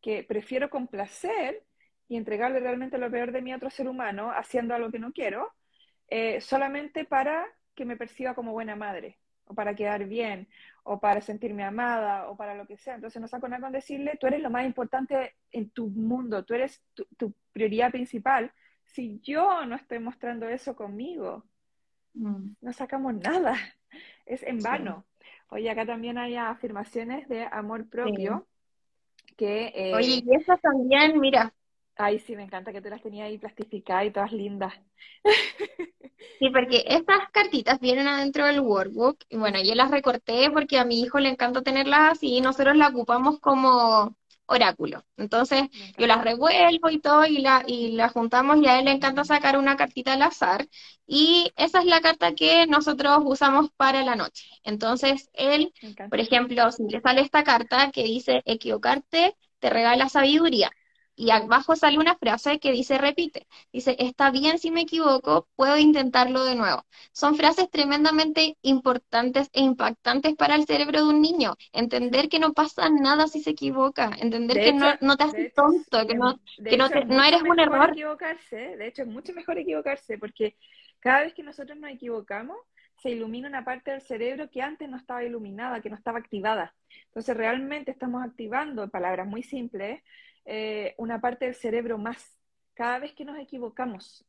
que 0.00 0.24
prefiero 0.24 0.68
complacer 0.70 1.64
y 2.08 2.16
entregarle 2.16 2.60
realmente 2.60 2.98
lo 2.98 3.10
peor 3.10 3.32
de 3.32 3.42
mí 3.42 3.52
a 3.52 3.56
otro 3.56 3.70
ser 3.70 3.88
humano 3.88 4.32
haciendo 4.32 4.74
algo 4.74 4.90
que 4.90 4.98
no 4.98 5.12
quiero, 5.12 5.52
eh, 6.08 6.40
solamente 6.40 7.04
para 7.04 7.46
que 7.74 7.84
me 7.84 7.96
perciba 7.96 8.34
como 8.34 8.52
buena 8.52 8.76
madre, 8.76 9.18
o 9.46 9.54
para 9.54 9.74
quedar 9.74 10.06
bien, 10.06 10.48
o 10.84 11.00
para 11.00 11.20
sentirme 11.20 11.64
amada, 11.64 12.28
o 12.28 12.36
para 12.36 12.54
lo 12.54 12.66
que 12.66 12.76
sea. 12.76 12.94
Entonces 12.94 13.20
no 13.20 13.28
saco 13.28 13.48
nada 13.48 13.62
con 13.62 13.72
decirle, 13.72 14.16
tú 14.20 14.26
eres 14.26 14.40
lo 14.40 14.50
más 14.50 14.64
importante 14.64 15.36
en 15.50 15.70
tu 15.70 15.88
mundo, 15.88 16.44
tú 16.44 16.54
eres 16.54 16.82
tu, 17.16 17.34
prioridad 17.52 17.90
principal. 17.90 18.52
Si 18.84 19.20
yo 19.20 19.64
no 19.66 19.76
estoy 19.76 19.98
mostrando 19.98 20.48
eso 20.48 20.74
conmigo, 20.74 21.44
mm. 22.14 22.54
no 22.60 22.72
sacamos 22.72 23.14
nada, 23.14 23.54
es 24.26 24.42
en 24.42 24.58
vano. 24.58 25.06
Oye, 25.48 25.70
acá 25.70 25.84
también 25.84 26.16
hay 26.18 26.36
afirmaciones 26.36 27.28
de 27.28 27.44
amor 27.44 27.88
propio. 27.88 28.46
Que, 29.36 29.72
eh, 29.74 29.94
Oye, 29.94 30.22
y 30.24 30.34
eso 30.34 30.56
también, 30.58 31.20
mira, 31.20 31.52
Ay, 31.96 32.18
sí, 32.18 32.36
me 32.36 32.42
encanta 32.44 32.72
que 32.72 32.80
tú 32.82 32.88
las 32.88 33.02
tenías 33.02 33.26
ahí 33.26 33.38
plastificadas 33.38 34.06
y 34.06 34.10
todas 34.10 34.32
lindas. 34.32 34.74
Sí, 36.38 36.50
porque 36.50 36.82
estas 36.88 37.30
cartitas 37.32 37.78
vienen 37.80 38.08
adentro 38.08 38.44
del 38.46 38.60
workbook. 38.60 39.18
Y 39.28 39.36
bueno, 39.36 39.62
yo 39.62 39.74
las 39.76 39.90
recorté 39.92 40.50
porque 40.50 40.78
a 40.78 40.84
mi 40.84 41.00
hijo 41.00 41.20
le 41.20 41.28
encanta 41.28 41.62
tenerlas 41.62 42.12
así 42.12 42.36
y 42.36 42.40
nosotros 42.40 42.76
las 42.76 42.90
ocupamos 42.90 43.38
como 43.38 44.16
oráculo. 44.46 45.04
Entonces, 45.16 45.68
yo 45.96 46.06
las 46.08 46.22
revuelvo 46.24 46.90
y 46.90 46.98
todo 47.00 47.24
y 47.26 47.38
la, 47.38 47.62
y 47.66 47.92
la 47.92 48.08
juntamos 48.08 48.56
y 48.60 48.66
a 48.66 48.78
él 48.80 48.86
le 48.86 48.90
encanta 48.90 49.24
sacar 49.24 49.56
una 49.56 49.76
cartita 49.76 50.14
al 50.14 50.22
azar. 50.22 50.66
Y 51.06 51.52
esa 51.56 51.78
es 51.80 51.86
la 51.86 52.00
carta 52.00 52.34
que 52.34 52.66
nosotros 52.66 53.20
usamos 53.24 53.70
para 53.76 54.02
la 54.02 54.16
noche. 54.16 54.44
Entonces, 54.64 55.30
él, 55.34 55.72
por 56.08 56.18
ejemplo, 56.20 56.72
si 56.72 56.82
le 56.88 57.00
sale 57.00 57.20
esta 57.20 57.44
carta 57.44 57.92
que 57.92 58.02
dice 58.02 58.42
equivocarte, 58.46 59.36
te 59.60 59.70
regala 59.70 60.08
sabiduría 60.08 60.72
y 61.14 61.30
abajo 61.30 61.76
sale 61.76 61.98
una 61.98 62.16
frase 62.16 62.58
que 62.58 62.72
dice 62.72 62.98
repite. 62.98 63.46
Dice, 63.72 63.96
está 63.98 64.30
bien 64.30 64.58
si 64.58 64.70
me 64.70 64.82
equivoco, 64.82 65.48
puedo 65.56 65.76
intentarlo 65.76 66.44
de 66.44 66.54
nuevo. 66.54 66.84
Son 67.12 67.36
frases 67.36 67.70
tremendamente 67.70 68.56
importantes 68.62 69.50
e 69.52 69.60
impactantes 69.60 70.34
para 70.34 70.54
el 70.54 70.66
cerebro 70.66 71.04
de 71.04 71.08
un 71.08 71.20
niño. 71.20 71.56
Entender 71.72 72.28
que 72.28 72.38
no 72.38 72.52
pasa 72.52 72.88
nada 72.88 73.26
si 73.26 73.42
se 73.42 73.50
equivoca, 73.50 74.10
entender 74.20 74.58
que 74.58 74.72
no, 74.72 74.86
no, 75.00 75.16
te 75.16 75.24
haces 75.24 75.54
tonto, 75.54 76.06
que 76.06 76.14
no, 76.14 76.40
que 76.64 76.76
no, 76.76 76.88
no 76.88 77.24
eres 77.24 77.42
un 77.42 77.60
error. 77.60 77.90
Equivocarse, 77.90 78.76
de 78.76 78.86
hecho, 78.86 79.02
es 79.02 79.08
mucho 79.08 79.32
mejor 79.32 79.58
equivocarse 79.58 80.18
porque 80.18 80.56
cada 81.00 81.22
vez 81.22 81.34
que 81.34 81.42
nosotros 81.42 81.76
nos 81.78 81.90
equivocamos, 81.90 82.56
se 83.02 83.10
ilumina 83.10 83.48
una 83.48 83.64
parte 83.64 83.90
del 83.90 84.00
cerebro 84.00 84.48
que 84.48 84.62
antes 84.62 84.88
no 84.88 84.96
estaba 84.96 85.24
iluminada, 85.24 85.80
que 85.80 85.90
no 85.90 85.96
estaba 85.96 86.20
activada. 86.20 86.72
Entonces, 87.06 87.36
realmente 87.36 87.90
estamos 87.90 88.24
activando, 88.24 88.88
palabras 88.88 89.26
muy 89.26 89.42
simples, 89.42 90.00
eh, 90.44 90.94
una 90.98 91.20
parte 91.20 91.46
del 91.46 91.54
cerebro 91.54 91.98
más 91.98 92.38
cada 92.74 92.98
vez 92.98 93.12
que 93.14 93.24
nos 93.24 93.38
equivocamos. 93.38 94.24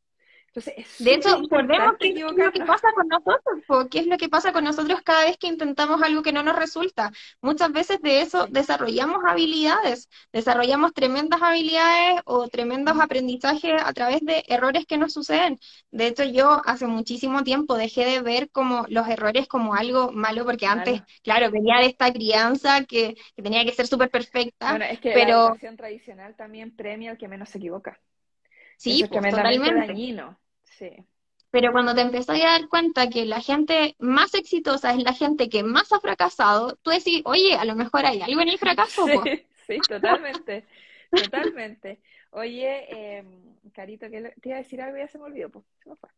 Entonces, 0.56 1.00
de 1.00 1.16
hecho, 1.16 1.42
recordemos 1.42 1.96
qué 2.00 2.10
es 2.10 2.20
lo 2.20 2.52
que 2.52 2.60
pasa 2.60 2.88
con 2.94 3.08
nosotros, 3.08 3.90
qué 3.90 4.00
es 4.00 4.06
lo 4.06 4.18
que 4.18 4.30
pasa 4.30 4.54
con 4.54 4.64
nosotros 4.64 5.02
cada 5.02 5.26
vez 5.26 5.36
que 5.38 5.48
intentamos 5.48 6.00
algo 6.04 6.22
que 6.22 6.32
no 6.32 6.44
nos 6.44 6.56
resulta. 6.56 7.12
Muchas 7.42 7.72
veces 7.72 8.00
de 8.04 8.22
eso 8.22 8.46
desarrollamos 8.46 9.24
habilidades, 9.26 10.10
desarrollamos 10.32 10.94
tremendas 10.94 11.42
habilidades 11.42 12.22
o 12.26 12.48
tremendos 12.50 13.00
aprendizajes 13.00 13.82
a 13.84 13.94
través 13.94 14.22
de 14.22 14.44
errores 14.48 14.86
que 14.86 15.00
nos 15.00 15.14
suceden. 15.14 15.60
De 15.90 16.06
hecho, 16.06 16.24
yo 16.24 16.62
hace 16.66 16.86
muchísimo 16.86 17.44
tiempo 17.44 17.76
dejé 17.76 18.06
de 18.06 18.22
ver 18.22 18.52
como 18.52 18.86
los 18.90 19.08
errores 19.08 19.48
como 19.48 19.74
algo 19.74 20.12
malo, 20.12 20.46
porque 20.46 20.68
antes, 20.68 21.02
claro, 21.24 21.50
venía 21.50 21.80
de 21.80 21.88
esta 21.88 22.14
crianza 22.14 22.86
que, 22.86 23.16
tenía 23.36 23.66
que 23.66 23.72
ser 23.72 23.88
súper 23.88 24.12
perfecta. 24.12 24.70
Bueno, 24.70 24.86
es 24.86 25.00
que 25.00 25.16
la 25.16 25.24
educación 25.24 25.78
tradicional 25.78 26.36
también 26.36 26.76
premia 26.76 27.10
al 27.10 27.18
que 27.18 27.28
menos 27.28 27.50
se 27.50 27.58
equivoca. 27.58 28.00
Sí, 28.78 29.04
pues, 29.10 29.22
totalmente. 29.22 29.88
Dañino. 29.88 30.43
Pero 31.54 31.72
cuando 31.72 31.94
te 31.94 32.02
empezás 32.02 32.42
a 32.42 32.60
dar 32.60 32.68
cuenta 32.68 33.12
que 33.12 33.26
la 33.26 33.40
gente 33.40 33.96
más 34.00 34.34
exitosa 34.34 34.92
es 34.92 35.04
la 35.04 35.14
gente 35.14 35.50
que 35.50 35.62
más 35.62 35.94
ha 35.94 36.00
fracasado, 36.00 36.78
tú 36.82 36.90
decís, 36.90 37.22
oye, 37.26 37.54
a 37.56 37.64
lo 37.64 37.76
mejor 37.76 38.08
hay 38.08 38.24
algo 38.24 38.42
en 38.42 38.50
el 38.50 38.58
fracaso. 38.58 39.06
Sí, 39.06 39.46
sí 39.68 39.78
totalmente, 39.88 40.66
totalmente. 41.12 42.02
Oye, 42.32 42.88
eh, 42.90 43.24
Carito, 43.72 44.10
que 44.10 44.34
te 44.42 44.50
iba 44.50 44.56
a 44.58 44.62
decir 44.64 44.82
algo 44.82 44.98
y 44.98 45.02
ya 45.02 45.08
se 45.08 45.20
me 45.20 45.26
olvidó, 45.26 45.52
pues, 45.52 45.64
se 45.84 45.92
me 45.92 45.96
fue. 45.96 46.10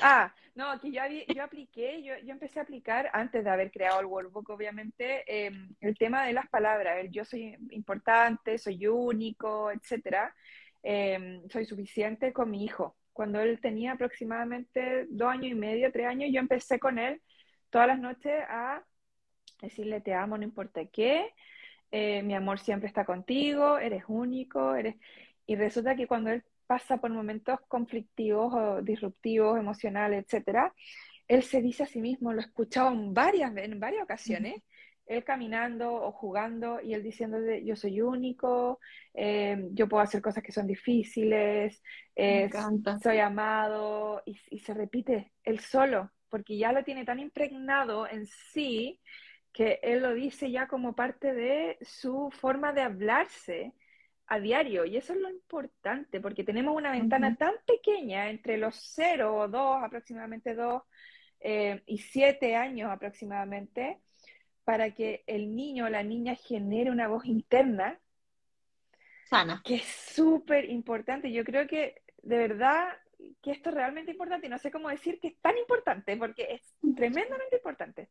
Ah, 0.00 0.32
no, 0.54 0.80
que 0.80 0.90
yo, 0.90 1.02
yo 1.34 1.42
apliqué, 1.42 2.02
yo, 2.02 2.14
yo 2.24 2.32
empecé 2.32 2.60
a 2.60 2.62
aplicar 2.62 3.10
antes 3.12 3.44
de 3.44 3.50
haber 3.50 3.70
creado 3.70 4.00
el 4.00 4.06
workbook, 4.06 4.48
obviamente, 4.48 5.22
em, 5.26 5.74
el 5.82 5.98
tema 5.98 6.24
de 6.24 6.32
las 6.32 6.48
palabras. 6.48 6.96
El 6.98 7.10
yo 7.10 7.26
soy 7.26 7.58
importante, 7.72 8.56
soy 8.56 8.86
único, 8.86 9.70
etcétera. 9.70 10.34
Em, 10.82 11.46
soy 11.50 11.66
suficiente 11.66 12.32
con 12.32 12.50
mi 12.50 12.64
hijo 12.64 12.96
cuando 13.20 13.38
él 13.38 13.60
tenía 13.60 13.92
aproximadamente 13.92 15.04
dos 15.10 15.28
años 15.28 15.52
y 15.52 15.54
medio, 15.54 15.92
tres 15.92 16.06
años, 16.06 16.30
yo 16.32 16.40
empecé 16.40 16.78
con 16.78 16.98
él 16.98 17.20
todas 17.68 17.86
las 17.86 18.00
noches 18.00 18.32
a 18.48 18.82
decirle 19.60 20.00
te 20.00 20.14
amo, 20.14 20.38
no 20.38 20.44
importa 20.44 20.86
qué, 20.86 21.28
eh, 21.90 22.22
mi 22.22 22.34
amor 22.34 22.60
siempre 22.60 22.88
está 22.88 23.04
contigo, 23.04 23.76
eres 23.76 24.04
único, 24.08 24.74
eres... 24.74 24.96
Y 25.44 25.54
resulta 25.54 25.94
que 25.96 26.06
cuando 26.06 26.30
él 26.30 26.42
pasa 26.66 26.96
por 26.96 27.10
momentos 27.10 27.60
conflictivos 27.68 28.54
o 28.54 28.80
disruptivos, 28.80 29.58
emocionales, 29.58 30.24
etcétera, 30.24 30.72
él 31.28 31.42
se 31.42 31.60
dice 31.60 31.82
a 31.82 31.86
sí 31.86 32.00
mismo, 32.00 32.32
lo 32.32 32.40
he 32.40 32.44
escuchado 32.44 32.90
en 32.90 33.12
varias, 33.12 33.54
en 33.54 33.78
varias 33.78 34.02
ocasiones, 34.02 34.62
él 35.10 35.24
caminando 35.24 35.92
o 35.92 36.12
jugando 36.12 36.80
y 36.80 36.94
él 36.94 37.02
diciendo, 37.02 37.38
yo 37.64 37.74
soy 37.74 38.00
único, 38.00 38.78
eh, 39.12 39.68
yo 39.72 39.88
puedo 39.88 40.02
hacer 40.02 40.22
cosas 40.22 40.42
que 40.42 40.52
son 40.52 40.68
difíciles, 40.68 41.82
eh, 42.14 42.48
soy 43.02 43.18
amado, 43.18 44.22
y, 44.24 44.38
y, 44.50 44.60
se 44.60 44.72
repite 44.72 45.32
él 45.42 45.58
solo, 45.58 46.12
porque 46.28 46.56
ya 46.56 46.70
lo 46.70 46.84
tiene 46.84 47.04
tan 47.04 47.18
impregnado 47.18 48.06
en 48.08 48.24
sí 48.26 49.00
que 49.52 49.80
él 49.82 50.00
lo 50.02 50.14
dice 50.14 50.48
ya 50.48 50.68
como 50.68 50.94
parte 50.94 51.34
de 51.34 51.78
su 51.82 52.30
forma 52.30 52.72
de 52.72 52.82
hablarse 52.82 53.74
a 54.28 54.38
diario. 54.38 54.84
Y 54.84 54.96
eso 54.96 55.12
es 55.12 55.18
lo 55.18 55.28
importante, 55.28 56.20
porque 56.20 56.44
tenemos 56.44 56.76
una 56.76 56.92
ventana 56.92 57.34
tan 57.34 57.54
pequeña 57.66 58.30
entre 58.30 58.58
los 58.58 58.76
0 58.94 59.36
o 59.36 59.48
2, 59.48 59.82
aproximadamente 59.82 60.54
2, 60.54 60.82
eh, 61.40 61.82
y 61.86 61.98
7 61.98 62.54
años 62.54 62.92
aproximadamente, 62.92 63.98
para 64.64 64.94
que 64.94 65.24
el 65.26 65.54
niño 65.54 65.86
o 65.86 65.88
la 65.88 66.02
niña 66.02 66.34
genere 66.36 66.90
una 66.90 67.08
voz 67.08 67.24
interna. 67.26 67.98
Sana. 69.28 69.62
Que 69.64 69.76
es 69.76 69.84
súper 69.84 70.68
importante. 70.68 71.32
Yo 71.32 71.44
creo 71.44 71.66
que 71.66 72.02
de 72.22 72.36
verdad 72.36 72.88
que 73.42 73.52
esto 73.52 73.70
es 73.70 73.74
realmente 73.74 74.10
importante 74.10 74.46
y 74.46 74.50
no 74.50 74.58
sé 74.58 74.70
cómo 74.70 74.88
decir 74.88 75.20
que 75.20 75.28
es 75.28 75.38
tan 75.40 75.56
importante, 75.58 76.16
porque 76.16 76.48
es 76.50 76.74
tremendamente 76.96 77.56
importante. 77.56 78.08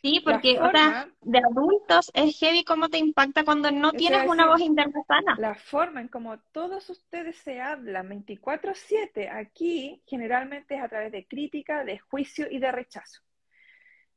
Sí, 0.00 0.20
porque 0.20 0.58
o 0.60 0.70
sea, 0.70 1.08
de 1.22 1.38
adultos 1.38 2.10
es 2.12 2.38
heavy 2.38 2.62
cómo 2.62 2.90
te 2.90 2.98
impacta 2.98 3.42
cuando 3.42 3.70
no 3.70 3.90
tienes 3.92 4.28
una 4.28 4.46
voz 4.46 4.60
interna 4.60 5.02
sana. 5.08 5.34
La 5.38 5.54
forma 5.54 6.02
en 6.02 6.08
como 6.08 6.38
todos 6.52 6.90
ustedes 6.90 7.38
se 7.38 7.60
hablan 7.60 8.10
24/7 8.10 9.30
aquí 9.30 10.02
generalmente 10.06 10.74
es 10.74 10.82
a 10.82 10.88
través 10.88 11.10
de 11.10 11.26
crítica, 11.26 11.84
de 11.84 11.98
juicio 11.98 12.46
y 12.50 12.58
de 12.58 12.70
rechazo. 12.70 13.22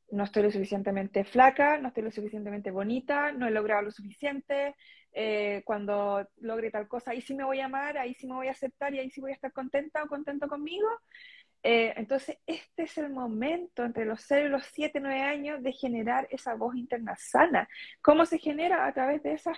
No 0.10 0.24
estoy 0.24 0.44
lo 0.44 0.52
suficientemente 0.52 1.24
flaca, 1.26 1.78
no 1.78 1.90
estoy 1.90 2.04
lo 2.04 2.12
suficientemente 2.12 2.72
bonita, 2.72 3.32
no 3.32 3.48
he 3.48 3.52
logrado 3.52 3.84
lo 3.84 3.92
suficiente, 3.92 4.76
eh, 5.12 5.64
cuando 5.66 6.28
logre 6.38 6.72
tal 6.72 6.88
cosa, 6.88 7.12
ahí 7.12 7.22
sí 7.22 7.34
me 7.34 7.44
voy 7.44 7.60
a 7.60 7.66
amar, 7.66 7.98
ahí 7.98 8.14
sí 8.14 8.28
me 8.28 8.36
voy 8.36 8.48
a 8.48 8.52
aceptar 8.52 8.94
y 8.94 9.00
ahí 9.00 9.10
sí 9.10 9.20
voy 9.20 9.32
a 9.32 9.36
estar 9.36 9.52
contenta 9.52 10.04
o 10.04 10.08
contento 10.08 10.48
conmigo. 10.48 10.88
Eh, 11.64 11.94
entonces, 11.98 12.38
este 12.46 12.84
es 12.84 12.98
el 12.98 13.10
momento 13.10 13.84
entre 13.84 14.06
los 14.06 14.22
0 14.28 14.48
y 14.48 14.50
los 14.50 14.64
7, 14.68 15.00
9 15.00 15.22
años 15.22 15.64
de 15.64 15.74
generar 15.74 16.28
esa 16.32 16.56
voz 16.56 16.76
interna 16.76 17.16
sana. 17.18 17.68
¿Cómo 18.02 18.26
se 18.26 18.38
genera? 18.38 18.86
A 18.86 18.94
través 18.94 19.24
de 19.24 19.34
esas 19.34 19.58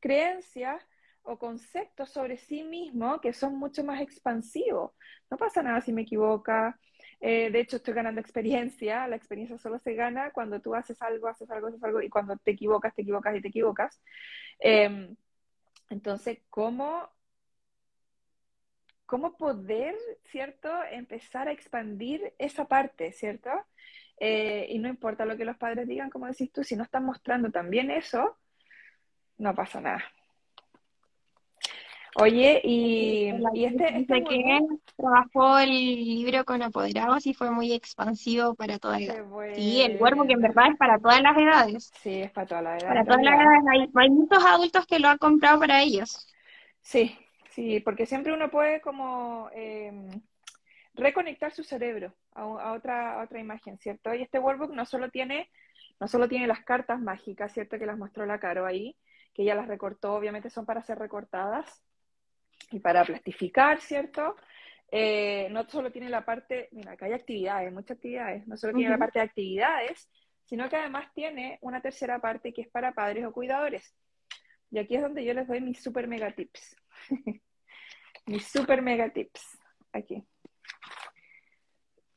creencias 0.00 0.86
o 1.22 1.38
conceptos 1.38 2.10
sobre 2.10 2.36
sí 2.36 2.62
mismo 2.62 3.20
que 3.20 3.32
son 3.32 3.56
mucho 3.58 3.84
más 3.84 4.00
expansivos. 4.00 4.92
No 5.30 5.36
pasa 5.36 5.62
nada 5.62 5.80
si 5.80 5.92
me 5.92 6.02
equivoca. 6.02 6.78
Eh, 7.20 7.50
de 7.50 7.60
hecho, 7.60 7.76
estoy 7.76 7.94
ganando 7.94 8.20
experiencia. 8.20 9.06
La 9.08 9.16
experiencia 9.16 9.58
solo 9.58 9.78
se 9.78 9.94
gana 9.94 10.30
cuando 10.32 10.60
tú 10.60 10.74
haces 10.74 11.00
algo, 11.02 11.28
haces 11.28 11.50
algo, 11.50 11.68
haces 11.68 11.82
algo 11.82 12.02
y 12.02 12.08
cuando 12.08 12.36
te 12.36 12.52
equivocas, 12.52 12.94
te 12.94 13.02
equivocas 13.02 13.36
y 13.36 13.42
te 13.42 13.48
equivocas. 13.48 14.00
Em, 14.60 15.16
entonces, 15.90 16.40
¿cómo 16.50 17.10
cómo 19.10 19.36
poder, 19.36 19.96
¿cierto?, 20.26 20.70
empezar 20.84 21.48
a 21.48 21.52
expandir 21.52 22.32
esa 22.38 22.66
parte, 22.68 23.10
¿cierto? 23.12 23.50
Eh, 24.20 24.66
y 24.70 24.78
no 24.78 24.88
importa 24.88 25.24
lo 25.24 25.36
que 25.36 25.44
los 25.44 25.56
padres 25.56 25.88
digan, 25.88 26.10
como 26.10 26.26
decís 26.26 26.52
tú, 26.52 26.62
si 26.62 26.76
no 26.76 26.84
están 26.84 27.04
mostrando 27.04 27.50
también 27.50 27.90
eso, 27.90 28.38
no 29.38 29.52
pasa 29.54 29.80
nada. 29.80 30.04
Oye, 32.16 32.60
y, 32.64 33.32
y 33.54 33.64
este, 33.64 33.98
este 33.98 34.24
que 34.24 34.58
trabajó 34.96 35.58
el 35.58 35.70
libro 35.70 36.44
con 36.44 36.62
apoderados 36.62 37.26
y 37.26 37.34
fue 37.34 37.50
muy 37.50 37.72
expansivo 37.72 38.54
para 38.54 38.78
todas 38.78 39.00
las. 39.00 39.16
Sí, 39.54 39.82
el 39.82 39.98
cuerpo 39.98 40.26
que 40.26 40.32
en 40.32 40.40
verdad 40.40 40.72
es 40.72 40.76
para 40.76 40.98
todas 40.98 41.22
las 41.22 41.36
edades. 41.36 41.90
Sí, 42.02 42.22
es 42.22 42.30
para 42.32 42.46
todas 42.46 42.64
las 42.64 42.82
edades. 42.82 42.88
Para 42.88 43.04
todas 43.04 43.22
las 43.22 43.34
edades. 43.34 43.62
Hay, 43.70 43.90
hay 43.94 44.10
muchos 44.10 44.44
adultos 44.44 44.86
que 44.86 44.98
lo 44.98 45.08
han 45.08 45.18
comprado 45.18 45.60
para 45.60 45.82
ellos. 45.82 46.26
Sí, 46.80 47.16
Sí, 47.50 47.80
porque 47.80 48.06
siempre 48.06 48.32
uno 48.32 48.50
puede 48.50 48.80
como 48.80 49.50
em, 49.52 50.08
reconectar 50.94 51.52
su 51.52 51.64
cerebro 51.64 52.14
a, 52.32 52.72
otra, 52.72 53.20
otra 53.22 53.40
imagen, 53.40 53.78
¿cierto? 53.78 54.14
Y 54.14 54.22
este 54.22 54.38
workbook 54.38 54.72
no 54.72 54.86
solo 54.86 55.10
tiene, 55.10 55.50
no 55.98 56.06
solo 56.08 56.28
tiene 56.28 56.46
las 56.46 56.60
cartas 56.64 57.00
mágicas, 57.00 57.52
¿cierto? 57.52 57.78
Que 57.78 57.86
las 57.86 57.98
mostró 57.98 58.24
la 58.24 58.38
Caro 58.38 58.66
ahí, 58.66 58.96
que 59.34 59.42
ella 59.42 59.56
las 59.56 59.68
recortó, 59.68 60.14
obviamente 60.14 60.48
son 60.48 60.64
para 60.64 60.82
ser 60.82 60.98
recortadas 60.98 61.82
y 62.70 62.80
para 62.80 63.04
plastificar, 63.04 63.80
¿cierto? 63.80 64.36
Eh, 64.90 65.48
no 65.50 65.68
solo 65.68 65.92
tiene 65.92 66.08
la 66.08 66.24
parte, 66.24 66.68
mira, 66.72 66.92
acá 66.92 67.06
hay 67.06 67.12
actividades, 67.12 67.72
muchas 67.72 67.96
actividades, 67.96 68.46
no 68.46 68.56
solo 68.56 68.74
tiene 68.74 68.90
la 68.90 68.98
parte 68.98 69.20
de 69.20 69.24
actividades, 69.24 70.08
sino 70.44 70.68
que 70.68 70.76
además 70.76 71.12
tiene 71.14 71.58
una 71.62 71.80
tercera 71.80 72.18
parte 72.18 72.52
que 72.52 72.62
es 72.62 72.68
para 72.68 72.92
padres 72.92 73.24
o 73.24 73.32
cuidadores. 73.32 73.94
Y 74.70 74.78
aquí 74.78 74.96
es 74.96 75.02
donde 75.02 75.24
yo 75.24 75.34
les 75.34 75.46
doy 75.46 75.60
mis 75.60 75.82
super 75.82 76.08
mega 76.08 76.32
tips. 76.32 76.76
mis 78.26 78.46
super 78.46 78.82
mega 78.82 79.08
tips. 79.10 79.58
Aquí. 79.92 80.24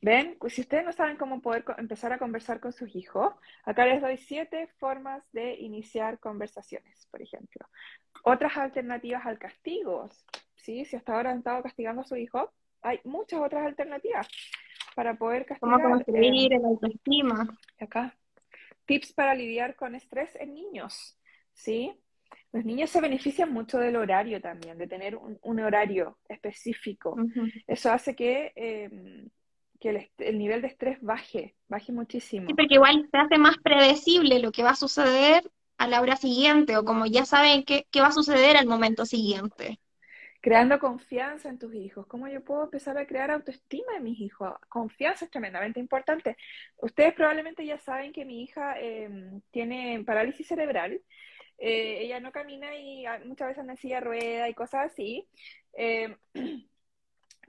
¿Ven? 0.04 0.36
Si 0.50 0.60
ustedes 0.60 0.84
no 0.84 0.92
saben 0.92 1.16
cómo 1.16 1.40
poder 1.40 1.64
empezar 1.78 2.12
a 2.12 2.18
conversar 2.18 2.60
con 2.60 2.74
sus 2.74 2.94
hijos, 2.94 3.32
acá 3.64 3.86
les 3.86 4.02
doy 4.02 4.18
siete 4.18 4.68
formas 4.78 5.24
de 5.32 5.54
iniciar 5.54 6.18
conversaciones, 6.18 7.08
por 7.10 7.22
ejemplo. 7.22 7.66
Otras 8.22 8.54
alternativas 8.58 9.24
al 9.24 9.38
castigo. 9.38 10.10
¿sí? 10.56 10.84
Si 10.84 10.94
hasta 10.94 11.14
ahora 11.14 11.30
han 11.30 11.38
estado 11.38 11.62
castigando 11.62 12.02
a 12.02 12.04
su 12.04 12.16
hijo, 12.16 12.52
hay 12.82 13.00
muchas 13.04 13.40
otras 13.40 13.64
alternativas 13.64 14.28
para 14.94 15.14
poder 15.14 15.46
castigar. 15.46 15.80
¿Cómo 15.80 15.94
construir 15.94 16.52
el 16.52 16.64
autoestima? 16.66 17.48
Acá. 17.80 18.14
Tips 18.84 19.14
para 19.14 19.34
lidiar 19.34 19.74
con 19.74 19.94
estrés 19.94 20.36
en 20.36 20.52
niños. 20.52 21.18
¿Sí? 21.54 21.98
Los 22.52 22.66
niños 22.66 22.90
se 22.90 23.00
benefician 23.00 23.50
mucho 23.50 23.78
del 23.78 23.96
horario 23.96 24.38
también, 24.42 24.76
de 24.76 24.86
tener 24.86 25.16
un, 25.16 25.60
horario 25.60 26.18
específico. 26.28 27.16
Eso 27.66 27.90
hace 27.90 28.14
que, 28.14 28.52
em, 28.54 29.30
que 29.84 30.10
el, 30.18 30.38
nivel 30.38 30.62
de 30.62 30.68
estrés 30.68 30.98
baje, 31.02 31.54
baje 31.68 31.92
muchísimo. 31.92 32.46
Sí, 32.46 32.54
porque 32.54 32.74
igual 32.74 33.06
se 33.10 33.18
hace 33.18 33.36
más 33.36 33.56
predecible 33.58 34.38
lo 34.38 34.50
que 34.50 34.62
va 34.62 34.70
a 34.70 34.76
suceder 34.76 35.42
a 35.76 35.86
la 35.86 36.00
hora 36.00 36.16
siguiente, 36.16 36.76
o 36.76 36.84
como 36.84 37.04
ya 37.04 37.26
saben 37.26 37.64
qué, 37.64 37.86
qué 37.90 38.00
va 38.00 38.08
a 38.08 38.12
suceder 38.12 38.56
al 38.56 38.66
momento 38.66 39.04
siguiente. 39.04 39.78
Creando 40.40 40.78
confianza 40.78 41.48
en 41.48 41.58
tus 41.58 41.74
hijos. 41.74 42.06
¿Cómo 42.06 42.28
yo 42.28 42.42
puedo 42.42 42.64
empezar 42.64 42.96
a 42.96 43.06
crear 43.06 43.30
autoestima 43.30 43.96
en 43.96 44.04
mis 44.04 44.20
hijos? 44.20 44.54
Confianza 44.68 45.26
es 45.26 45.30
tremendamente 45.30 45.80
importante. 45.80 46.36
Ustedes 46.78 47.14
probablemente 47.14 47.64
ya 47.66 47.78
saben 47.78 48.12
que 48.12 48.24
mi 48.24 48.42
hija 48.42 48.78
em, 48.78 49.40
tiene 49.50 50.02
parálisis 50.06 50.46
cerebral 50.46 51.00
eh, 51.58 51.98
ella 52.02 52.20
no 52.20 52.32
camina 52.32 52.76
y 52.76 53.04
muchas 53.26 53.48
veces 53.48 53.60
anda 53.60 53.74
en 53.74 53.78
silla 53.78 54.00
rueda 54.00 54.48
y 54.48 54.54
cosas 54.54 54.92
así. 54.92 55.26
Eh, 55.74 56.16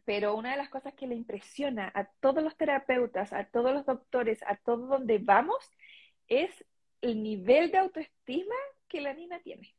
pero 0.06 0.36
una 0.36 0.52
de 0.52 0.58
las 0.58 0.70
cosas 0.70 0.94
que 0.94 1.08
le 1.08 1.16
impresiona 1.16 1.92
a 1.94 2.06
todos 2.06 2.44
los 2.44 2.56
terapeutas, 2.56 3.34
a 3.34 3.46
todos 3.46 3.74
los 3.74 3.86
doctores, 3.86 4.42
a 4.44 4.56
todo 4.56 4.88
donde 4.88 5.18
vamos, 5.18 5.70
es 6.28 6.64
el 7.02 7.22
nivel 7.22 7.72
de 7.72 7.80
autoestima 7.80 8.56
que 8.88 9.02
la 9.02 9.14
niña 9.14 9.40
tiene. 9.40 9.76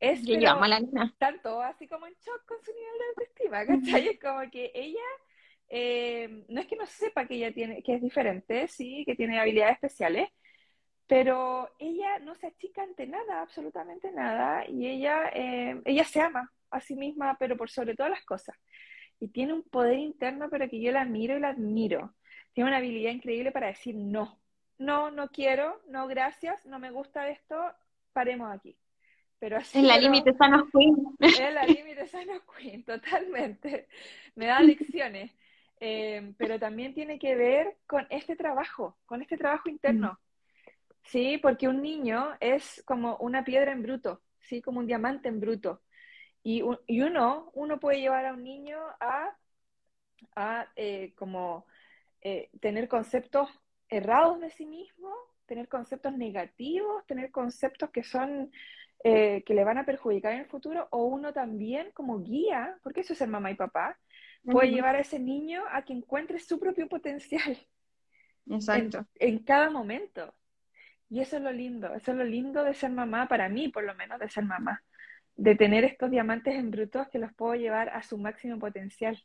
Es 0.00 0.24
que 0.26 0.40
llama 0.40 0.66
la 0.66 0.80
niña. 0.80 1.14
Tanto 1.18 1.60
así 1.60 1.86
como 1.86 2.06
en 2.06 2.14
shock 2.14 2.44
con 2.46 2.60
su 2.62 2.72
nivel 2.72 2.98
de 2.98 3.04
autoestima, 3.10 3.66
¿cachai? 3.66 4.08
Es 4.08 4.20
como 4.20 4.50
que 4.50 4.72
ella, 4.74 4.98
eh, 5.68 6.44
no 6.48 6.60
es 6.60 6.66
que 6.66 6.76
no 6.76 6.86
sepa 6.86 7.26
que 7.26 7.34
ella 7.34 7.52
tiene, 7.52 7.82
que 7.82 7.94
es 7.94 8.02
diferente, 8.02 8.66
sí, 8.66 9.04
que 9.06 9.14
tiene 9.14 9.38
habilidades 9.38 9.74
especiales, 9.74 10.28
pero 11.06 11.70
ella 11.78 12.18
no 12.20 12.34
se 12.34 12.48
achica 12.48 12.82
ante 12.82 13.06
nada, 13.06 13.42
absolutamente 13.42 14.10
nada, 14.10 14.66
y 14.66 14.88
ella, 14.88 15.30
eh, 15.34 15.80
ella 15.84 16.04
se 16.04 16.20
ama 16.20 16.50
a 16.70 16.80
sí 16.80 16.96
misma, 16.96 17.36
pero 17.38 17.56
por 17.56 17.70
sobre 17.70 17.94
todas 17.94 18.10
las 18.10 18.24
cosas. 18.24 18.56
Y 19.22 19.28
tiene 19.28 19.52
un 19.52 19.62
poder 19.62 20.00
interno, 20.00 20.50
pero 20.50 20.68
que 20.68 20.80
yo 20.80 20.90
la 20.90 21.02
admiro 21.02 21.36
y 21.36 21.40
la 21.40 21.50
admiro. 21.50 22.12
Tiene 22.52 22.70
una 22.70 22.78
habilidad 22.78 23.12
increíble 23.12 23.52
para 23.52 23.68
decir 23.68 23.94
no. 23.94 24.36
No, 24.78 25.12
no 25.12 25.28
quiero, 25.28 25.80
no 25.86 26.08
gracias, 26.08 26.66
no 26.66 26.80
me 26.80 26.90
gusta 26.90 27.28
esto, 27.28 27.54
paremos 28.12 28.52
aquí. 28.52 28.76
Pero 29.38 29.58
así, 29.58 29.78
en 29.78 29.86
la 29.86 29.96
límite 29.96 30.34
sano 30.34 30.66
queen. 30.72 30.96
En 31.20 31.54
la 31.54 31.64
límite 31.64 32.08
sano 32.08 32.32
queen, 32.56 32.82
totalmente. 32.82 33.86
Me 34.34 34.46
da 34.46 34.58
lecciones. 34.58 35.30
Eh, 35.78 36.34
pero 36.36 36.58
también 36.58 36.92
tiene 36.92 37.20
que 37.20 37.36
ver 37.36 37.76
con 37.86 38.04
este 38.10 38.34
trabajo, 38.34 38.98
con 39.06 39.22
este 39.22 39.36
trabajo 39.36 39.68
interno. 39.68 40.18
Sí, 41.04 41.38
porque 41.38 41.68
un 41.68 41.80
niño 41.80 42.36
es 42.40 42.82
como 42.86 43.18
una 43.18 43.44
piedra 43.44 43.70
en 43.70 43.84
bruto, 43.84 44.20
sí, 44.40 44.60
como 44.60 44.80
un 44.80 44.88
diamante 44.88 45.28
en 45.28 45.38
bruto. 45.38 45.82
Y, 46.42 46.62
y 46.86 47.00
uno, 47.02 47.50
uno 47.54 47.78
puede 47.78 48.00
llevar 48.00 48.26
a 48.26 48.34
un 48.34 48.42
niño 48.42 48.78
a, 49.00 49.36
a 50.34 50.68
eh, 50.76 51.12
como 51.16 51.66
eh, 52.20 52.50
tener 52.60 52.88
conceptos 52.88 53.48
errados 53.88 54.40
de 54.40 54.50
sí 54.50 54.66
mismo, 54.66 55.14
tener 55.46 55.68
conceptos 55.68 56.16
negativos, 56.16 57.06
tener 57.06 57.30
conceptos 57.30 57.90
que 57.90 58.02
son 58.02 58.50
eh, 59.04 59.42
que 59.44 59.54
le 59.54 59.64
van 59.64 59.78
a 59.78 59.84
perjudicar 59.84 60.32
en 60.32 60.40
el 60.40 60.46
futuro, 60.46 60.86
o 60.92 61.06
uno 61.06 61.32
también 61.32 61.90
como 61.92 62.20
guía, 62.20 62.78
porque 62.84 63.00
eso 63.00 63.14
es 63.14 63.18
ser 63.18 63.28
mamá 63.28 63.50
y 63.50 63.56
papá, 63.56 63.98
puede 64.44 64.70
llevar 64.70 64.94
a 64.94 65.00
ese 65.00 65.18
niño 65.18 65.64
a 65.72 65.82
que 65.82 65.92
encuentre 65.92 66.38
su 66.38 66.60
propio 66.60 66.88
potencial. 66.88 67.58
Exacto. 68.48 69.04
En, 69.16 69.40
cada 69.40 69.70
momento. 69.70 70.32
Y 71.08 71.20
eso 71.20 71.36
es 71.36 71.42
lo 71.42 71.50
lindo, 71.50 71.92
eso 71.94 72.12
es 72.12 72.16
lo 72.16 72.24
lindo 72.24 72.62
de 72.62 72.74
ser 72.74 72.90
mamá, 72.90 73.26
para 73.26 73.48
mí 73.48 73.68
por 73.68 73.82
lo 73.82 73.94
menos, 73.96 74.20
de 74.20 74.28
ser 74.28 74.44
mamá, 74.44 74.82
de 75.36 75.54
tener 75.54 75.84
estos 75.84 76.10
diamantes 76.10 76.54
en 76.54 76.70
brutos 76.70 77.08
que 77.08 77.18
los 77.18 77.32
puedo 77.32 77.54
llevar 77.54 77.88
a 77.90 78.02
su 78.02 78.18
máximo 78.18 78.58
potencial 78.58 79.22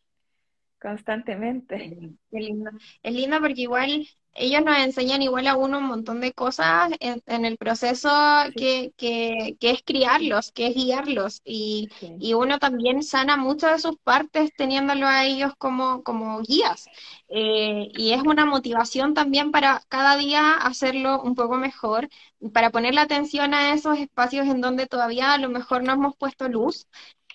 constantemente. 0.79 2.11
Qué 2.31 2.39
lindo. 2.39 2.71
Es 3.03 3.13
lindo 3.13 3.39
porque 3.39 3.61
igual 3.61 4.07
ellos 4.37 4.63
nos 4.63 4.77
enseñan 4.77 5.21
igual 5.21 5.47
a 5.47 5.55
uno 5.55 5.79
un 5.79 5.85
montón 5.85 6.21
de 6.21 6.31
cosas 6.31 6.91
en, 6.99 7.45
el 7.45 7.57
proceso 7.57 8.09
que, 8.55 8.93
que, 8.95 9.57
que, 9.59 9.71
es 9.71 9.81
criarlos, 9.83 10.51
que 10.51 10.67
es 10.67 10.75
guiarlos. 10.75 11.41
Y, 11.43 11.89
y, 12.19 12.33
uno 12.35 12.59
también 12.59 13.01
sana 13.03 13.35
muchas 13.35 13.73
de 13.73 13.89
sus 13.89 13.97
partes 13.97 14.51
teniéndolo 14.55 15.07
a 15.07 15.25
ellos 15.25 15.53
como, 15.57 16.03
como 16.03 16.41
guías. 16.41 16.85
Eh, 17.29 17.89
y 17.97 18.11
es 18.11 18.21
una 18.21 18.45
motivación 18.45 19.13
también 19.13 19.51
para 19.51 19.81
cada 19.89 20.15
día 20.17 20.53
hacerlo 20.53 21.21
un 21.21 21.35
poco 21.35 21.55
mejor, 21.57 22.07
para 22.53 22.69
poner 22.69 22.93
la 22.93 23.01
atención 23.01 23.53
a 23.53 23.73
esos 23.73 23.97
espacios 23.97 24.47
en 24.47 24.61
donde 24.61 24.85
todavía 24.85 25.33
a 25.33 25.37
lo 25.39 25.49
mejor 25.49 25.83
no 25.83 25.93
hemos 25.93 26.15
puesto 26.15 26.47
luz 26.47 26.87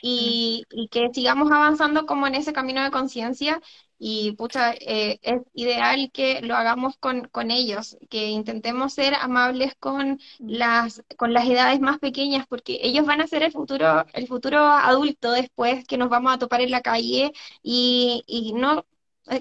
y, 0.02 0.64
y, 0.70 0.88
que 0.88 1.10
sigamos 1.14 1.50
avanzando 1.52 2.06
como 2.06 2.26
en 2.26 2.34
ese 2.34 2.52
camino 2.52 2.82
de 2.82 2.90
conciencia 2.90 3.60
y 3.98 4.32
pucha, 4.32 4.72
eh, 4.74 5.20
es 5.22 5.42
ideal 5.54 6.10
que 6.12 6.40
lo 6.42 6.56
hagamos 6.56 6.96
con, 6.98 7.28
con, 7.28 7.52
ellos, 7.52 7.96
que 8.10 8.30
intentemos 8.30 8.94
ser 8.94 9.14
amables 9.14 9.74
con 9.78 10.18
las, 10.40 11.04
con 11.16 11.32
las 11.32 11.48
edades 11.48 11.80
más 11.80 11.98
pequeñas, 12.00 12.46
porque 12.48 12.80
ellos 12.82 13.06
van 13.06 13.20
a 13.20 13.28
ser 13.28 13.44
el 13.44 13.52
futuro, 13.52 14.04
el 14.12 14.26
futuro 14.26 14.58
adulto 14.58 15.30
después 15.30 15.84
que 15.86 15.98
nos 15.98 16.08
vamos 16.10 16.34
a 16.34 16.38
topar 16.38 16.60
en 16.62 16.72
la 16.72 16.80
calle 16.82 17.32
y, 17.62 18.24
y 18.26 18.54
no, 18.54 18.84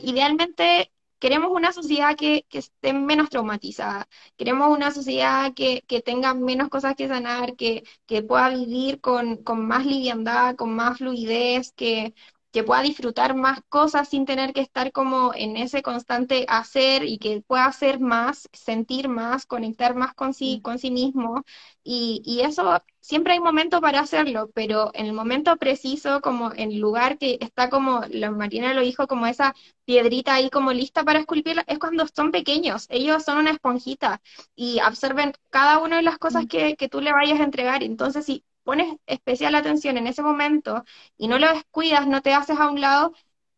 idealmente 0.04 0.92
queremos 1.22 1.52
una 1.52 1.72
sociedad 1.74 2.16
que, 2.18 2.46
que, 2.50 2.60
esté 2.60 2.94
menos 2.94 3.30
traumatizada, 3.30 4.08
queremos 4.38 4.70
una 4.76 4.92
sociedad 4.92 5.54
que, 5.54 5.84
que 5.88 6.02
tenga 6.02 6.34
menos 6.34 6.70
cosas 6.70 6.96
que 6.96 7.08
sanar, 7.08 7.56
que, 7.56 7.84
que 8.08 8.24
pueda 8.24 8.50
vivir 8.50 9.00
con, 9.02 9.38
con, 9.44 9.66
más 9.68 9.86
liviandad, 9.86 10.56
con 10.58 10.76
más 10.76 10.98
fluidez, 10.98 11.72
que, 11.74 12.14
que 12.52 12.64
pueda 12.64 12.82
disfrutar 12.82 13.36
más 13.36 13.62
cosas 13.70 14.10
sin 14.10 14.26
tener 14.26 14.54
que 14.54 14.62
estar 14.62 14.92
como 14.92 15.32
en 15.36 15.58
ese 15.58 15.82
constante 15.84 16.46
hacer 16.50 17.04
y 17.06 17.18
que 17.20 17.42
pueda 17.42 17.66
hacer 17.66 18.00
más, 18.00 18.50
sentir 18.54 19.08
más, 19.08 19.46
conectar 19.46 19.96
más 19.96 20.14
con 20.14 20.34
sí, 20.34 20.58
mm. 20.60 20.62
con 20.62 20.80
sí 20.80 20.92
mismo. 20.92 21.44
Y, 21.84 22.22
y 22.26 22.42
eso 22.42 22.82
siempre 23.02 23.34
hay 23.34 23.40
momento 23.40 23.82
para 23.82 24.00
hacerlo, 24.00 24.50
pero 24.54 24.92
en 24.94 25.08
el 25.08 25.14
momento 25.14 25.58
preciso, 25.58 26.22
como 26.22 26.54
en 26.54 26.72
el 26.72 26.80
lugar 26.80 27.18
que 27.18 27.38
está 27.42 27.70
como, 27.70 28.02
la 28.10 28.32
Marina 28.32 28.74
lo 28.74 28.82
dijo, 28.82 29.08
como 29.08 29.28
esa 29.28 29.54
piedrita 29.86 30.36
ahí 30.36 30.50
como 30.50 30.72
lista 30.74 31.04
para 31.04 31.20
esculpirla, 31.20 31.64
es 31.68 31.80
cuando 31.80 32.06
son 32.08 32.32
pequeños, 32.32 32.88
ellos 32.90 33.24
son 33.24 33.40
una 33.40 33.52
esponjita 33.52 34.22
y 34.56 34.80
absorben 34.80 35.34
cada 35.50 35.80
una 35.80 35.98
de 35.98 36.04
las 36.04 36.18
cosas 36.18 36.46
mm. 36.46 36.48
que, 36.48 36.76
que 36.78 36.90
tú 36.90 37.02
le 37.02 37.12
vayas 37.14 37.40
a 37.40 37.44
entregar. 37.44 37.84
Entonces, 37.84 38.26
si 38.26 38.46
pones 38.64 38.96
especial 39.08 39.56
atención 39.56 39.98
en 39.98 40.08
ese 40.08 40.22
momento 40.22 40.86
y 41.18 41.28
no 41.28 41.40
lo 41.40 41.52
descuidas, 41.54 42.08
no 42.08 42.22
te 42.22 42.34
haces 42.34 42.60
a 42.60 42.70
un 42.70 42.82
lado, 42.82 43.14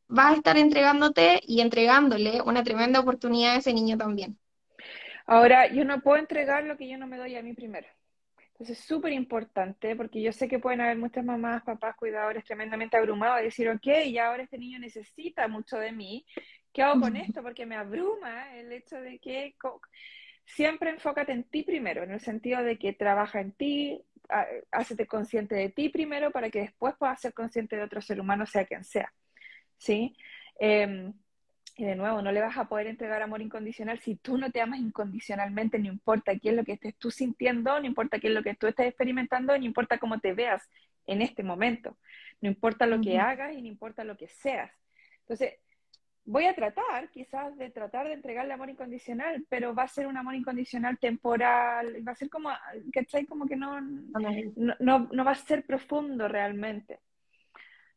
vas 0.07 0.33
a 0.33 0.37
estar 0.37 0.57
entregándote 0.57 1.41
y 1.45 1.61
entregándole 1.61 2.41
una 2.41 2.63
tremenda 2.63 2.99
oportunidad 2.99 3.55
a 3.55 3.57
ese 3.57 3.73
niño 3.73 3.97
también. 3.97 4.37
Ahora, 5.25 5.67
yo 5.67 5.85
no 5.85 6.01
puedo 6.01 6.17
entregar 6.17 6.63
lo 6.65 6.77
que 6.77 6.89
yo 6.89 6.97
no 6.97 7.07
me 7.07 7.17
doy 7.17 7.35
a 7.35 7.41
mí 7.41 7.53
primero. 7.53 7.87
Entonces 8.63 8.79
es 8.81 8.87
súper 8.87 9.11
importante 9.11 9.93
porque 9.93 10.21
yo 10.21 10.31
sé 10.31 10.47
que 10.47 10.57
pueden 10.57 10.79
haber 10.79 10.97
muchas 10.97 11.25
mamás, 11.25 11.63
papás, 11.63 11.97
cuidadores 11.97 12.45
tremendamente 12.45 12.95
abrumados 12.95 13.41
y 13.41 13.45
decir, 13.45 13.67
ok, 13.67 13.87
y 14.05 14.17
ahora 14.17 14.43
este 14.43 14.57
niño 14.57 14.79
necesita 14.79 15.49
mucho 15.49 15.77
de 15.77 15.91
mí. 15.91 16.25
¿Qué 16.71 16.81
hago 16.81 17.01
con 17.01 17.17
esto? 17.17 17.43
Porque 17.43 17.65
me 17.65 17.75
abruma 17.75 18.55
el 18.55 18.71
hecho 18.71 18.95
de 19.01 19.19
que 19.19 19.53
siempre 20.45 20.91
enfócate 20.91 21.33
en 21.33 21.43
ti 21.43 21.63
primero, 21.63 22.03
en 22.03 22.11
el 22.11 22.21
sentido 22.21 22.63
de 22.63 22.79
que 22.79 22.93
trabaja 22.93 23.41
en 23.41 23.51
ti, 23.51 24.01
hácete 24.71 25.07
consciente 25.07 25.55
de 25.55 25.67
ti 25.67 25.89
primero 25.89 26.31
para 26.31 26.49
que 26.49 26.61
después 26.61 26.95
puedas 26.97 27.19
ser 27.19 27.33
consciente 27.33 27.75
de 27.75 27.83
otro 27.83 28.01
ser 28.01 28.21
humano, 28.21 28.45
sea 28.45 28.63
quien 28.63 28.85
sea. 28.85 29.11
¿Sí? 29.75 30.15
Em, 30.57 31.13
y 31.75 31.85
de 31.85 31.95
nuevo, 31.95 32.21
no 32.21 32.31
le 32.31 32.41
vas 32.41 32.57
a 32.57 32.65
poder 32.65 32.87
entregar 32.87 33.21
amor 33.21 33.41
incondicional 33.41 33.99
si 33.99 34.15
tú 34.15 34.37
no 34.37 34.51
te 34.51 34.61
amas 34.61 34.79
incondicionalmente, 34.79 35.79
no 35.79 35.87
importa 35.87 36.37
qué 36.37 36.49
es 36.49 36.55
lo 36.55 36.63
que 36.63 36.73
estés 36.73 36.95
tú 36.97 37.09
sintiendo, 37.09 37.79
no 37.79 37.85
importa 37.85 38.19
qué 38.19 38.27
es 38.27 38.33
lo 38.33 38.43
que 38.43 38.55
tú 38.55 38.67
estés 38.67 38.87
experimentando, 38.87 39.57
no 39.57 39.65
importa 39.65 39.97
cómo 39.97 40.19
te 40.19 40.33
veas 40.33 40.69
en 41.07 41.21
este 41.21 41.43
momento, 41.43 41.97
no 42.41 42.49
importa 42.49 42.85
lo 42.85 43.01
que 43.01 43.17
hagas 43.17 43.53
y 43.53 43.61
no 43.61 43.67
importa 43.67 44.03
lo 44.03 44.15
que 44.17 44.27
seas. 44.27 44.71
Entonces, 45.21 45.55
voy 46.25 46.45
a 46.45 46.55
tratar 46.55 47.09
quizás 47.09 47.57
de 47.57 47.69
tratar 47.69 48.07
de 48.07 48.13
entregarle 48.13 48.53
amor 48.53 48.69
incondicional, 48.69 49.45
pero 49.49 49.75
va 49.75 49.83
a 49.83 49.87
ser 49.87 50.07
un 50.07 50.17
amor 50.17 50.35
incondicional 50.35 50.97
temporal, 50.97 52.07
va 52.07 52.13
a 52.13 52.15
ser 52.15 52.29
como, 52.29 52.49
¿cachai? 52.93 53.25
Como 53.25 53.45
que 53.45 53.55
no, 53.55 53.81
no, 53.81 55.07
no, 55.11 55.25
va 55.25 55.31
a 55.31 55.35
ser 55.35 55.65
profundo 55.65 56.27
realmente. 56.27 56.99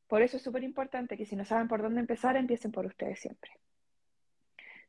Por 0.09 0.23
eso 0.23 0.37
es 0.37 0.43
súper 0.43 0.63
importante 0.63 1.17
que 1.17 1.27
si 1.27 1.37
no 1.37 1.45
saben 1.45 1.69
por 1.69 1.83
dónde 1.83 2.01
empezar, 2.01 2.37
empiecen 2.37 2.73
por 2.73 2.87
ustedes 2.87 3.19
siempre. 3.19 3.51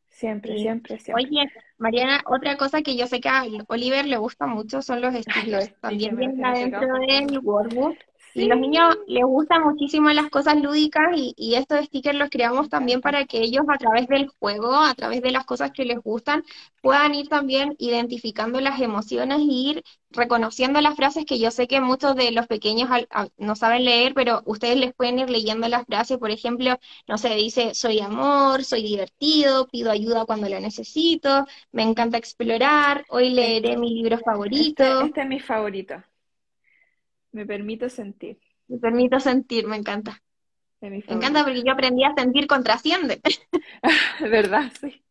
Siempre, 0.07 0.57
siempre, 0.57 0.99
siempre. 0.99 1.25
Oye, 1.25 1.51
Mariana, 1.77 2.21
otra 2.25 2.57
cosa 2.57 2.81
que 2.81 2.95
yo 2.95 3.07
sé 3.07 3.19
que 3.19 3.29
a 3.29 3.43
Oliver 3.67 4.05
le 4.05 4.17
gusta 4.17 4.47
mucho 4.47 4.81
son 4.81 5.01
los 5.01 5.13
estilos. 5.15 5.71
También 5.79 6.15
vienen 6.15 6.45
adentro 6.45 6.87
del 7.07 7.39
workbook. 7.39 7.97
Y 8.33 8.45
los 8.45 8.59
niños 8.59 8.95
les 9.07 9.23
gustan 9.23 9.63
muchísimo 9.63 10.09
las 10.11 10.29
cosas 10.29 10.61
lúdicas 10.61 11.05
y, 11.15 11.33
y, 11.37 11.55
estos 11.55 11.85
stickers 11.85 12.17
los 12.17 12.29
creamos 12.29 12.69
también 12.69 13.01
para 13.01 13.25
que 13.25 13.39
ellos 13.39 13.63
a 13.67 13.77
través 13.77 14.07
del 14.07 14.27
juego, 14.39 14.75
a 14.75 14.93
través 14.93 15.21
de 15.21 15.31
las 15.31 15.45
cosas 15.45 15.71
que 15.71 15.85
les 15.85 15.99
gustan, 15.99 16.43
puedan 16.81 17.15
ir 17.15 17.27
también 17.29 17.75
identificando 17.79 18.61
las 18.61 18.79
emociones 18.79 19.39
y 19.39 19.71
ir 19.71 19.83
reconociendo 20.11 20.81
las 20.81 20.95
frases 20.95 21.25
que 21.25 21.39
yo 21.39 21.51
sé 21.51 21.67
que 21.67 21.81
muchos 21.81 22.15
de 22.15 22.31
los 22.31 22.47
pequeños 22.47 22.89
no 23.37 23.55
saben 23.55 23.85
leer, 23.85 24.13
pero 24.13 24.41
ustedes 24.45 24.77
les 24.77 24.93
pueden 24.93 25.19
ir 25.19 25.29
leyendo 25.29 25.67
las 25.67 25.85
frases, 25.85 26.17
por 26.17 26.31
ejemplo, 26.31 26.79
no 27.07 27.17
sé, 27.17 27.29
dice, 27.35 27.73
soy 27.73 27.99
amor, 27.99 28.63
soy 28.63 28.83
divertido, 28.83 29.67
pido 29.67 29.91
ayuda 29.91 30.25
cuando 30.25 30.47
lo 30.49 30.59
necesito, 30.59 31.45
me 31.71 31.83
encanta 31.83 32.17
explorar, 32.17 33.05
hoy 33.09 33.29
leeré 33.31 33.77
mi 33.77 33.93
libro 33.93 34.17
favorito. 34.19 34.83
Este, 34.83 35.05
este 35.07 35.21
es 35.21 35.27
mi 35.27 35.39
favorito. 35.39 35.95
Me 37.37 37.45
permito 37.45 37.87
sentir. 37.87 38.39
Me 38.67 38.79
permito 38.79 39.19
sentir, 39.19 39.67
me 39.67 39.75
encanta. 39.75 40.23
Me 40.81 41.03
encanta 41.07 41.43
porque 41.43 41.61
yo 41.63 41.71
aprendí 41.71 42.03
a 42.03 42.15
sentir 42.15 42.47
con 42.47 42.63
trasciende. 42.63 43.21
¿Verdad? 44.19 44.71
Sí. 44.81 45.03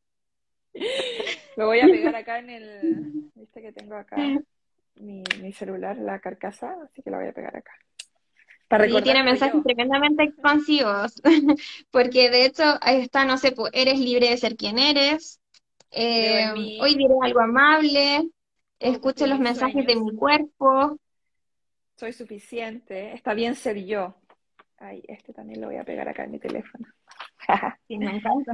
Me 1.57 1.65
voy 1.65 1.79
a 1.79 1.87
pegar 1.87 2.17
acá 2.17 2.41
en 2.41 2.51
el, 2.51 3.31
viste 3.37 3.63
que 3.63 3.71
tengo 3.71 3.95
acá 3.95 4.17
mi, 4.97 5.23
mi 5.41 5.53
celular, 5.53 5.97
la 5.99 6.19
carcasa, 6.19 6.75
así 6.83 7.01
que 7.01 7.13
la 7.13 7.19
voy 7.19 7.29
a 7.29 7.33
pegar 7.33 7.57
acá. 7.57 7.71
Y 8.89 9.03
tiene 9.03 9.23
mensajes 9.23 9.63
tremendamente 9.63 10.25
expansivos, 10.25 11.23
porque 11.93 12.29
de 12.29 12.47
hecho 12.47 12.65
ahí 12.81 13.03
está, 13.03 13.25
no 13.25 13.39
sé, 13.39 13.53
pues, 13.53 13.71
eres 13.73 14.01
libre 14.01 14.31
de 14.31 14.37
ser 14.37 14.57
quien 14.57 14.81
eres, 14.81 15.41
eh, 15.93 16.51
hoy 16.81 16.97
diré 16.97 17.15
algo 17.23 17.41
amable, 17.41 18.29
escuche 18.81 19.27
los 19.27 19.39
mensajes 19.39 19.87
de 19.87 19.97
mi 19.97 20.15
cuerpo, 20.15 20.99
soy 21.97 22.13
suficiente, 22.13 23.13
está 23.15 23.35
bien 23.35 23.55
ser 23.55 23.85
yo. 23.85 24.15
Ay, 24.79 25.03
este 25.09 25.33
también 25.33 25.61
lo 25.61 25.69
voy 25.69 25.77
a 25.77 25.85
pegar 25.85 26.09
acá 26.09 26.25
en 26.25 26.33
mi 26.33 26.39
teléfono. 26.39 26.87
sí, 27.89 27.99
me 27.99 28.17
encanta. 28.17 28.53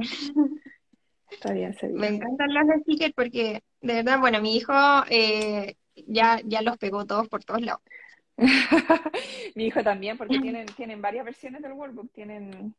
Está 1.29 1.51
bien 1.53 1.73
ser 1.73 1.91
yo. 1.91 1.97
Me 1.97 2.07
encantan 2.07 2.53
los 2.53 2.81
stickers 2.81 3.13
porque, 3.13 3.61
de 3.81 3.93
verdad, 3.93 4.19
bueno, 4.19 4.41
mi 4.41 4.55
hijo 4.55 4.73
eh, 5.09 5.75
ya, 6.07 6.39
ya 6.45 6.61
los 6.61 6.77
pegó 6.77 7.05
todos 7.05 7.27
por 7.27 7.43
todos 7.43 7.61
lados. 7.61 7.81
mi 9.55 9.65
hijo 9.65 9.83
también, 9.83 10.17
porque 10.17 10.39
tienen, 10.39 10.65
tienen 10.67 11.01
varias 11.01 11.25
versiones 11.25 11.61
del 11.61 11.73
Workbook, 11.73 12.11
tienen, 12.11 12.73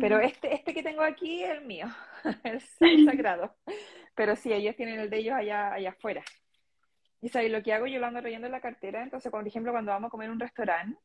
pero 0.00 0.18
este, 0.20 0.54
este 0.54 0.72
que 0.72 0.82
tengo 0.82 1.02
aquí 1.02 1.42
es 1.42 1.50
el 1.50 1.64
mío, 1.66 1.86
el 2.44 3.04
sagrado. 3.04 3.54
Pero 4.14 4.36
sí, 4.36 4.52
ellos 4.52 4.76
tienen 4.76 5.00
el 5.00 5.10
de 5.10 5.18
ellos 5.18 5.34
allá, 5.34 5.74
allá 5.74 5.90
afuera. 5.90 6.22
Y 7.24 7.30
sabes, 7.30 7.50
lo 7.50 7.62
que 7.62 7.72
hago, 7.72 7.86
yo 7.86 7.98
lo 8.00 8.06
ando 8.06 8.20
trayendo 8.20 8.48
en 8.48 8.52
la 8.52 8.60
cartera. 8.60 9.02
Entonces, 9.02 9.32
por 9.32 9.48
ejemplo, 9.48 9.72
cuando 9.72 9.92
vamos 9.92 10.08
a 10.08 10.10
comer 10.10 10.26
en 10.26 10.32
un 10.32 10.40
restaurante, 10.40 10.98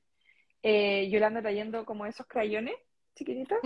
eh, 0.62 1.10
yo 1.10 1.18
lo 1.18 1.28
ando 1.28 1.40
trayendo 1.40 1.86
como 1.86 2.06
esos 2.06 2.28
crayones 2.28 2.76
chiquititos. 3.16 3.58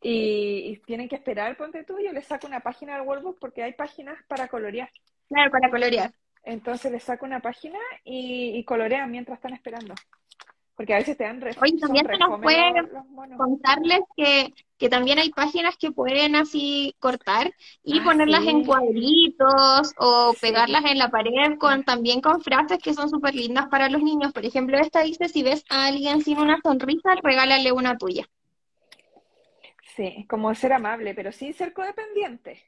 y, 0.00 0.78
tienen 0.86 1.10
que 1.10 1.16
esperar, 1.16 1.58
ponte 1.58 1.84
tú, 1.84 2.00
yo 2.00 2.10
les 2.14 2.24
saco 2.24 2.46
una 2.46 2.60
página 2.60 2.94
del 2.94 3.06
Workbook 3.06 3.38
porque 3.38 3.62
hay 3.62 3.74
páginas 3.74 4.16
para 4.28 4.48
colorear. 4.48 4.88
Claro, 5.28 5.50
para 5.50 5.68
colorear. 5.68 6.10
Entonces 6.42 6.90
les 6.90 7.02
saco 7.02 7.26
una 7.26 7.40
página 7.40 7.78
y, 8.02 8.56
y 8.56 8.64
colorean 8.64 9.10
mientras 9.10 9.36
están 9.36 9.52
esperando. 9.52 9.92
Porque 10.76 10.94
a 10.94 10.98
veces 10.98 11.16
te 11.16 11.24
dan 11.24 11.42
Oye, 11.42 11.78
también 11.78 12.06
se 12.06 12.16
nos 12.16 12.40
puede 12.40 12.72
contarles 13.36 14.00
que, 14.16 14.54
que, 14.78 14.88
también 14.88 15.18
hay 15.18 15.30
páginas 15.30 15.76
que 15.76 15.92
pueden 15.92 16.36
así 16.36 16.94
cortar 16.98 17.52
y 17.84 17.98
ah, 17.98 18.04
ponerlas 18.04 18.46
en 18.46 18.64
cuadritos 18.64 19.92
o 19.98 20.34
pegarlas 20.40 20.86
en 20.86 20.96
la 20.96 21.10
pared 21.10 21.58
con 21.58 21.84
también 21.84 22.22
con 22.22 22.40
frases 22.40 22.78
que 22.78 22.94
son 22.94 23.10
súper 23.10 23.34
lindas 23.34 23.66
para 23.68 23.90
los 23.90 24.02
niños. 24.02 24.32
Por 24.32 24.46
ejemplo, 24.46 24.78
esta 24.78 25.02
dice, 25.02 25.28
si 25.28 25.42
ves 25.42 25.64
a 25.68 25.86
alguien 25.86 26.22
sin 26.22 26.38
una 26.38 26.58
sonrisa, 26.62 27.10
regálale 27.22 27.72
una 27.72 27.98
tuya. 27.98 28.26
Sí, 29.96 30.24
como 30.28 30.54
ser 30.54 30.72
amable, 30.72 31.14
pero 31.14 31.30
sin 31.30 31.52
ser 31.52 31.74
codependiente. 31.74 32.62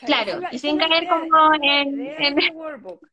Claro, 0.00 0.40
y 0.50 0.58
sin 0.58 0.78
caer 0.78 1.08
como 1.08 1.52
en, 1.60 2.54
workbook. 2.54 3.06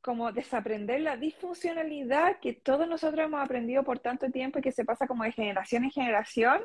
Como 0.00 0.32
desaprender 0.32 1.00
la 1.00 1.16
disfuncionalidad 1.16 2.38
que 2.40 2.52
todos 2.52 2.88
nosotros 2.88 3.24
hemos 3.24 3.42
aprendido 3.42 3.82
por 3.82 3.98
tanto 3.98 4.30
tiempo 4.30 4.58
y 4.58 4.62
que 4.62 4.72
se 4.72 4.84
pasa 4.84 5.06
como 5.06 5.24
de 5.24 5.32
generación 5.32 5.84
en 5.84 5.90
generación. 5.90 6.62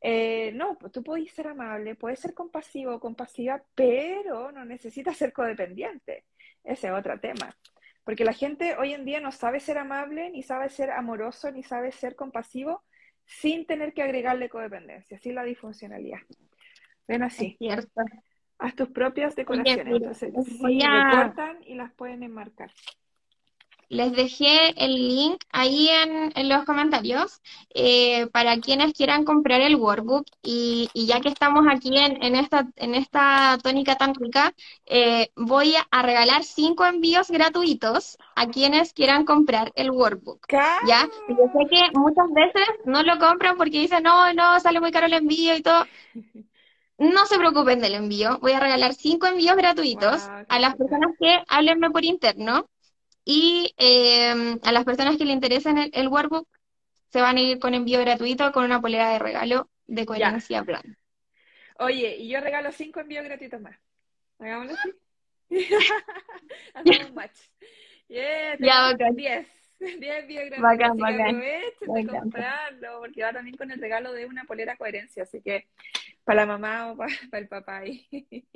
Eh, 0.00 0.52
no, 0.54 0.76
pues 0.78 0.92
tú 0.92 1.02
puedes 1.02 1.32
ser 1.32 1.48
amable, 1.48 1.94
puedes 1.94 2.20
ser 2.20 2.34
compasivo 2.34 2.94
o 2.94 3.00
compasiva, 3.00 3.62
pero 3.74 4.52
no 4.52 4.64
necesitas 4.64 5.16
ser 5.16 5.32
codependiente. 5.32 6.24
Ese 6.64 6.88
es 6.88 6.92
otro 6.92 7.18
tema. 7.18 7.56
Porque 8.04 8.24
la 8.24 8.32
gente 8.32 8.76
hoy 8.76 8.94
en 8.94 9.04
día 9.04 9.20
no 9.20 9.32
sabe 9.32 9.58
ser 9.58 9.78
amable, 9.78 10.30
ni 10.30 10.42
sabe 10.42 10.68
ser 10.68 10.90
amoroso, 10.90 11.50
ni 11.50 11.62
sabe 11.62 11.92
ser 11.92 12.14
compasivo 12.14 12.84
sin 13.24 13.66
tener 13.66 13.92
que 13.92 14.02
agregarle 14.02 14.48
codependencia, 14.48 15.18
sin 15.18 15.34
la 15.34 15.42
disfuncionalidad. 15.42 16.20
Ven 17.08 17.22
así. 17.22 17.56
cierto. 17.58 18.02
Haz 18.58 18.74
tus 18.74 18.88
propias 18.88 19.36
decoraciones. 19.36 19.86
Entonces, 19.86 20.32
sí, 20.46 20.80
recortan 20.80 21.58
y 21.64 21.74
las 21.74 21.92
pueden 21.92 22.22
enmarcar. 22.22 22.70
Les 23.88 24.12
dejé 24.12 24.70
el 24.84 24.94
link 24.94 25.44
ahí 25.52 25.88
en, 25.88 26.48
los 26.48 26.64
comentarios 26.64 27.40
eh, 27.72 28.26
para 28.32 28.58
quienes 28.58 28.92
quieran 28.94 29.24
comprar 29.24 29.60
el 29.60 29.76
workbook 29.76 30.26
y, 30.42 30.88
ya 30.94 31.20
que 31.20 31.28
estamos 31.28 31.66
aquí 31.70 31.96
en, 31.96 32.34
esta, 32.34 32.66
en 32.76 32.96
esta 32.96 33.58
tónica 33.62 33.94
tan 33.94 34.14
rica, 34.14 34.52
eh, 34.86 35.30
voy 35.36 35.74
a 35.90 36.02
regalar 36.02 36.42
cinco 36.42 36.84
envíos 36.84 37.30
gratuitos 37.30 38.18
a 38.34 38.48
quienes 38.48 38.92
quieran 38.92 39.24
comprar 39.24 39.70
el 39.76 39.92
workbook. 39.92 40.48
¿Ya? 40.86 41.08
Y 41.28 41.36
yo 41.36 41.44
sé 41.52 41.68
que 41.70 41.82
muchas 41.96 42.32
veces 42.32 42.66
no 42.86 43.04
lo 43.04 43.18
compran 43.18 43.56
porque 43.56 43.78
dicen, 43.78 44.02
no, 44.02 44.32
no, 44.32 44.58
sale 44.58 44.80
muy 44.80 44.90
caro 44.90 45.06
el 45.06 45.12
envío 45.12 45.54
y 45.56 45.62
todo. 45.62 45.84
No 46.98 47.26
se 47.26 47.38
preocupen 47.38 47.80
del 47.80 47.94
envío. 47.94 48.38
Voy 48.40 48.52
a 48.52 48.60
regalar 48.60 48.94
cinco 48.94 49.26
envíos 49.26 49.56
gratuitos 49.56 50.28
a 50.48 50.58
las 50.58 50.76
personas 50.76 51.10
que 51.18 51.42
háblenme 51.48 51.90
por 51.90 52.04
interno 52.04 52.68
y 53.24 53.74
em, 53.76 54.58
a 54.62 54.72
las 54.72 54.84
personas 54.84 55.16
que 55.16 55.24
le 55.24 55.32
interesen 55.32 55.90
el, 55.92 56.08
workbook, 56.08 56.48
se 57.10 57.20
van 57.20 57.36
a 57.36 57.40
ir 57.40 57.58
con 57.58 57.74
envío 57.74 58.00
gratuito 58.00 58.50
con 58.52 58.64
una 58.64 58.80
polera 58.80 59.10
de 59.10 59.18
regalo 59.18 59.68
de 59.86 60.06
coherencia 60.06 60.62
plan. 60.62 60.96
Oye, 61.78 62.16
y 62.16 62.28
yo 62.28 62.40
regalo 62.40 62.72
cinco 62.72 63.00
envíos 63.00 63.24
gratuitos 63.24 63.60
más. 63.60 63.76
Hagámoslo 64.38 64.74
así. 64.74 64.92
Hacemos 66.74 67.10
un 67.10 67.14
match. 67.14 67.38
Yeah, 68.08 68.56
ya, 68.58 68.94
diez. 68.94 69.16
10 69.16 69.65
envíos 69.80 70.44
gratuitos. 70.50 70.60
Bacán, 70.60 70.96
bacán. 70.96 71.40
de 71.40 72.06
comprarlo, 72.06 73.00
porque 73.00 73.22
va 73.22 73.32
también 73.32 73.56
con 73.56 73.70
el 73.70 73.80
regalo 73.80 74.12
de 74.12 74.26
una 74.26 74.44
polera 74.44 74.76
coherencia, 74.76 75.24
así 75.24 75.40
que 75.40 75.66
para 76.24 76.44
la 76.44 76.46
mamá 76.46 76.90
o 76.90 76.96
para, 76.96 77.12
el 77.32 77.48
papá 77.48 77.78
ahí 77.78 78.06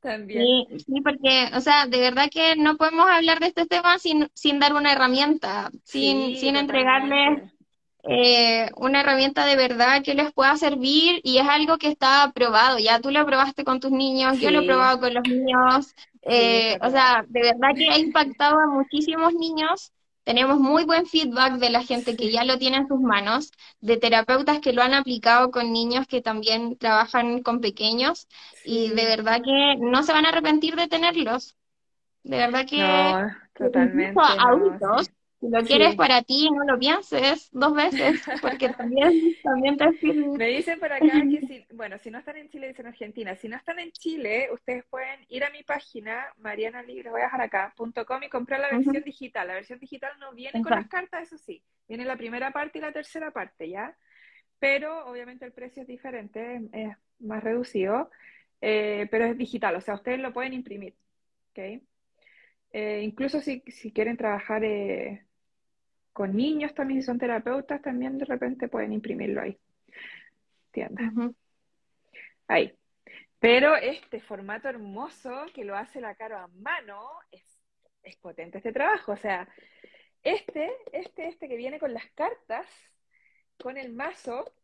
también. 0.00 0.66
Sí, 0.78 1.00
porque, 1.02 1.48
o 1.54 1.60
sea, 1.60 1.86
de 1.86 1.98
verdad 1.98 2.28
que 2.30 2.56
no 2.56 2.76
podemos 2.76 3.06
hablar 3.08 3.38
de 3.40 3.48
este 3.48 3.66
tema 3.66 3.98
sin, 3.98 4.28
sin 4.34 4.58
dar 4.58 4.74
una 4.74 4.92
herramienta, 4.92 5.70
sin, 5.84 6.36
sin 6.36 6.56
entregarles 6.56 7.52
eh, 8.04 8.68
una 8.76 9.00
herramienta 9.00 9.46
de 9.46 9.54
verdad 9.54 10.02
que 10.02 10.14
les 10.14 10.32
pueda 10.32 10.56
servir 10.56 11.20
y 11.22 11.38
es 11.38 11.48
algo 11.48 11.78
que 11.78 11.86
está 11.86 12.32
probado, 12.34 12.78
ya 12.78 13.00
tú 13.00 13.12
lo 13.12 13.24
probaste 13.24 13.62
con 13.62 13.78
tus 13.78 13.92
niños, 13.92 14.40
yo 14.40 14.50
lo 14.50 14.62
he 14.62 14.66
probado 14.66 14.98
con 14.98 15.14
los 15.14 15.22
niños, 15.22 15.94
eh, 16.22 16.78
o 16.80 16.90
sea, 16.90 17.24
de 17.28 17.42
verdad 17.42 17.76
que 17.76 17.88
ha 17.88 17.98
impactado 17.98 18.58
a 18.58 18.66
muchísimos 18.66 19.34
niños 19.34 19.92
tenemos 20.24 20.58
muy 20.58 20.84
buen 20.84 21.06
feedback 21.06 21.54
de 21.54 21.70
la 21.70 21.82
gente 21.82 22.16
que 22.16 22.30
ya 22.30 22.44
lo 22.44 22.58
tiene 22.58 22.78
en 22.78 22.88
sus 22.88 23.00
manos, 23.00 23.52
de 23.80 23.96
terapeutas 23.96 24.60
que 24.60 24.72
lo 24.72 24.82
han 24.82 24.94
aplicado 24.94 25.50
con 25.50 25.72
niños 25.72 26.06
que 26.06 26.22
también 26.22 26.76
trabajan 26.76 27.42
con 27.42 27.60
pequeños 27.60 28.28
y 28.64 28.90
de 28.90 29.04
verdad 29.04 29.40
que 29.44 29.76
no 29.78 30.02
se 30.02 30.12
van 30.12 30.26
a 30.26 30.30
arrepentir 30.30 30.76
de 30.76 30.88
tenerlos. 30.88 31.56
De 32.22 32.36
verdad 32.36 32.66
que 32.68 32.78
no, 32.78 33.26
totalmente, 33.54 34.20
adultos 34.38 35.10
si 35.42 35.50
lo 35.50 35.60
quieres 35.64 35.96
para 35.96 36.22
ti, 36.22 36.48
no 36.52 36.64
lo 36.64 36.78
pienses 36.78 37.50
dos 37.50 37.74
veces, 37.74 38.22
porque 38.40 38.68
también, 38.78 39.34
también 39.42 39.76
te 39.76 39.92
sirve. 39.94 40.38
Me 40.38 40.46
dicen 40.46 40.78
por 40.78 40.92
acá 40.92 41.04
que 41.04 41.40
si, 41.48 41.66
bueno, 41.74 41.98
si 41.98 42.12
no 42.12 42.18
están 42.18 42.36
en 42.36 42.48
Chile, 42.48 42.68
dicen 42.68 42.86
Argentina. 42.86 43.34
Si 43.34 43.48
no 43.48 43.56
están 43.56 43.80
en 43.80 43.90
Chile, 43.90 44.50
ustedes 44.52 44.84
pueden 44.84 45.18
ir 45.28 45.42
a 45.42 45.50
mi 45.50 45.64
página, 45.64 46.26
marianalibre, 46.38 47.10
voy 47.10 47.22
a 47.22 47.24
dejar 47.24 47.40
acá, 47.40 47.74
.com 47.76 48.22
y 48.22 48.28
comprar 48.28 48.60
la 48.60 48.70
versión 48.70 49.02
digital. 49.02 49.48
La 49.48 49.54
versión 49.54 49.80
digital 49.80 50.12
no 50.20 50.32
viene 50.32 50.62
con 50.62 50.70
las 50.70 50.86
cartas, 50.86 51.24
eso 51.24 51.38
sí. 51.38 51.60
Viene 51.88 52.04
la 52.04 52.16
primera 52.16 52.52
parte 52.52 52.78
y 52.78 52.80
la 52.80 52.92
tercera 52.92 53.32
parte, 53.32 53.68
¿ya? 53.68 53.96
Pero 54.60 55.06
obviamente 55.06 55.44
el 55.44 55.52
precio 55.52 55.82
es 55.82 55.88
diferente, 55.88 56.60
es 56.72 56.96
más 57.18 57.42
reducido, 57.42 58.12
eh, 58.60 59.08
pero 59.10 59.24
es 59.24 59.36
digital, 59.36 59.74
o 59.74 59.80
sea, 59.80 59.94
ustedes 59.94 60.20
lo 60.20 60.32
pueden 60.32 60.52
imprimir, 60.52 60.94
¿ok? 61.50 61.82
Eh, 62.72 63.02
incluso 63.02 63.40
si, 63.40 63.64
si 63.66 63.92
quieren 63.92 64.16
trabajar 64.16 64.62
eh, 64.62 65.26
con 66.12 66.36
niños 66.36 66.74
también, 66.74 67.00
si 67.00 67.06
son 67.06 67.18
terapeutas, 67.18 67.80
también 67.80 68.18
de 68.18 68.24
repente 68.24 68.68
pueden 68.68 68.92
imprimirlo 68.92 69.42
ahí. 69.42 69.58
¿Entiendes? 70.66 71.34
Ahí. 72.48 72.74
Pero 73.38 73.76
este 73.76 74.20
formato 74.20 74.68
hermoso 74.68 75.46
que 75.54 75.64
lo 75.64 75.76
hace 75.76 76.00
la 76.00 76.14
Caro 76.14 76.38
a 76.38 76.46
mano, 76.48 77.08
es, 77.30 77.42
es 78.02 78.16
potente 78.16 78.58
este 78.58 78.72
trabajo. 78.72 79.12
O 79.12 79.16
sea, 79.16 79.48
este, 80.22 80.70
este, 80.92 81.28
este 81.28 81.48
que 81.48 81.56
viene 81.56 81.78
con 81.78 81.92
las 81.92 82.06
cartas, 82.12 82.66
con 83.58 83.76
el 83.76 83.92
mazo, 83.92 84.54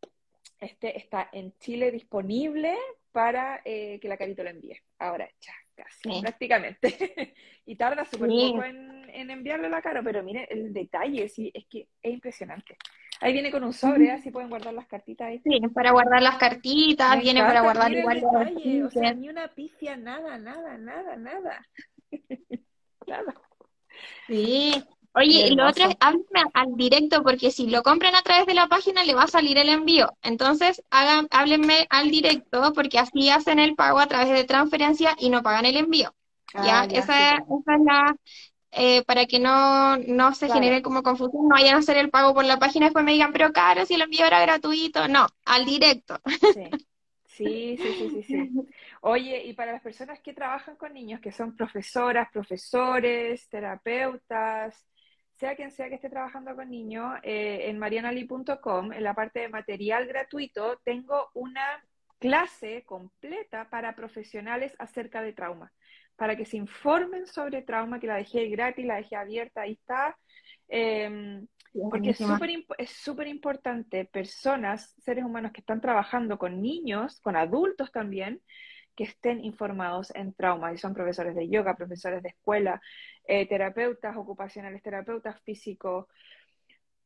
este 0.61 0.96
está 0.96 1.28
en 1.32 1.57
Chile 1.59 1.90
disponible 1.90 2.76
para 3.11 3.61
eh, 3.64 3.99
que 4.01 4.09
la 4.09 4.16
Carito 4.16 4.42
lo 4.42 4.51
envíe. 4.51 4.80
Ahora, 4.99 5.28
ya, 5.40 5.55
casi, 5.74 6.20
prácticamente. 6.20 7.34
y 7.66 7.76
tarda 7.76 8.05
súper 8.05 8.28
poco 8.28 8.64
en, 8.64 8.97
en, 9.09 9.30
enviarle 9.30 9.68
la 9.68 9.82
cara, 9.82 10.02
pero 10.02 10.22
mire 10.22 10.46
el 10.50 10.72
detalle, 10.72 11.28
sí, 11.28 11.50
es 11.54 11.66
que 11.66 11.88
es 12.02 12.12
impresionante. 12.12 12.76
Ahí 13.20 13.32
viene 13.32 13.50
con 13.50 13.64
un 13.64 13.72
sobre, 13.72 14.12
así 14.12 14.30
pueden 14.30 14.48
guardar 14.48 14.72
las 14.74 14.86
cartitas 14.86 15.28
ahí. 15.28 15.40
Sí, 15.42 15.61
para 15.74 15.90
guardar 15.90 16.22
las 16.22 16.36
cartitas, 16.36 17.18
viene 17.20 17.42
para 17.42 17.62
guardar 17.62 17.92
igual 17.92 18.20
detalle, 18.20 18.84
O 18.84 18.90
sea, 18.90 19.12
ni 19.12 19.28
una 19.28 19.48
pifia, 19.48 19.96
nada, 19.96 20.38
nada, 20.38 20.78
nada, 20.78 21.16
nada. 21.16 21.66
nada. 23.06 23.34
Sí, 24.28 24.84
Oye, 25.18 25.48
y 25.48 25.54
lo 25.56 25.66
otro 25.66 25.88
es, 25.88 25.96
háblenme 25.98 26.44
al 26.54 26.76
directo, 26.76 27.24
porque 27.24 27.50
si 27.50 27.66
lo 27.66 27.82
compran 27.82 28.14
a 28.14 28.22
través 28.22 28.46
de 28.46 28.54
la 28.54 28.68
página 28.68 29.02
le 29.02 29.14
va 29.14 29.24
a 29.24 29.28
salir 29.28 29.59
el 29.59 29.68
envío. 29.68 30.16
Entonces, 30.22 30.82
hagan, 30.90 31.26
háblenme 31.32 31.86
al 31.90 32.11
directo, 32.11 32.72
porque 32.72 33.00
así 33.00 33.28
hacen 33.28 33.59
el 33.59 33.74
pago 33.74 33.98
a 33.98 34.06
través 34.06 34.28
de 34.30 34.44
transferencia 34.44 35.16
y 35.18 35.30
no 35.30 35.42
pagan 35.42 35.64
el 35.64 35.76
envío. 35.76 36.14
¿Ya? 36.54 36.82
Ah, 36.82 36.86
esa, 36.90 37.36
es 37.36 37.44
la, 37.84 38.16
eh, 38.70 39.02
para 39.04 39.26
que 39.26 39.38
no, 39.38 39.96
no 39.96 40.34
se 40.34 40.48
genere 40.48 40.82
como 40.82 41.02
confusión, 41.02 41.48
no 41.48 41.54
vayan 41.54 41.76
a 41.76 41.78
hacer 41.78 41.96
el 41.96 42.10
pago 42.10 42.34
por 42.34 42.44
la 42.44 42.58
página 42.58 42.86
y 42.86 42.88
después 42.88 43.04
me 43.04 43.12
digan, 43.12 43.32
pero 43.32 43.52
caro, 43.52 43.86
si 43.86 43.94
el 43.94 44.02
envío 44.02 44.26
era 44.26 44.40
gratuito. 44.40 45.08
No, 45.08 45.26
al 45.44 45.64
directo. 45.64 46.20
Sí, 47.26 47.76
sí, 47.76 47.76
sí, 47.78 48.08
sí, 48.10 48.22
sí. 48.22 48.50
Oye, 49.00 49.44
y 49.44 49.52
para 49.54 49.72
las 49.72 49.82
personas 49.82 50.20
que 50.20 50.34
trabajan 50.34 50.76
con 50.76 50.92
niños, 50.92 51.20
que 51.20 51.32
son 51.32 51.56
profesoras, 51.56 52.28
profesores, 52.30 53.48
terapeutas, 53.48 54.86
sea 55.38 55.54
quien 55.54 55.70
sea 55.70 55.88
que 55.88 55.94
esté 55.94 56.10
trabajando 56.10 56.54
con 56.56 56.68
niños, 56.68 57.14
eh, 57.22 57.68
en 57.68 57.78
marianali.com, 57.78 58.92
en 58.92 59.04
la 59.04 59.14
parte 59.14 59.40
de 59.40 59.48
material 59.48 60.06
gratuito, 60.06 60.78
tengo 60.84 61.30
una 61.34 61.82
clase 62.18 62.82
completa 62.84 63.70
para 63.70 63.94
profesionales 63.94 64.74
acerca 64.78 65.22
de 65.22 65.32
trauma, 65.32 65.72
para 66.18 66.36
que 66.36 66.44
se 66.44 66.56
informen 66.56 67.26
sobre 67.28 67.62
trauma, 67.62 68.00
que 68.00 68.08
la 68.08 68.16
dejé 68.16 68.48
gratis, 68.48 68.84
la 68.84 68.96
dejé 68.96 69.14
abierta, 69.14 69.62
ahí 69.62 69.72
está. 69.72 70.18
Em, 70.66 71.46
porque 71.90 72.10
es 72.10 72.90
súper 72.90 73.28
importante, 73.28 74.04
personas, 74.04 74.94
seres 74.98 75.24
humanos 75.24 75.52
que 75.52 75.60
están 75.60 75.80
trabajando 75.80 76.36
con 76.36 76.60
niños, 76.60 77.20
con 77.20 77.36
adultos 77.36 77.92
también, 77.92 78.42
que 78.96 79.04
estén 79.04 79.44
informados 79.44 80.12
en 80.16 80.34
trauma, 80.34 80.72
y 80.72 80.78
son 80.78 80.92
profesores 80.92 81.36
de 81.36 81.48
yoga, 81.48 81.76
profesores 81.76 82.20
de 82.20 82.30
escuela, 82.30 82.82
eh, 83.24 83.46
terapeutas 83.46 84.16
ocupacionales, 84.16 84.82
terapeutas 84.82 85.40
físicos. 85.42 86.06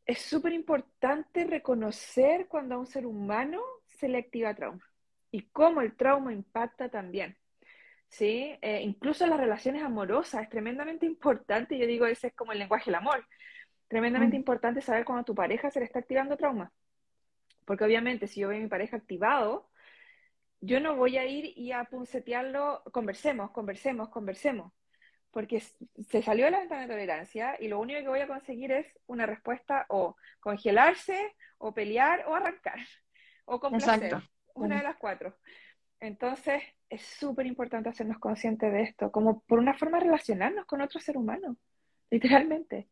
Es 0.06 0.22
súper 0.22 0.54
importante 0.54 1.44
reconocer 1.44 2.48
cuando 2.48 2.76
a 2.76 2.78
un 2.78 2.86
ser 2.86 3.04
humano 3.04 3.60
se 3.84 4.08
le 4.08 4.18
activa 4.18 4.54
trauma 4.54 4.82
y 5.30 5.42
cómo 5.50 5.82
el 5.82 5.94
trauma 5.96 6.32
impacta 6.32 6.88
también. 6.88 7.36
¿Sí? 8.12 8.58
Eh, 8.60 8.82
incluso 8.82 9.24
en 9.24 9.30
las 9.30 9.40
relaciones 9.40 9.82
amorosas 9.82 10.42
es 10.42 10.50
tremendamente 10.50 11.06
importante, 11.06 11.78
yo 11.78 11.86
digo, 11.86 12.06
ese 12.06 12.28
es 12.28 12.34
como 12.34 12.52
el 12.52 12.58
lenguaje 12.58 12.86
del 12.86 12.96
amor, 12.96 13.26
tremendamente 13.88 14.36
mm. 14.36 14.40
importante 14.40 14.82
saber 14.82 15.04
cuando 15.06 15.22
a 15.22 15.24
tu 15.24 15.34
pareja 15.34 15.70
se 15.70 15.80
le 15.80 15.86
está 15.86 16.00
activando 16.00 16.36
trauma. 16.36 16.70
Porque 17.64 17.84
obviamente 17.84 18.26
si 18.26 18.40
yo 18.40 18.48
veo 18.48 18.58
a 18.58 18.60
mi 18.60 18.68
pareja 18.68 18.98
activado, 18.98 19.70
yo 20.60 20.78
no 20.78 20.94
voy 20.94 21.16
a 21.16 21.24
ir 21.24 21.56
y 21.56 21.72
a 21.72 21.84
puncetearlo, 21.84 22.82
conversemos, 22.92 23.50
conversemos, 23.50 24.10
conversemos, 24.10 24.72
porque 25.30 25.60
se 25.60 26.22
salió 26.22 26.44
de 26.44 26.50
la 26.50 26.60
ventana 26.60 26.82
de 26.82 26.88
tolerancia 26.88 27.56
y 27.58 27.68
lo 27.68 27.80
único 27.80 28.00
que 28.00 28.08
voy 28.08 28.20
a 28.20 28.28
conseguir 28.28 28.72
es 28.72 28.86
una 29.06 29.24
respuesta 29.24 29.86
o 29.88 30.16
congelarse, 30.38 31.34
o 31.56 31.72
pelear, 31.72 32.24
o 32.26 32.34
arrancar, 32.34 32.76
o 33.46 33.58
complacer, 33.58 34.16
una 34.54 34.76
de 34.76 34.82
las 34.82 34.96
cuatro. 34.96 35.34
Entonces, 35.98 36.62
es 36.92 37.00
súper 37.18 37.46
importante 37.46 37.88
hacernos 37.88 38.18
conscientes 38.18 38.70
de 38.70 38.82
esto, 38.82 39.10
como 39.10 39.40
por 39.40 39.58
una 39.58 39.72
forma 39.72 39.98
de 39.98 40.04
relacionarnos 40.04 40.66
con 40.66 40.82
otro 40.82 41.00
ser 41.00 41.16
humano, 41.16 41.56
literalmente. 42.10 42.88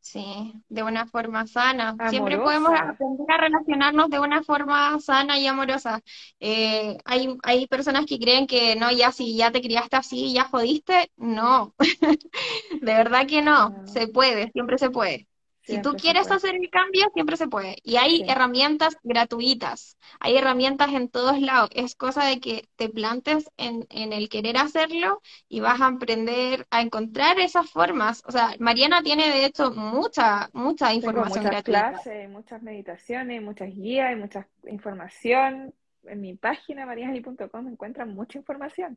Sí, 0.00 0.54
de 0.68 0.82
una 0.82 1.06
forma 1.06 1.46
sana. 1.46 1.94
Siempre 2.08 2.38
podemos 2.38 2.70
aprender 2.70 3.26
a 3.28 3.38
relacionarnos 3.38 4.08
de 4.08 4.20
una 4.20 4.42
forma 4.42 4.98
sana 5.00 5.38
y 5.38 5.46
amorosa. 5.46 6.00
Eh, 6.40 6.96
hay, 7.04 7.36
hay 7.42 7.66
personas 7.66 8.06
que 8.06 8.18
creen 8.18 8.46
que 8.46 8.76
no, 8.76 8.90
ya 8.90 9.12
si 9.12 9.36
ya 9.36 9.50
te 9.50 9.60
criaste 9.60 9.96
así, 9.96 10.32
ya 10.32 10.44
jodiste. 10.44 11.10
No, 11.16 11.74
de 12.80 12.94
verdad 12.94 13.26
que 13.26 13.42
no, 13.42 13.84
se 13.86 14.08
puede, 14.08 14.52
siempre 14.52 14.78
se 14.78 14.88
puede 14.88 15.28
si 15.66 15.82
tú 15.82 15.94
quieres 15.94 16.30
hacer 16.30 16.54
el 16.54 16.70
cambio, 16.70 17.10
siempre 17.12 17.36
se 17.36 17.48
puede. 17.48 17.76
Y 17.82 17.96
hay 17.96 18.22
herramientas 18.28 18.96
gratuitas, 19.02 19.98
hay 20.20 20.36
herramientas 20.36 20.92
en 20.92 21.08
todos 21.08 21.40
lados. 21.40 21.70
Es 21.74 21.96
cosa 21.96 22.24
de 22.24 22.38
que 22.38 22.68
te 22.76 22.88
plantes 22.88 23.50
en, 23.56 23.84
el 23.90 24.28
querer 24.28 24.58
hacerlo 24.58 25.20
y 25.48 25.58
vas 25.58 25.80
a 25.80 25.88
aprender 25.88 26.66
a 26.70 26.82
encontrar 26.82 27.40
esas 27.40 27.68
formas. 27.68 28.22
O 28.26 28.30
sea, 28.30 28.54
Mariana 28.60 29.02
tiene 29.02 29.28
de 29.28 29.44
hecho 29.44 29.72
mucha, 29.72 30.50
mucha 30.52 30.94
información 30.94 31.44
muchas 31.44 31.62
clases, 31.64 32.30
muchas 32.30 32.62
meditaciones, 32.62 33.42
muchas 33.42 33.74
guías, 33.74 34.12
y 34.12 34.16
mucha 34.16 34.46
información. 34.68 35.74
En 36.04 36.20
mi 36.20 36.36
página 36.36 36.86
marianali.com 36.86 37.66
encuentran 37.66 38.14
mucha 38.14 38.38
información. 38.38 38.96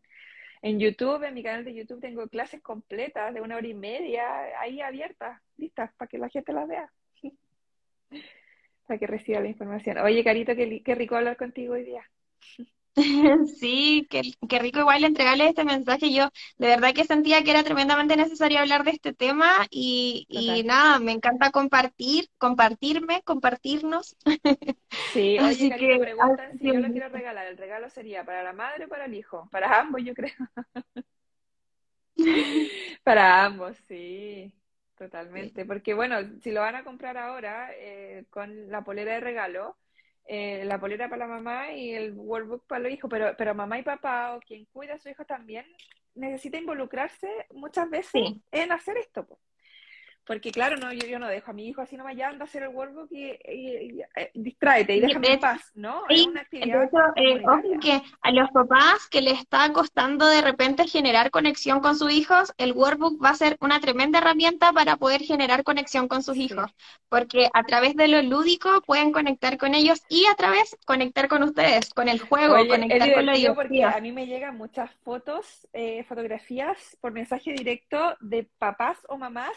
En 0.62 0.80
YouTube, 0.80 1.24
en 1.24 1.34
mi 1.34 1.44
canal 1.44 1.64
de 1.64 1.74
YouTube, 1.74 2.02
tengo 2.02 2.28
clases 2.28 2.62
completas 2.62 3.34
de 3.34 3.42
una 3.42 3.56
hora 3.56 3.68
y 3.68 3.74
media 3.74 4.60
ahí 4.60 4.82
abiertas, 4.82 5.42
listas, 5.58 5.92
para 5.94 6.08
que 6.08 6.18
la 6.18 6.30
gente 6.30 6.52
las 6.52 6.68
vea. 6.68 6.92
para 8.88 9.00
que 9.00 9.08
reciba 9.08 9.40
la 9.40 9.48
información. 9.48 9.98
Oye, 10.00 10.24
Carito, 10.24 10.56
qué, 10.56 10.82
qué 10.84 10.96
rico 10.96 11.16
hablar 11.16 11.38
contigo 11.38 11.76
hoy 11.76 11.84
día. 11.84 12.04
Sí, 13.60 14.08
qué, 14.10 14.60
rico 14.60 14.80
igual 14.80 15.04
entregarle 15.04 15.48
este 15.48 15.64
mensaje. 15.64 16.14
Yo 16.14 16.30
de 16.58 16.68
verdad 16.68 16.94
que 16.94 17.06
sentía 17.06 17.44
que 17.44 17.52
era 17.52 17.64
tremendamente 17.64 18.16
necesario 18.16 18.60
hablar 18.60 18.84
de 18.84 18.92
este 18.92 19.14
tema 19.14 19.68
y, 19.70 20.28
nada, 20.66 21.00
me 21.00 21.12
encanta 21.12 21.52
compartir, 21.52 22.30
compartirme, 22.38 23.22
compartirnos. 23.24 24.16
Sí, 25.14 25.38
oye, 25.40 25.70
que, 25.78 26.00
preguntan 26.00 26.58
si 26.58 26.68
yo 26.68 26.80
lo 26.80 26.92
quiero 26.92 27.10
regalar. 27.10 27.48
El 27.48 27.58
regalo 27.58 27.90
sería 27.90 28.24
para 28.24 28.44
la 28.44 28.54
madre 28.54 28.86
o 28.86 28.90
para 28.90 29.06
el 29.06 29.14
hijo, 29.14 29.48
para 29.52 29.80
ambos 29.80 30.04
yo 30.04 30.14
creo. 30.14 30.34
Para 33.04 33.46
ambos, 33.46 33.78
sí, 33.88 34.54
totalmente. 34.98 35.66
Porque 35.66 35.94
bueno, 35.94 36.18
si 36.42 36.52
lo 36.52 36.62
van 36.62 36.76
a 36.76 36.84
comprar 36.84 37.18
ahora 37.18 37.70
eh, 37.74 38.26
con 38.30 38.70
la 38.70 38.84
polera 38.84 39.14
de 39.14 39.20
regalo, 39.22 39.78
eh, 40.26 40.64
la 40.66 40.80
polera 40.80 41.10
para 41.10 41.28
la 41.28 41.34
mamá 41.34 41.72
y 41.74 41.92
el 41.92 42.14
workbook 42.14 42.68
para 42.68 42.84
los 42.84 42.92
hijos, 42.92 43.10
pero, 43.10 43.36
pero 43.38 43.56
mamá 43.56 43.80
y 43.80 43.84
papá 43.84 44.36
o 44.36 44.40
quien 44.40 44.66
cuida 44.66 44.96
a 44.96 45.00
su 45.00 45.10
hijo 45.10 45.26
también 45.26 45.66
necesita 46.16 46.58
involucrarse 46.58 47.28
muchas 47.52 47.90
veces 47.90 48.34
en 48.52 48.72
hacer 48.72 48.98
esto. 48.98 49.28
Porque 50.30 50.52
claro, 50.52 50.78
no, 50.78 50.94
yo, 50.94 51.08
yo 51.08 51.18
no 51.18 51.28
dejo 51.28 51.50
a 51.50 51.56
mi 51.56 51.68
hijo 51.68 51.82
así 51.82 51.98
nomás 51.98 52.16
ya 52.16 52.28
anda 52.28 52.46
a 52.46 52.48
hacer 52.48 52.62
el 52.62 52.70
workbook 52.70 53.08
y, 53.10 53.32
y, 53.32 54.00
eh, 54.16 54.30
distráete 54.36 54.96
y 54.96 55.00
déjame 55.00 55.34
en 55.34 55.40
paz, 55.40 55.72
¿no? 55.74 56.04
es 56.08 56.28
una 56.28 56.42
actividad. 56.42 56.88
Eh, 57.16 57.42
que 57.82 58.00
a 58.22 58.32
los 58.32 58.48
papás 58.52 59.08
que 59.10 59.24
le 59.24 59.32
está 59.32 59.74
costando 59.74 60.28
de 60.28 60.44
repente 60.44 60.88
generar 60.88 61.32
conexión 61.32 61.80
con 61.80 61.96
sus 61.96 62.12
hijos, 62.12 62.54
el 62.60 62.74
workbook 62.74 63.20
va 63.20 63.32
a 63.32 63.34
ser 63.34 63.58
una 63.60 63.80
tremenda 63.80 64.20
herramienta 64.20 64.72
para 64.72 64.98
poder 64.98 65.22
generar 65.22 65.64
conexión 65.64 66.08
con 66.08 66.22
sus 66.22 66.38
hijos. 66.38 66.70
Porque 67.10 67.50
a 67.52 67.64
través 67.64 67.96
de 67.96 68.08
lo 68.08 68.22
lúdico 68.22 68.84
pueden 68.86 69.12
conectar 69.12 69.58
con 69.58 69.74
ellos 69.74 70.04
y 70.10 70.28
a 70.28 70.36
través 70.36 70.78
conectar 70.86 71.28
con 71.28 71.42
ustedes, 71.42 71.92
con 71.92 72.08
el 72.08 72.20
juego, 72.20 72.56
conectar 72.68 73.16
con 73.16 73.26
lo 73.26 73.56
porque 73.56 73.84
a 73.84 74.00
mí 74.00 74.12
me 74.12 74.28
llegan 74.28 74.58
muchas 74.58 74.92
fotos, 75.04 75.68
eh, 75.74 76.04
fotografías 76.04 76.96
por 77.02 77.14
mensaje 77.14 77.52
directo 77.52 78.16
de 78.20 78.48
papás 78.60 79.00
o 79.08 79.18
mamás 79.18 79.56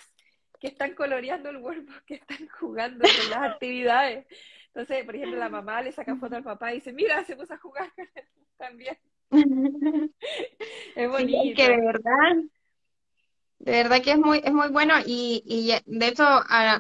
que 0.63 0.69
están 0.69 0.95
coloreando 0.95 1.51
el 1.51 1.57
workbook, 1.57 2.05
que 2.07 2.15
están 2.15 2.49
jugando 2.49 3.01
con 3.01 3.31
las 3.31 3.51
actividades. 3.51 4.27
Entonces, 4.69 5.05
por 5.05 5.17
ejemplo, 5.17 5.37
la 5.37 5.49
mamá 5.49 5.83
le 5.83 5.91
saca 5.91 6.15
foto 6.15 6.37
al 6.37 6.45
papá 6.45 6.71
y 6.71 6.77
dice, 6.77 6.93
mira, 6.93 7.25
se 7.25 7.37
puso 7.37 7.53
a 7.53 7.59
jugar 7.59 7.93
con 7.95 8.07
él 8.15 8.25
también. 8.57 8.97
es 10.95 11.11
bonito. 11.11 11.57
que 11.57 11.69
de 11.69 11.81
verdad, 11.81 12.37
de 13.63 13.71
verdad 13.71 14.03
que 14.03 14.11
es 14.11 14.19
muy, 14.19 14.41
es 14.43 14.53
muy 14.53 14.69
bueno 14.69 14.95
y, 15.07 15.43
y 15.47 15.73
de 15.87 16.09
hecho 16.09 16.25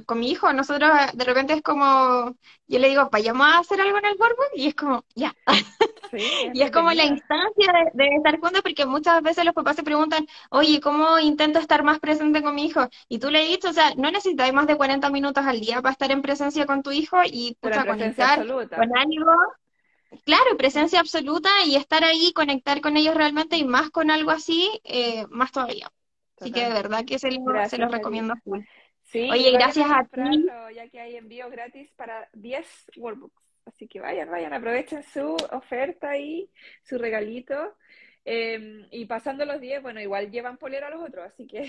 con 0.04 0.18
mi 0.18 0.30
hijo 0.30 0.52
nosotros 0.52 0.90
de 1.14 1.24
repente 1.24 1.52
es 1.54 1.62
como, 1.62 2.36
yo 2.66 2.78
le 2.80 2.88
digo, 2.88 3.08
vayamos 3.10 3.46
a 3.46 3.58
hacer 3.58 3.80
algo 3.80 3.98
en 3.98 4.06
el 4.06 4.16
workbook 4.18 4.50
y 4.56 4.66
es 4.66 4.74
como, 4.74 5.04
ya. 5.14 5.32
y 6.52 6.60
es 6.60 6.70
como 6.72 6.90
la 6.92 7.04
instancia 7.04 7.72
de, 7.94 8.08
estar 8.16 8.38
juntos, 8.40 8.62
porque 8.62 8.84
muchas 8.84 9.22
veces 9.22 9.44
los 9.44 9.54
papás 9.54 9.76
se 9.76 9.84
preguntan, 9.84 10.26
oye, 10.50 10.80
¿cómo 10.80 11.20
intento 11.20 11.60
estar 11.60 11.84
más 11.84 12.00
presente 12.00 12.42
con 12.42 12.56
mi 12.56 12.66
hijo? 12.66 12.88
Y 13.08 13.20
tú 13.20 13.30
le 13.30 13.46
dicho, 13.46 13.70
o 13.70 13.72
sea, 13.72 13.94
no 13.94 14.10
necesitas 14.10 14.52
más 14.52 14.66
de 14.66 14.76
40 14.76 15.08
minutos 15.10 15.46
al 15.46 15.60
día 15.60 15.80
para 15.80 15.92
estar 15.92 16.10
en 16.10 16.20
presencia 16.20 16.66
con 16.66 16.82
tu 16.82 16.90
hijo 16.90 17.18
y 17.24 17.56
pucha, 17.60 17.86
conectar 17.86 18.44
con 18.44 18.98
ánimo. 18.98 19.32
Claro, 20.24 20.56
presencia 20.58 20.98
absoluta 20.98 21.48
y 21.64 21.76
estar 21.76 22.02
ahí, 22.02 22.32
conectar 22.34 22.80
con 22.80 22.96
ellos 22.96 23.14
realmente 23.14 23.56
y 23.56 23.64
más 23.64 23.90
con 23.90 24.10
algo 24.10 24.32
así, 24.32 24.68
eh, 24.84 25.26
más 25.30 25.52
todavía. 25.52 25.90
Así 26.42 26.52
que 26.52 26.64
de 26.64 26.72
verdad 26.72 27.04
que 27.04 27.18
se, 27.18 27.30
se 27.68 27.78
los 27.78 27.92
recomiendo 27.92 28.34
full. 28.42 28.60
Sí, 29.04 29.28
Oye, 29.30 29.52
gracias 29.52 29.86
a 29.90 30.04
ti. 30.04 30.46
Ya 30.74 30.88
que 30.88 31.00
hay 31.00 31.16
envío 31.16 31.48
gratis 31.50 31.90
para 31.92 32.28
10 32.32 32.66
workbooks. 32.96 33.42
Así 33.66 33.86
que 33.86 34.00
vayan, 34.00 34.28
vayan, 34.28 34.52
aprovechen 34.52 35.04
su 35.04 35.36
oferta 35.52 36.10
ahí, 36.10 36.50
su 36.82 36.98
regalito. 36.98 37.76
Em, 38.24 38.86
y 38.90 39.04
pasando 39.06 39.44
los 39.44 39.60
10, 39.60 39.82
bueno, 39.82 40.00
igual 40.00 40.30
llevan 40.30 40.56
polera 40.56 40.86
a 40.86 40.90
los 40.90 41.02
otros, 41.02 41.26
así 41.26 41.46
que 41.46 41.64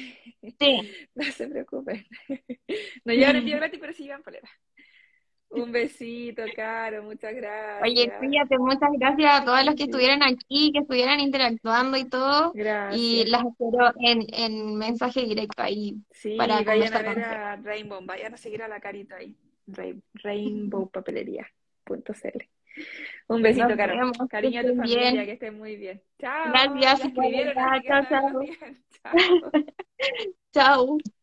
sí. 0.59 1.07
no 1.15 1.23
se 1.23 1.47
preocupen. 1.47 2.05
no 3.05 3.13
llevan 3.13 3.37
envío 3.37 3.57
gratis, 3.57 3.79
pero 3.79 3.93
sí 3.93 4.03
llevan 4.03 4.23
polera. 4.23 4.49
Un 5.55 5.71
besito, 5.71 6.43
Caro, 6.55 7.03
muchas 7.03 7.35
gracias. 7.35 7.83
Oye, 7.83 8.11
fíjate, 8.19 8.57
muchas 8.57 8.89
gracias 8.97 9.41
a 9.41 9.45
todos 9.45 9.63
los 9.65 9.75
que 9.75 9.83
estuvieran 9.83 10.23
aquí, 10.23 10.71
que 10.71 10.79
estuvieran 10.79 11.19
interactuando 11.19 11.97
y 11.97 12.05
todo. 12.05 12.51
Gracias. 12.53 12.99
Y 12.99 13.25
las 13.25 13.45
espero 13.45 13.93
en, 13.99 14.25
en 14.33 14.75
mensaje 14.75 15.23
directo 15.23 15.61
ahí. 15.63 15.97
Sí, 16.11 16.35
para 16.37 16.61
vayan 16.61 16.93
a 16.93 17.01
ver 17.01 17.19
a 17.19 17.55
Rainbow, 17.57 17.99
vayan 18.03 18.33
a 18.33 18.37
seguir 18.37 18.63
a 18.63 18.67
la 18.67 18.79
carita 18.79 19.17
ahí. 19.17 19.35
Rainbowpapelería.cl. 20.15 22.49
Un 23.27 23.41
besito, 23.41 23.77
Caro. 23.77 24.11
Cariño 24.29 24.61
a 24.61 24.63
tu 24.63 24.75
familia, 24.75 25.25
que 25.25 25.33
estén 25.33 25.57
muy 25.57 25.75
bien. 25.75 26.01
Chao. 26.19 26.51
Gracias. 26.51 27.13
Chao, 27.87 28.05
chao. 28.09 28.41
Chao. 30.53 30.97